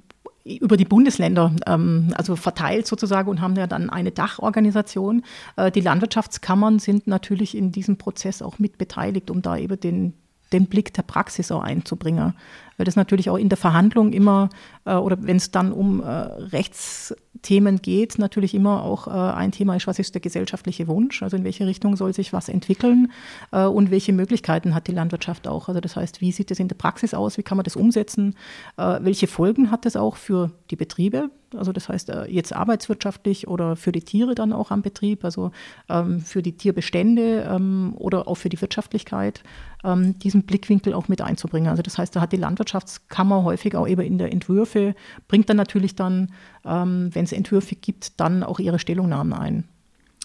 über 0.57 0.76
die 0.76 0.85
Bundesländer 0.85 1.54
ähm, 1.66 2.12
also 2.16 2.37
verteilt 2.37 2.87
sozusagen 2.87 3.28
und 3.28 3.40
haben 3.40 3.57
ja 3.57 3.66
dann 3.66 3.90
eine 3.90 4.11
Dachorganisation. 4.11 5.22
Äh, 5.57 5.70
die 5.70 5.81
Landwirtschaftskammern 5.81 6.78
sind 6.78 7.07
natürlich 7.07 7.57
in 7.57 7.72
diesem 7.72 7.98
Prozess 7.98 8.42
auch 8.42 8.59
mit 8.59 8.78
beteiligt, 8.78 9.31
um 9.31 9.42
da 9.42 9.57
eben 9.57 9.78
den, 9.78 10.14
den 10.53 10.67
Blick 10.67 10.95
der 10.95 11.03
Praxis 11.03 11.51
auch 11.53 11.63
einzubringen. 11.63 12.35
weil 12.77 12.85
das 12.85 12.97
natürlich 12.97 13.29
auch 13.29 13.37
in 13.37 13.49
der 13.49 13.59
Verhandlung 13.59 14.13
immer 14.13 14.51
äh, 14.85 14.95
oder 14.95 15.19
wenn 15.21 15.37
es 15.37 15.51
dann 15.51 15.73
um 15.73 16.01
äh, 16.01 16.07
Rechtsthemen 16.07 17.83
geht, 17.83 18.19
natürlich 18.19 18.55
immer 18.55 18.85
auch 18.85 19.09
äh, 19.09 19.11
ein 19.11 19.53
Thema 19.53 19.75
ist, 19.75 19.87
was 19.87 19.99
ist 19.99 20.15
der 20.15 20.21
gesellschaftliche 20.21 20.87
Wunsch, 20.87 21.23
also 21.23 21.37
in 21.37 21.45
welche 21.45 21.67
Richtung 21.67 21.97
soll 21.97 22.15
sich 22.15 22.33
was 22.33 22.49
entwickeln? 22.49 23.13
Äh, 23.51 23.65
und 23.65 23.91
welche 23.91 24.13
Möglichkeiten 24.13 24.75
hat 24.75 24.87
die 24.87 24.93
Landwirtschaft 24.93 25.49
auch. 25.49 25.69
Also 25.69 25.81
das 25.81 25.97
heißt, 25.97 26.21
wie 26.21 26.33
sieht 26.33 26.51
es 26.51 26.61
in 26.61 26.69
der 26.69 26.77
Praxis 26.77 27.15
aus, 27.15 27.37
wie 27.37 27.43
kann 27.43 27.57
man 27.57 27.65
das 27.65 27.77
umsetzen, 27.77 28.37
äh, 28.77 29.01
welche 29.03 29.27
Folgen 29.27 29.71
hat 29.71 29.85
es 29.87 29.97
auch 29.97 30.17
für 30.17 30.53
die 30.71 30.77
Betriebe, 30.77 31.31
also 31.57 31.73
das 31.73 31.89
heißt 31.89 32.11
äh, 32.11 32.25
jetzt 32.27 32.53
arbeitswirtschaftlich 32.53 33.49
oder 33.49 33.77
für 33.77 33.93
die 33.93 34.03
Tiere 34.03 34.35
dann 34.35 34.53
auch 34.53 34.71
am 34.71 34.83
Betrieb, 34.83 35.25
also 35.25 35.51
ähm, 35.89 36.21
für 36.21 36.43
die 36.43 36.57
Tierbestände 36.57 37.49
ähm, 37.51 37.95
oder 37.97 38.29
auch 38.29 38.37
für 38.37 38.49
die 38.49 38.61
Wirtschaftlichkeit, 38.61 39.43
ähm, 39.85 40.19
diesen 40.19 40.43
Blickwinkel 40.43 40.95
auch 40.95 41.09
mit 41.09 41.21
einzubringen. 41.21 41.69
Also 41.69 41.83
das 41.83 41.99
heißt, 41.99 42.14
da 42.14 42.21
hat 42.21 42.33
die 42.33 42.37
Landwirtschaftskammer 42.37 43.45
häufig 43.45 43.77
auch 43.77 43.87
eben 43.87 44.03
in 44.03 44.19
der 44.19 44.33
Entwürfe, 44.33 44.95
bringt 45.29 45.49
dann 45.49 45.57
natürlich 45.57 45.95
dann, 45.95 46.33
wenn 46.64 47.12
es 47.14 47.33
Entwürfe 47.33 47.77
gibt, 47.77 48.21
dann 48.21 48.43
auch 48.43 48.59
ihre 48.59 48.79
Stellungnahmen 48.79 49.33
ein. 49.33 49.64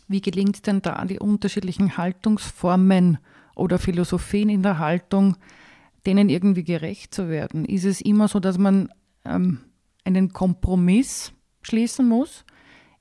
Wie 0.07 0.21
gelingt 0.21 0.67
denn 0.67 0.81
da, 0.81 1.05
die 1.05 1.19
unterschiedlichen 1.19 1.97
Haltungsformen 1.97 3.17
oder 3.55 3.79
Philosophien 3.79 4.49
in 4.49 4.63
der 4.63 4.79
Haltung, 4.79 5.37
denen 6.05 6.29
irgendwie 6.29 6.63
gerecht 6.63 7.13
zu 7.13 7.29
werden? 7.29 7.65
Ist 7.65 7.85
es 7.85 8.01
immer 8.01 8.27
so, 8.27 8.39
dass 8.39 8.57
man 8.57 8.89
ähm, 9.23 9.59
einen 10.03 10.33
Kompromiss 10.33 11.31
schließen 11.61 12.07
muss, 12.07 12.43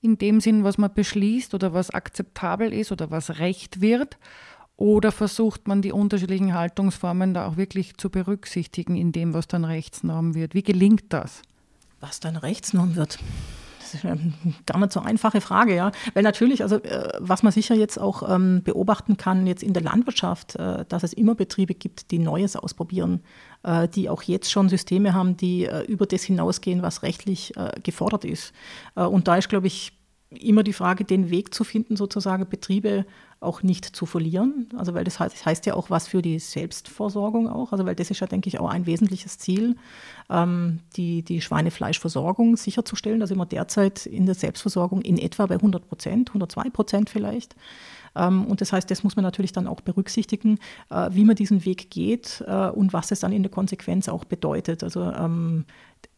in 0.00 0.18
dem 0.18 0.40
Sinn, 0.40 0.64
was 0.64 0.78
man 0.78 0.92
beschließt 0.92 1.54
oder 1.54 1.72
was 1.72 1.90
akzeptabel 1.90 2.72
ist 2.72 2.92
oder 2.92 3.10
was 3.10 3.38
recht 3.38 3.80
wird? 3.80 4.18
Oder 4.82 5.12
versucht 5.12 5.68
man 5.68 5.80
die 5.80 5.92
unterschiedlichen 5.92 6.54
Haltungsformen 6.54 7.34
da 7.34 7.46
auch 7.46 7.56
wirklich 7.56 7.96
zu 7.98 8.10
berücksichtigen 8.10 8.96
in 8.96 9.12
dem, 9.12 9.32
was 9.32 9.46
dann 9.46 9.64
Rechtsnorm 9.64 10.34
wird? 10.34 10.54
Wie 10.54 10.64
gelingt 10.64 11.04
das? 11.10 11.42
Was 12.00 12.18
dann 12.18 12.34
Rechtsnorm 12.34 12.96
wird? 12.96 13.20
Das 13.78 13.94
ist 13.94 14.04
eine 14.04 14.32
gar 14.66 14.80
nicht 14.80 14.90
so 14.90 14.98
einfache 14.98 15.40
Frage, 15.40 15.76
ja. 15.76 15.92
Weil 16.14 16.24
natürlich, 16.24 16.64
also 16.64 16.82
äh, 16.82 17.12
was 17.20 17.44
man 17.44 17.52
sicher 17.52 17.76
jetzt 17.76 17.96
auch 17.96 18.28
ähm, 18.28 18.62
beobachten 18.64 19.16
kann, 19.16 19.46
jetzt 19.46 19.62
in 19.62 19.72
der 19.72 19.84
Landwirtschaft, 19.84 20.56
äh, 20.56 20.84
dass 20.88 21.04
es 21.04 21.12
immer 21.12 21.36
Betriebe 21.36 21.74
gibt, 21.74 22.10
die 22.10 22.18
Neues 22.18 22.56
ausprobieren, 22.56 23.20
äh, 23.62 23.86
die 23.86 24.08
auch 24.08 24.22
jetzt 24.22 24.50
schon 24.50 24.68
Systeme 24.68 25.14
haben, 25.14 25.36
die 25.36 25.64
äh, 25.64 25.84
über 25.84 26.06
das 26.06 26.24
hinausgehen, 26.24 26.82
was 26.82 27.04
rechtlich 27.04 27.56
äh, 27.56 27.70
gefordert 27.84 28.24
ist. 28.24 28.52
Äh, 28.96 29.04
und 29.04 29.28
da 29.28 29.36
ist, 29.36 29.48
glaube 29.48 29.68
ich, 29.68 29.92
immer 30.40 30.62
die 30.62 30.72
Frage, 30.72 31.04
den 31.04 31.30
Weg 31.30 31.54
zu 31.54 31.64
finden, 31.64 31.96
sozusagen 31.96 32.48
Betriebe 32.48 33.06
auch 33.40 33.62
nicht 33.62 33.84
zu 33.84 34.06
verlieren. 34.06 34.68
Also 34.76 34.94
weil 34.94 35.04
das 35.04 35.18
heißt, 35.18 35.34
das 35.34 35.44
heißt 35.44 35.66
ja 35.66 35.74
auch 35.74 35.90
was 35.90 36.06
für 36.06 36.22
die 36.22 36.38
Selbstversorgung 36.38 37.48
auch. 37.48 37.72
Also 37.72 37.84
weil 37.84 37.94
das 37.94 38.10
ist 38.10 38.20
ja, 38.20 38.26
denke 38.26 38.48
ich, 38.48 38.60
auch 38.60 38.70
ein 38.70 38.86
wesentliches 38.86 39.38
Ziel, 39.38 39.76
ähm, 40.30 40.80
die, 40.96 41.22
die 41.22 41.40
Schweinefleischversorgung 41.40 42.56
sicherzustellen. 42.56 43.20
Da 43.20 43.26
sind 43.26 43.38
wir 43.38 43.46
derzeit 43.46 44.06
in 44.06 44.26
der 44.26 44.34
Selbstversorgung 44.34 45.02
in 45.02 45.18
etwa 45.18 45.46
bei 45.46 45.56
100 45.56 45.88
Prozent, 45.88 46.30
102 46.30 46.70
Prozent 46.70 47.10
vielleicht. 47.10 47.56
Ähm, 48.14 48.46
und 48.46 48.60
das 48.60 48.72
heißt, 48.72 48.90
das 48.90 49.04
muss 49.04 49.16
man 49.16 49.24
natürlich 49.24 49.52
dann 49.52 49.66
auch 49.66 49.80
berücksichtigen, 49.80 50.58
äh, 50.90 51.10
wie 51.12 51.24
man 51.24 51.36
diesen 51.36 51.64
Weg 51.64 51.90
geht 51.90 52.44
äh, 52.46 52.68
und 52.68 52.92
was 52.92 53.10
es 53.10 53.20
dann 53.20 53.32
in 53.32 53.42
der 53.42 53.50
Konsequenz 53.50 54.08
auch 54.08 54.24
bedeutet. 54.24 54.82
Also 54.84 55.02
ähm, 55.02 55.64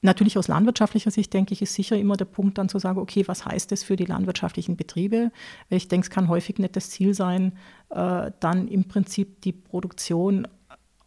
Natürlich 0.05 0.37
aus 0.37 0.49
landwirtschaftlicher 0.49 1.11
Sicht, 1.11 1.33
denke 1.33 1.55
ich, 1.55 1.63
ist 1.63 1.73
sicher 1.73 1.97
immer 1.97 2.19
der 2.19 2.27
Punkt 2.27 2.59
dann 2.59 2.69
zu 2.69 2.79
sagen, 2.79 2.99
okay, 2.99 3.27
was 3.27 3.47
heißt 3.47 3.73
das 3.73 3.83
für 3.83 3.97
die 3.97 4.05
landwirtschaftlichen 4.05 4.77
Betriebe? 4.77 5.33
Ich 5.71 5.89
denke, 5.89 6.05
es 6.05 6.11
kann 6.11 6.29
häufig 6.29 6.59
nicht 6.59 6.77
das 6.77 6.91
Ziel 6.91 7.15
sein, 7.15 7.55
äh, 7.89 8.31
dann 8.39 8.69
im 8.69 8.85
Prinzip 8.85 9.41
die 9.41 9.53
Produktion 9.53 10.47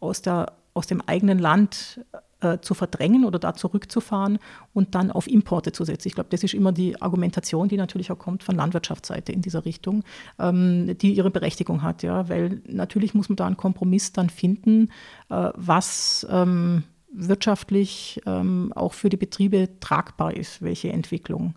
aus, 0.00 0.20
der, 0.20 0.52
aus 0.74 0.88
dem 0.88 1.00
eigenen 1.02 1.38
Land 1.38 2.04
äh, 2.40 2.58
zu 2.58 2.74
verdrängen 2.74 3.24
oder 3.24 3.38
da 3.38 3.54
zurückzufahren 3.54 4.40
und 4.74 4.96
dann 4.96 5.12
auf 5.12 5.28
Importe 5.28 5.70
zu 5.70 5.84
setzen. 5.84 6.08
Ich 6.08 6.14
glaube, 6.16 6.30
das 6.30 6.42
ist 6.42 6.54
immer 6.54 6.72
die 6.72 7.00
Argumentation, 7.00 7.68
die 7.68 7.76
natürlich 7.76 8.10
auch 8.10 8.18
kommt 8.18 8.42
von 8.42 8.56
Landwirtschaftsseite 8.56 9.30
in 9.30 9.42
dieser 9.42 9.64
Richtung, 9.64 10.02
ähm, 10.40 10.98
die 10.98 11.14
ihre 11.14 11.30
Berechtigung 11.30 11.82
hat, 11.82 12.02
ja, 12.02 12.28
weil 12.28 12.62
natürlich 12.66 13.14
muss 13.14 13.28
man 13.28 13.36
da 13.36 13.46
einen 13.46 13.56
Kompromiss 13.56 14.12
dann 14.12 14.28
finden, 14.28 14.90
äh, 15.30 15.50
was 15.54 16.26
ähm, 16.28 16.82
wirtschaftlich 17.12 18.20
ähm, 18.26 18.72
auch 18.74 18.92
für 18.92 19.08
die 19.08 19.16
Betriebe 19.16 19.80
tragbar 19.80 20.34
ist, 20.34 20.62
welche 20.62 20.92
Entwicklung. 20.92 21.54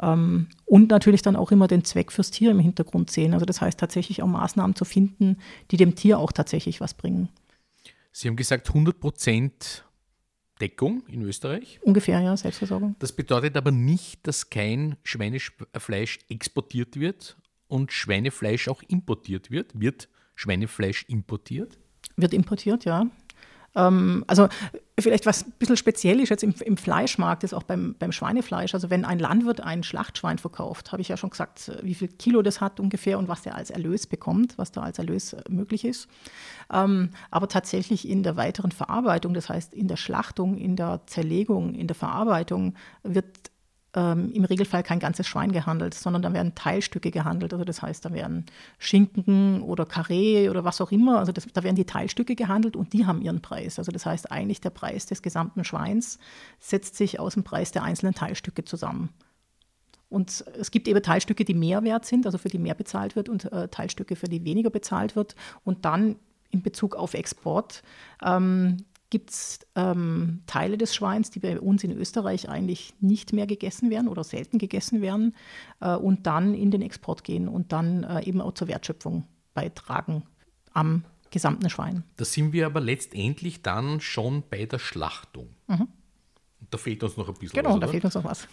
Ähm, 0.00 0.48
und 0.66 0.90
natürlich 0.90 1.22
dann 1.22 1.36
auch 1.36 1.52
immer 1.52 1.68
den 1.68 1.84
Zweck 1.84 2.12
fürs 2.12 2.30
Tier 2.30 2.50
im 2.50 2.58
Hintergrund 2.58 3.10
sehen. 3.10 3.34
Also 3.34 3.46
das 3.46 3.60
heißt 3.60 3.78
tatsächlich 3.78 4.22
auch 4.22 4.26
Maßnahmen 4.26 4.76
zu 4.76 4.84
finden, 4.84 5.38
die 5.70 5.76
dem 5.76 5.94
Tier 5.94 6.18
auch 6.18 6.32
tatsächlich 6.32 6.80
was 6.80 6.94
bringen. 6.94 7.28
Sie 8.12 8.28
haben 8.28 8.36
gesagt 8.36 8.68
100 8.68 8.98
Prozent 9.00 9.84
Deckung 10.60 11.02
in 11.08 11.22
Österreich. 11.22 11.80
Ungefähr, 11.82 12.20
ja, 12.20 12.36
Selbstversorgung. 12.36 12.94
Das 13.00 13.12
bedeutet 13.12 13.56
aber 13.56 13.72
nicht, 13.72 14.26
dass 14.26 14.50
kein 14.50 14.96
Schweinefleisch 15.02 16.20
exportiert 16.28 16.98
wird 16.98 17.36
und 17.66 17.92
Schweinefleisch 17.92 18.68
auch 18.68 18.82
importiert 18.86 19.50
wird. 19.50 19.78
Wird 19.78 20.08
Schweinefleisch 20.36 21.04
importiert? 21.08 21.78
Wird 22.16 22.34
importiert, 22.34 22.84
ja. 22.84 23.06
Ähm, 23.74 24.24
also 24.28 24.48
vielleicht 25.02 25.26
was 25.26 25.44
ein 25.44 25.52
bisschen 25.58 25.76
speziell 25.76 26.20
ist 26.20 26.28
jetzt 26.28 26.44
im, 26.44 26.54
im, 26.64 26.76
Fleischmarkt, 26.76 27.42
ist 27.42 27.52
auch 27.52 27.64
beim, 27.64 27.96
beim 27.98 28.12
Schweinefleisch. 28.12 28.74
Also 28.74 28.90
wenn 28.90 29.04
ein 29.04 29.18
Landwirt 29.18 29.60
ein 29.60 29.82
Schlachtschwein 29.82 30.38
verkauft, 30.38 30.92
habe 30.92 31.02
ich 31.02 31.08
ja 31.08 31.16
schon 31.16 31.30
gesagt, 31.30 31.72
wie 31.82 31.94
viel 31.94 32.08
Kilo 32.08 32.42
das 32.42 32.60
hat 32.60 32.78
ungefähr 32.78 33.18
und 33.18 33.26
was 33.26 33.42
der 33.42 33.56
als 33.56 33.70
Erlös 33.70 34.06
bekommt, 34.06 34.56
was 34.56 34.70
da 34.70 34.82
als 34.82 34.98
Erlös 34.98 35.32
äh, 35.32 35.42
möglich 35.48 35.84
ist. 35.84 36.08
Ähm, 36.72 37.10
aber 37.30 37.48
tatsächlich 37.48 38.08
in 38.08 38.22
der 38.22 38.36
weiteren 38.36 38.70
Verarbeitung, 38.70 39.34
das 39.34 39.48
heißt 39.48 39.74
in 39.74 39.88
der 39.88 39.96
Schlachtung, 39.96 40.56
in 40.56 40.76
der 40.76 41.00
Zerlegung, 41.06 41.74
in 41.74 41.88
der 41.88 41.96
Verarbeitung, 41.96 42.74
wird 43.02 43.50
ähm, 43.94 44.30
im 44.32 44.44
Regelfall 44.44 44.82
kein 44.82 44.98
ganzes 44.98 45.26
Schwein 45.26 45.52
gehandelt, 45.52 45.94
sondern 45.94 46.22
da 46.22 46.32
werden 46.32 46.54
Teilstücke 46.54 47.10
gehandelt. 47.10 47.52
Also 47.52 47.64
das 47.64 47.82
heißt, 47.82 48.04
da 48.04 48.12
werden 48.12 48.46
Schinken 48.78 49.62
oder 49.62 49.86
Karree 49.86 50.48
oder 50.48 50.64
was 50.64 50.80
auch 50.80 50.92
immer, 50.92 51.18
also 51.18 51.32
das, 51.32 51.46
da 51.52 51.62
werden 51.62 51.76
die 51.76 51.84
Teilstücke 51.84 52.34
gehandelt 52.34 52.76
und 52.76 52.92
die 52.92 53.06
haben 53.06 53.22
ihren 53.22 53.40
Preis. 53.40 53.78
Also 53.78 53.92
das 53.92 54.04
heißt, 54.06 54.30
eigentlich 54.30 54.60
der 54.60 54.70
Preis 54.70 55.06
des 55.06 55.22
gesamten 55.22 55.64
Schweins 55.64 56.18
setzt 56.58 56.96
sich 56.96 57.20
aus 57.20 57.34
dem 57.34 57.44
Preis 57.44 57.72
der 57.72 57.82
einzelnen 57.82 58.14
Teilstücke 58.14 58.64
zusammen. 58.64 59.10
Und 60.08 60.44
es 60.58 60.70
gibt 60.70 60.86
eben 60.86 61.02
Teilstücke, 61.02 61.44
die 61.44 61.54
mehr 61.54 61.82
wert 61.82 62.04
sind, 62.04 62.26
also 62.26 62.38
für 62.38 62.48
die 62.48 62.58
mehr 62.58 62.74
bezahlt 62.74 63.16
wird 63.16 63.28
und 63.28 63.50
äh, 63.52 63.68
Teilstücke, 63.68 64.14
für 64.14 64.28
die 64.28 64.44
weniger 64.44 64.70
bezahlt 64.70 65.16
wird. 65.16 65.34
Und 65.64 65.84
dann 65.84 66.16
in 66.50 66.62
Bezug 66.62 66.94
auf 66.94 67.14
Export 67.14 67.82
ähm, 68.24 68.84
gibt 69.14 69.30
es 69.30 69.60
ähm, 69.76 70.42
Teile 70.46 70.76
des 70.76 70.92
Schweins, 70.92 71.30
die 71.30 71.38
bei 71.38 71.60
uns 71.60 71.84
in 71.84 71.92
Österreich 71.92 72.48
eigentlich 72.48 72.94
nicht 72.98 73.32
mehr 73.32 73.46
gegessen 73.46 73.88
werden 73.88 74.08
oder 74.08 74.24
selten 74.24 74.58
gegessen 74.58 75.02
werden 75.02 75.36
äh, 75.78 75.94
und 75.94 76.26
dann 76.26 76.52
in 76.52 76.72
den 76.72 76.82
Export 76.82 77.22
gehen 77.22 77.46
und 77.46 77.70
dann 77.70 78.02
äh, 78.02 78.24
eben 78.24 78.40
auch 78.40 78.54
zur 78.54 78.66
Wertschöpfung 78.66 79.22
beitragen 79.54 80.24
am 80.72 81.04
gesamten 81.30 81.70
Schwein. 81.70 82.02
Da 82.16 82.24
sind 82.24 82.52
wir 82.52 82.66
aber 82.66 82.80
letztendlich 82.80 83.62
dann 83.62 84.00
schon 84.00 84.42
bei 84.50 84.66
der 84.66 84.80
Schlachtung. 84.80 85.54
Mhm. 85.68 85.86
Da 86.72 86.76
fehlt 86.76 87.04
uns 87.04 87.16
noch 87.16 87.28
ein 87.28 87.34
bisschen 87.34 87.54
genau, 87.54 87.68
was. 87.68 87.74
Genau, 87.76 87.86
da 87.86 87.92
fehlt 87.92 88.04
uns 88.04 88.14
noch 88.16 88.24
was. 88.24 88.48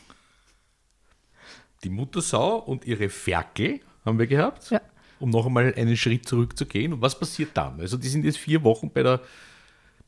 Die 1.83 1.89
Muttersau 1.89 2.59
und 2.59 2.85
ihre 2.85 3.09
Ferkel 3.09 3.79
haben 4.05 4.19
wir 4.19 4.27
gehabt. 4.27 4.69
Ja. 4.69 4.79
Um 5.19 5.31
noch 5.31 5.47
einmal 5.47 5.73
einen 5.73 5.97
Schritt 5.97 6.29
zurückzugehen. 6.29 6.93
Und 6.93 7.01
was 7.01 7.17
passiert 7.17 7.49
dann? 7.55 7.79
Also, 7.79 7.97
die 7.97 8.09
sind 8.09 8.25
jetzt 8.25 8.37
vier 8.37 8.63
Wochen 8.63 8.91
bei 8.91 9.01
der 9.01 9.21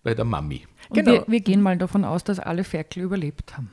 bei 0.03 0.13
der 0.13 0.25
Mami. 0.25 0.65
Genau. 0.91 1.11
Wir, 1.11 1.25
wir, 1.27 1.39
gehen 1.39 1.61
mal 1.61 1.77
davon 1.77 2.03
aus, 2.03 2.23
dass 2.23 2.39
alle 2.39 2.63
Ferkel 2.63 3.03
überlebt 3.03 3.57
haben. 3.57 3.71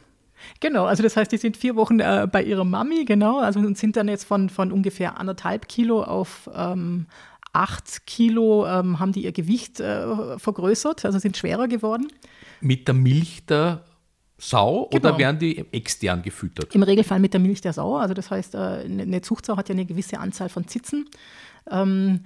Genau, 0.61 0.87
also 0.87 1.03
das 1.03 1.17
heißt, 1.17 1.31
die 1.33 1.37
sind 1.37 1.57
vier 1.57 1.77
Wochen 1.77 2.01
äh, 2.01 2.27
bei 2.31 2.43
ihrer 2.43 2.65
Mami, 2.65 3.05
genau, 3.05 3.41
also 3.41 3.63
sind 3.75 3.97
dann 3.97 4.09
jetzt 4.09 4.25
von, 4.25 4.49
von 4.49 4.73
ungefähr 4.73 5.19
anderthalb 5.19 5.69
Kilo 5.69 6.03
auf 6.03 6.49
ähm, 6.55 7.07
acht 7.53 8.07
Kilo 8.07 8.67
ähm, 8.67 8.99
haben 8.99 9.13
die 9.13 9.25
ihr 9.25 9.33
Gewicht 9.33 9.81
äh, 9.81 10.39
vergrößert, 10.39 11.05
also 11.05 11.19
sind 11.19 11.37
schwerer 11.37 11.69
geworden. 11.69 12.09
Mit 12.61 12.87
der 12.89 12.95
Milch 12.95 13.45
der 13.47 13.85
Sau 14.39 14.89
genau. 14.91 15.09
oder 15.11 15.19
werden 15.19 15.39
die 15.39 15.59
extern 15.73 16.23
gefüttert? 16.23 16.75
Im 16.75 16.83
Regelfall 16.83 17.21
mit 17.21 17.35
der 17.35 17.41
Milch 17.41 17.61
der 17.61 17.75
Sau. 17.75 17.97
Also 17.97 18.15
das 18.15 18.31
heißt, 18.31 18.55
äh, 18.55 18.59
eine 18.59 19.21
Zuchtsau 19.21 19.57
hat 19.57 19.69
ja 19.69 19.75
eine 19.75 19.85
gewisse 19.85 20.19
Anzahl 20.19 20.49
von 20.49 20.67
Zitzen. 20.67 21.07
Ähm, 21.69 22.21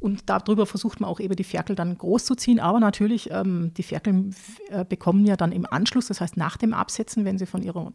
und 0.00 0.28
darüber 0.28 0.66
versucht 0.66 1.00
man 1.00 1.08
auch 1.08 1.20
eben 1.20 1.36
die 1.36 1.44
Ferkel 1.44 1.76
dann 1.76 1.96
groß 1.96 2.24
zu 2.24 2.34
ziehen. 2.34 2.58
Aber 2.58 2.80
natürlich, 2.80 3.30
ähm, 3.30 3.72
die 3.76 3.84
Ferkel 3.84 4.30
äh, 4.68 4.84
bekommen 4.84 5.26
ja 5.26 5.36
dann 5.36 5.52
im 5.52 5.66
Anschluss, 5.70 6.08
das 6.08 6.20
heißt 6.20 6.36
nach 6.36 6.56
dem 6.56 6.74
Absetzen, 6.74 7.24
wenn 7.24 7.38
sie 7.38 7.46
von 7.46 7.62
ihrer 7.62 7.92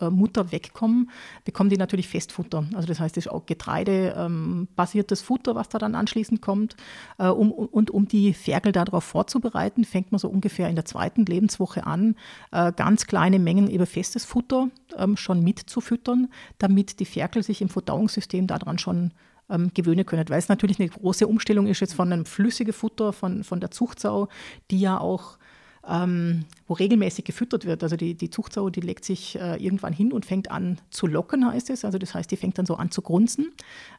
äh, 0.00 0.10
Mutter 0.10 0.52
wegkommen, 0.52 1.10
bekommen 1.44 1.70
die 1.70 1.76
natürlich 1.76 2.08
Festfutter. 2.08 2.66
Also 2.74 2.88
das 2.88 3.00
heißt, 3.00 3.16
es 3.16 3.26
ist 3.26 3.32
auch 3.32 3.46
Getreide-basiertes 3.46 5.20
ähm, 5.20 5.26
Futter, 5.26 5.54
was 5.54 5.68
da 5.68 5.78
dann 5.78 5.94
anschließend 5.94 6.42
kommt. 6.42 6.76
Äh, 7.18 7.28
um, 7.28 7.52
und 7.52 7.90
um 7.90 8.08
die 8.08 8.34
Ferkel 8.34 8.72
darauf 8.72 9.04
vorzubereiten, 9.04 9.84
fängt 9.84 10.12
man 10.12 10.18
so 10.18 10.28
ungefähr 10.28 10.68
in 10.68 10.74
der 10.74 10.84
zweiten 10.84 11.24
Lebenswoche 11.24 11.86
an, 11.86 12.16
äh, 12.52 12.72
ganz 12.72 13.06
kleine 13.06 13.38
Mengen 13.38 13.70
eben 13.70 13.86
festes 13.86 14.24
Futter 14.24 14.68
ähm, 14.96 15.16
schon 15.16 15.42
mitzufüttern, 15.42 16.28
damit 16.58 17.00
die 17.00 17.06
Ferkel 17.06 17.42
sich 17.42 17.62
im 17.62 17.68
Verdauungssystem 17.68 18.46
daran 18.46 18.78
schon 18.78 19.12
ähm, 19.50 19.70
gewöhnen 19.74 20.06
können. 20.06 20.28
Weil 20.28 20.38
es 20.38 20.48
natürlich 20.48 20.80
eine 20.80 20.88
große 20.88 21.26
Umstellung 21.26 21.66
ist 21.66 21.80
jetzt 21.80 21.94
von 21.94 22.12
einem 22.12 22.26
flüssigen 22.26 22.72
Futter, 22.72 23.12
von, 23.12 23.44
von 23.44 23.60
der 23.60 23.70
Zuchtsau, 23.70 24.28
die 24.70 24.80
ja 24.80 24.98
auch 24.98 25.38
ähm, 25.88 26.44
wo 26.66 26.74
regelmäßig 26.74 27.24
gefüttert 27.24 27.64
wird. 27.64 27.82
Also 27.82 27.96
die, 27.96 28.14
die 28.14 28.30
Zuchtsau, 28.30 28.70
die 28.70 28.80
legt 28.80 29.04
sich 29.04 29.38
äh, 29.38 29.56
irgendwann 29.62 29.92
hin 29.92 30.12
und 30.12 30.26
fängt 30.26 30.50
an 30.50 30.78
zu 30.90 31.06
locken, 31.06 31.46
heißt 31.46 31.70
es. 31.70 31.84
Also 31.84 31.98
das 31.98 32.14
heißt, 32.14 32.30
die 32.30 32.36
fängt 32.36 32.58
dann 32.58 32.66
so 32.66 32.76
an 32.76 32.90
zu 32.90 33.02
grunzen. 33.02 33.52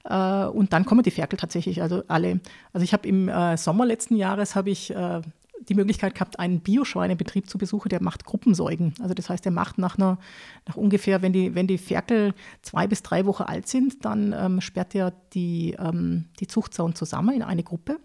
Äh, 0.03 0.45
und 0.45 0.73
dann 0.73 0.85
kommen 0.85 1.03
die 1.03 1.11
Ferkel 1.11 1.37
tatsächlich, 1.39 1.81
also 1.81 2.03
alle. 2.07 2.39
Also 2.73 2.83
ich 2.83 2.93
habe 2.93 3.07
im 3.07 3.29
äh, 3.29 3.57
Sommer 3.57 3.85
letzten 3.85 4.15
Jahres, 4.15 4.55
habe 4.55 4.69
ich 4.69 4.91
äh, 4.91 5.21
die 5.61 5.75
Möglichkeit 5.75 6.13
gehabt, 6.13 6.39
einen 6.39 6.61
Bioschweinebetrieb 6.61 7.49
zu 7.49 7.57
besuchen, 7.57 7.89
der 7.89 8.01
macht 8.01 8.25
Gruppensäugen. 8.25 8.93
Also 9.01 9.13
das 9.13 9.29
heißt, 9.29 9.43
der 9.45 9.51
macht 9.51 9.77
nach 9.77 9.97
einer, 9.97 10.17
nach 10.65 10.75
ungefähr, 10.75 11.21
wenn 11.21 11.33
die, 11.33 11.55
wenn 11.55 11.67
die 11.67 11.77
Ferkel 11.77 12.33
zwei 12.61 12.87
bis 12.87 13.03
drei 13.03 13.25
Wochen 13.25 13.43
alt 13.43 13.67
sind, 13.67 14.05
dann 14.05 14.33
ähm, 14.37 14.61
sperrt 14.61 14.95
er 14.95 15.13
die, 15.33 15.75
ähm, 15.79 16.25
die 16.39 16.47
Zuchtsauen 16.47 16.95
zusammen 16.95 17.35
in 17.35 17.43
eine 17.43 17.63
Gruppe. 17.63 17.99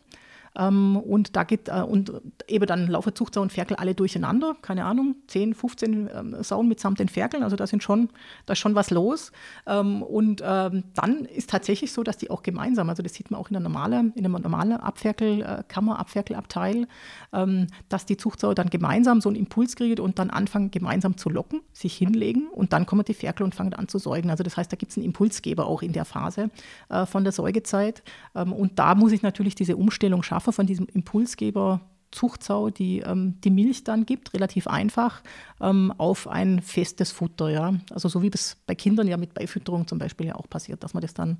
Ähm, 0.57 0.97
und 0.97 1.35
da 1.37 1.45
geht, 1.45 1.69
äh, 1.69 1.83
und 1.83 2.13
eben 2.47 2.67
dann 2.67 2.87
laufen 2.87 3.15
Zuchtsau 3.15 3.41
und 3.41 3.53
Ferkel 3.53 3.77
alle 3.77 3.95
durcheinander, 3.95 4.57
keine 4.61 4.85
Ahnung, 4.85 5.17
10, 5.29 5.55
15 5.55 6.11
ähm, 6.15 6.37
Sauen 6.43 6.69
mitsamt 6.69 6.99
den 6.99 7.09
Ferkeln, 7.09 7.43
also 7.43 7.57
da 7.57 7.67
sind 7.67 7.83
schon, 7.83 8.11
da 8.47 8.53
ist 8.53 8.59
schon 8.59 8.75
was 8.75 8.91
los. 8.91 9.33
Ähm, 9.67 10.03
und 10.03 10.43
ähm, 10.45 10.85
dann 10.95 11.25
ist 11.25 11.51
tatsächlich 11.51 11.93
so, 11.93 12.03
dass 12.03 12.19
die 12.19 12.31
auch 12.31 12.43
gemeinsam, 12.43 12.89
also 12.91 13.03
das 13.03 13.15
sieht 13.15 13.31
man 13.31 13.41
auch 13.41 13.49
in 13.49 13.55
der 13.55 13.63
normalen, 13.63 14.13
in 14.15 14.23
der 14.23 14.31
normalen 14.31 14.73
Abferkelkammer, 14.73 15.99
Abferkelabteil, 15.99 16.87
ähm, 17.33 17.69
dass 17.89 18.05
die 18.05 18.17
Zuchtsau 18.17 18.53
dann 18.53 18.69
gemeinsam 18.69 19.21
so 19.21 19.31
einen 19.31 19.37
Impuls 19.37 19.77
kriegt 19.77 20.01
und 20.01 20.19
dann 20.19 20.31
anfangen, 20.31 20.71
gemeinsam 20.71 21.17
zu 21.17 21.31
locken, 21.31 21.61
sich 21.73 21.97
hinlegen 21.97 22.49
und 22.49 22.73
dann 22.75 22.85
kommen 22.85 23.05
die 23.05 23.15
Ferkel 23.15 23.45
und 23.45 23.55
fangen 23.55 23.75
an 23.75 23.89
zu 23.89 23.99
säugen. 23.99 24.31
Also 24.31 24.45
das 24.45 24.57
heißt, 24.57 24.71
da 24.71 24.77
gibt 24.77 24.93
es 24.93 24.99
einen 24.99 25.07
Impulsgeber 25.07 25.67
auch 25.67 25.83
in 25.83 25.93
der 25.93 26.05
Phase 26.05 26.51
äh, 26.91 27.07
von 27.07 27.25
der 27.25 27.33
Säugezeit. 27.33 28.03
Ähm, 28.35 28.53
und 28.53 28.79
da 28.79 28.95
muss 28.95 29.13
ich 29.13 29.23
natürlich 29.23 29.55
diese 29.55 29.77
Umstellung 29.77 30.23
schaffen 30.23 30.42
Schafe 30.43 30.53
von 30.53 30.67
diesem 30.67 30.87
Impulsgeber 30.93 31.81
Zuchtsau, 32.11 32.69
die 32.69 32.99
ähm, 32.99 33.41
die 33.43 33.51
Milch 33.51 33.85
dann 33.85 34.05
gibt, 34.05 34.35
relativ 34.35 34.67
einfach, 34.67 35.23
ähm, 35.63 35.95
auf 35.97 36.29
ein 36.29 36.61
festes 36.61 37.11
Futter. 37.11 37.49
Ja? 37.49 37.75
Also 37.91 38.09
so 38.09 38.21
wie 38.21 38.29
das 38.29 38.59
bei 38.67 38.75
Kindern 38.75 39.09
ja 39.09 39.17
mit 39.17 39.33
Beifütterung 39.33 39.87
zum 39.87 39.99
Beispiel 39.99 40.27
ja 40.27 40.35
auch 40.35 40.47
passiert, 40.47 40.85
dass 40.85 40.93
man 40.93 41.01
das 41.01 41.15
dann 41.15 41.39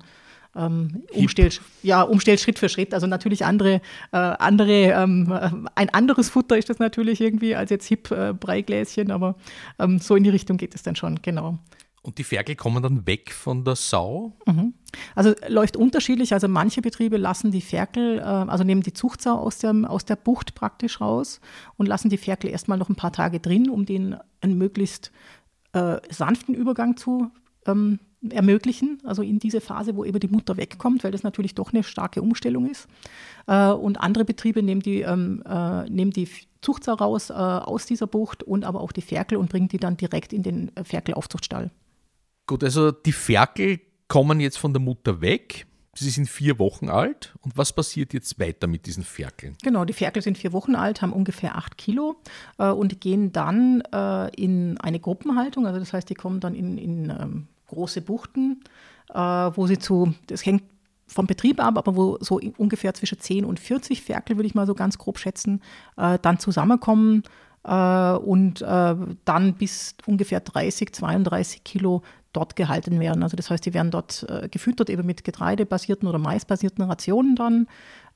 ähm, 0.55 1.03
umstellt, 1.13 1.61
ja, 1.83 2.01
umstellt 2.01 2.39
Schritt 2.39 2.57
für 2.57 2.69
Schritt. 2.69 2.93
Also 2.93 3.05
natürlich 3.05 3.45
andere, 3.45 3.81
äh, 4.11 4.17
andere 4.17 4.93
ähm, 4.93 5.31
äh, 5.31 5.49
ein 5.75 5.89
anderes 5.89 6.29
Futter 6.29 6.57
ist 6.57 6.69
das 6.69 6.79
natürlich 6.79 7.21
irgendwie 7.21 7.55
als 7.55 7.69
jetzt 7.69 7.85
Hip-Breigläschen, 7.87 9.09
äh, 9.09 9.13
aber 9.13 9.35
ähm, 9.77 9.99
so 9.99 10.15
in 10.15 10.23
die 10.23 10.31
Richtung 10.31 10.57
geht 10.57 10.73
es 10.73 10.81
dann 10.81 10.95
schon, 10.95 11.19
genau. 11.21 11.59
Und 12.03 12.17
die 12.17 12.25
Ferkel 12.25 12.55
kommen 12.55 12.83
dann 12.83 13.07
weg 13.07 13.31
von 13.31 13.63
der 13.63 13.77
Sau? 13.77 14.33
Mhm. 14.45 14.73
Also 15.15 15.33
läuft 15.47 15.77
unterschiedlich. 15.77 16.33
Also 16.33 16.49
manche 16.49 16.81
Betriebe 16.81 17.15
lassen 17.15 17.49
die 17.49 17.61
Ferkel, 17.61 18.19
äh, 18.19 18.21
also 18.21 18.65
nehmen 18.65 18.83
die 18.83 18.93
Zuchtsau 18.93 19.35
aus 19.35 19.57
der, 19.59 19.73
aus 19.89 20.03
der 20.03 20.17
Bucht 20.17 20.53
praktisch 20.53 20.99
raus 20.99 21.39
und 21.77 21.87
lassen 21.87 22.09
die 22.09 22.17
Ferkel 22.17 22.49
erstmal 22.49 22.77
noch 22.77 22.89
ein 22.89 22.95
paar 22.95 23.13
Tage 23.13 23.39
drin, 23.39 23.69
um 23.69 23.85
denen 23.85 24.17
einen 24.41 24.57
möglichst 24.57 25.11
äh, 25.71 25.97
sanften 26.09 26.53
Übergang 26.53 26.97
zu 26.97 27.31
ähm, 27.65 27.99
ermöglichen, 28.29 28.99
also 29.03 29.21
in 29.21 29.39
diese 29.39 29.61
Phase, 29.61 29.95
wo 29.95 30.05
eben 30.05 30.19
die 30.19 30.27
Mutter 30.27 30.57
wegkommt, 30.57 31.03
weil 31.03 31.11
das 31.11 31.23
natürlich 31.23 31.55
doch 31.55 31.73
eine 31.73 31.83
starke 31.83 32.21
Umstellung 32.21 32.69
ist. 32.69 32.87
Äh, 33.47 33.69
und 33.69 33.99
andere 33.99 34.25
Betriebe 34.25 34.61
nehmen 34.61 34.81
die, 34.81 35.01
ähm, 35.01 35.41
äh, 35.45 35.89
nehmen 35.89 36.11
die 36.11 36.27
Zuchtsau 36.61 36.93
raus 36.93 37.29
äh, 37.29 37.33
aus 37.33 37.85
dieser 37.85 38.07
Bucht 38.07 38.43
und 38.43 38.65
aber 38.65 38.81
auch 38.81 38.91
die 38.91 39.01
Ferkel 39.01 39.37
und 39.37 39.49
bringen 39.49 39.67
die 39.67 39.77
dann 39.77 39.97
direkt 39.97 40.33
in 40.33 40.43
den 40.43 40.75
äh, 40.75 40.83
Ferkelaufzuchtstall. 40.83 41.71
Gut, 42.45 42.63
also 42.63 42.91
die 42.91 43.11
Ferkel 43.11 43.79
kommen 44.07 44.39
jetzt 44.39 44.57
von 44.57 44.73
der 44.73 44.81
Mutter 44.81 45.21
weg. 45.21 45.65
Sie 45.95 46.09
sind 46.09 46.27
vier 46.27 46.57
Wochen 46.59 46.89
alt. 46.89 47.35
Und 47.41 47.57
was 47.57 47.71
passiert 47.71 48.13
jetzt 48.13 48.39
weiter 48.39 48.67
mit 48.67 48.85
diesen 48.85 49.03
Ferkeln? 49.03 49.55
Genau, 49.63 49.85
die 49.85 49.93
Ferkel 49.93 50.21
sind 50.21 50.37
vier 50.37 50.51
Wochen 50.51 50.75
alt, 50.75 51.01
haben 51.01 51.13
ungefähr 51.13 51.55
acht 51.55 51.77
Kilo 51.77 52.15
äh, 52.57 52.69
und 52.69 52.99
gehen 52.99 53.31
dann 53.31 53.81
äh, 53.93 54.29
in 54.35 54.77
eine 54.79 54.99
Gruppenhaltung. 54.99 55.67
Also 55.67 55.79
das 55.79 55.93
heißt, 55.93 56.09
die 56.09 56.15
kommen 56.15 56.39
dann 56.39 56.55
in, 56.55 56.77
in 56.77 57.09
ähm, 57.09 57.47
große 57.67 58.01
Buchten, 58.01 58.63
äh, 59.13 59.17
wo 59.17 59.67
sie 59.67 59.77
zu, 59.77 60.13
das 60.27 60.45
hängt 60.45 60.63
vom 61.07 61.27
Betrieb 61.27 61.63
ab, 61.63 61.77
aber 61.77 61.95
wo 61.95 62.17
so 62.21 62.39
ungefähr 62.57 62.93
zwischen 62.93 63.19
10 63.19 63.45
und 63.45 63.59
40 63.59 64.01
Ferkel, 64.01 64.37
würde 64.37 64.47
ich 64.47 64.55
mal 64.55 64.65
so 64.65 64.73
ganz 64.73 64.97
grob 64.97 65.19
schätzen, 65.19 65.61
äh, 65.97 66.17
dann 66.21 66.39
zusammenkommen 66.39 67.23
äh, 67.63 68.13
und 68.13 68.61
äh, 68.61 68.95
dann 69.25 69.53
bis 69.55 69.95
ungefähr 70.05 70.39
30, 70.39 70.93
32 70.93 71.63
Kilo 71.63 72.01
dort 72.33 72.55
gehalten 72.55 72.99
werden. 72.99 73.23
Also 73.23 73.37
das 73.37 73.49
heißt, 73.49 73.65
die 73.65 73.73
werden 73.73 73.91
dort 73.91 74.25
äh, 74.27 74.49
gefüttert 74.49 74.89
eben 74.89 75.05
mit 75.05 75.23
getreidebasierten 75.23 76.07
oder 76.07 76.17
maisbasierten 76.17 76.83
Rationen 76.83 77.35
dann 77.35 77.67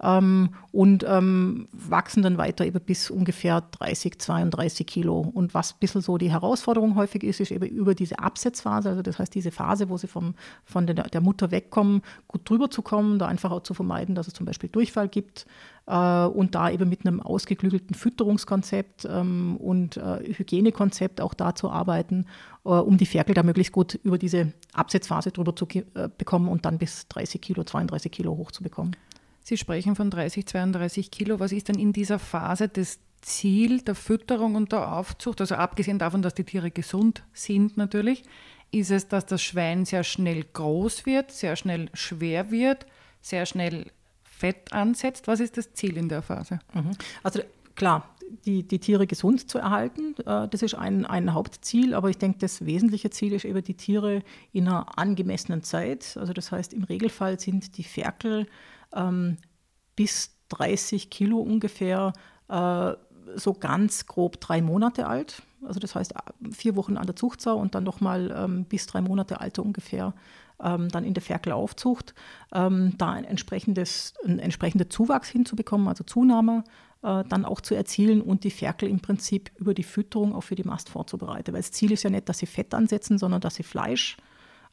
ähm, 0.02 0.50
und 0.72 1.06
ähm, 1.08 1.68
wachsen 1.72 2.24
dann 2.24 2.38
weiter 2.38 2.66
eben 2.66 2.80
bis 2.82 3.10
ungefähr 3.10 3.62
30, 3.62 4.20
32 4.20 4.86
Kilo. 4.86 5.20
Und 5.20 5.54
was 5.54 5.74
ein 5.74 5.80
bisschen 5.80 6.02
so 6.02 6.18
die 6.18 6.32
Herausforderung 6.32 6.96
häufig 6.96 7.24
ist, 7.24 7.40
ist 7.40 7.52
eben 7.52 7.68
über 7.68 7.96
diese 7.96 8.20
Absetzphase, 8.20 8.90
also 8.90 9.02
das 9.02 9.20
heißt 9.20 9.34
diese 9.34 9.52
Phase, 9.52 9.90
wo 9.90 9.98
sie 9.98 10.08
vom, 10.08 10.36
von 10.66 10.88
der, 10.88 10.96
der 10.96 11.22
Mutter 11.22 11.52
wegkommen, 11.52 12.02
gut 12.28 12.50
drüber 12.50 12.70
zu 12.70 12.82
kommen, 12.82 13.20
da 13.20 13.28
einfach 13.28 13.52
auch 13.52 13.64
zu 13.64 13.74
vermeiden, 13.74 14.16
dass 14.16 14.28
es 14.28 14.34
zum 14.34 14.46
Beispiel 14.46 14.70
Durchfall 14.70 15.08
gibt 15.08 15.46
und 15.94 16.54
da 16.54 16.70
eben 16.70 16.90
mit 16.90 17.06
einem 17.06 17.22
ausgeklügelten 17.22 17.96
Fütterungskonzept 17.96 19.08
ähm, 19.10 19.56
und 19.56 19.96
äh, 19.96 20.34
Hygienekonzept 20.34 21.22
auch 21.22 21.34
da 21.34 21.56
zu 21.56 21.70
arbeiten, 21.70 22.26
äh, 22.66 22.70
um 22.70 22.98
die 22.98 23.06
Ferkel 23.06 23.34
da 23.34 23.42
möglichst 23.42 23.72
gut 23.72 23.96
über 24.04 24.18
diese 24.18 24.52
Absetzphase 24.74 25.32
drüber 25.32 25.56
zu 25.56 25.66
äh, 25.74 26.10
bekommen 26.18 26.50
und 26.50 26.66
dann 26.66 26.78
bis 26.78 27.08
30 27.08 27.40
Kilo, 27.40 27.64
32 27.64 28.12
Kilo 28.12 28.36
hochzubekommen. 28.36 28.98
Sie 29.44 29.56
sprechen 29.56 29.96
von 29.96 30.10
30, 30.10 30.46
32 30.46 31.10
Kilo. 31.10 31.40
Was 31.40 31.54
ist 31.54 31.70
denn 31.70 31.80
in 31.80 31.94
dieser 31.94 32.20
Phase 32.20 32.68
das 32.68 33.00
Ziel 33.22 33.80
der 33.80 33.96
Fütterung 33.96 34.56
und 34.56 34.74
der 34.74 34.92
Aufzucht? 34.92 35.40
Also 35.40 35.56
abgesehen 35.56 36.00
davon, 36.00 36.22
dass 36.22 36.34
die 36.34 36.44
Tiere 36.44 36.70
gesund 36.70 37.24
sind 37.32 37.78
natürlich, 37.78 38.24
ist 38.72 38.92
es, 38.92 39.08
dass 39.08 39.26
das 39.26 39.42
Schwein 39.42 39.86
sehr 39.86 40.04
schnell 40.04 40.44
groß 40.52 41.06
wird, 41.06 41.32
sehr 41.32 41.56
schnell 41.56 41.90
schwer 41.94 42.52
wird, 42.52 42.86
sehr 43.22 43.46
schnell 43.46 43.86
Fett 44.38 44.72
ansetzt. 44.72 45.28
Was 45.28 45.40
ist 45.40 45.58
das 45.58 45.74
Ziel 45.74 45.98
in 45.98 46.10
der 46.10 46.22
Phase? 46.22 46.60
Mhm. 46.74 46.92
Also 47.24 47.42
klar, 47.76 48.16
die, 48.46 48.68
die 48.68 48.80
Tiere 48.80 49.08
gesund 49.08 49.50
zu 49.50 49.58
erhalten, 49.58 50.16
äh, 50.26 50.48
das 50.48 50.62
ist 50.62 50.76
ein, 50.76 51.06
ein 51.06 51.34
Hauptziel, 51.34 51.94
aber 51.94 52.10
ich 52.10 52.18
denke, 52.18 52.40
das 52.40 52.66
wesentliche 52.66 53.10
Ziel 53.10 53.34
ist 53.34 53.46
eben 53.46 53.64
die 53.64 53.76
Tiere 53.76 54.22
in 54.52 54.68
einer 54.68 54.98
angemessenen 54.98 55.64
Zeit. 55.64 56.18
Also 56.20 56.34
das 56.34 56.52
heißt, 56.52 56.74
im 56.74 56.84
Regelfall 56.84 57.40
sind 57.40 57.78
die 57.78 57.84
Ferkel 57.84 58.48
ähm, 58.94 59.38
bis 59.96 60.32
30 60.50 61.10
Kilo 61.10 61.40
ungefähr, 61.40 62.14
äh, 62.50 62.94
so 63.36 63.54
ganz 63.54 64.06
grob 64.06 64.40
drei 64.40 64.62
Monate 64.62 65.08
alt. 65.08 65.42
Also 65.66 65.80
das 65.80 65.96
heißt 65.96 66.14
vier 66.52 66.76
Wochen 66.76 66.98
an 66.98 67.08
der 67.08 67.16
Zuchtsau 67.16 67.58
und 67.58 67.76
dann 67.76 67.84
nochmal 67.84 68.34
ähm, 68.38 68.66
bis 68.66 68.86
drei 68.86 69.02
Monate 69.02 69.42
Alter 69.42 69.64
ungefähr 69.64 70.14
ähm, 70.64 70.90
dann 70.90 71.04
in 71.04 71.14
der 71.14 71.24
Ferkelaufzucht, 71.24 72.14
ähm, 72.54 72.94
da 72.98 73.12
ein 73.12 73.24
entsprechendes, 73.24 74.14
ein 74.26 74.40
entsprechender 74.40 74.90
Zuwachs 74.90 75.30
hinzubekommen, 75.30 75.88
also 75.88 76.04
Zunahme 76.04 76.64
äh, 77.04 77.24
dann 77.30 77.46
auch 77.46 77.62
zu 77.62 77.76
erzielen 77.76 78.22
und 78.22 78.44
die 78.44 78.52
Ferkel 78.52 78.90
im 78.90 79.00
Prinzip 79.00 79.52
über 79.58 79.74
die 79.74 79.84
Fütterung 79.84 80.34
auch 80.34 80.42
für 80.42 80.56
die 80.56 80.64
Mast 80.64 80.90
vorzubereiten. 80.90 81.54
Weil 81.54 81.62
das 81.62 81.72
Ziel 81.72 81.92
ist 81.92 82.04
ja 82.04 82.10
nicht, 82.10 82.28
dass 82.30 82.40
sie 82.40 82.48
Fett 82.48 82.74
ansetzen, 82.74 83.18
sondern 83.18 83.42
dass 83.42 83.56
sie 83.56 83.64
Fleisch, 83.64 84.18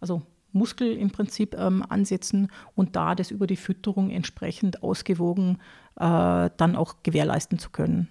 also 0.00 0.22
Muskel 0.52 0.96
im 0.96 1.10
Prinzip 1.10 1.54
ähm, 1.54 1.84
ansetzen 1.88 2.50
und 2.74 2.96
da 2.96 3.14
das 3.14 3.30
über 3.30 3.46
die 3.46 3.56
Fütterung 3.56 4.10
entsprechend 4.10 4.82
ausgewogen 4.82 5.58
äh, 5.96 6.50
dann 6.56 6.76
auch 6.76 7.02
gewährleisten 7.02 7.58
zu 7.58 7.70
können. 7.70 8.08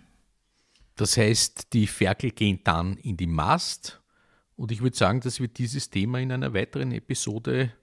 Das 0.96 1.18
heißt, 1.18 1.74
die 1.74 1.88
Ferkel 1.88 2.32
gehen 2.32 2.60
dann 2.64 2.98
in 2.98 3.18
die 3.18 3.28
Mast 3.28 4.03
und 4.64 4.72
ich 4.72 4.82
würde 4.82 4.96
sagen, 4.96 5.20
dass 5.20 5.42
wir 5.42 5.50
dieses 5.50 5.90
Thema 5.90 6.22
in 6.22 6.32
einer 6.32 6.54
weiteren 6.54 6.94
Episode 6.94 7.74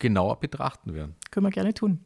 genauer 0.00 0.40
betrachten 0.40 0.92
werden. 0.92 1.14
Können 1.30 1.46
wir 1.46 1.52
gerne 1.52 1.72
tun. 1.72 2.04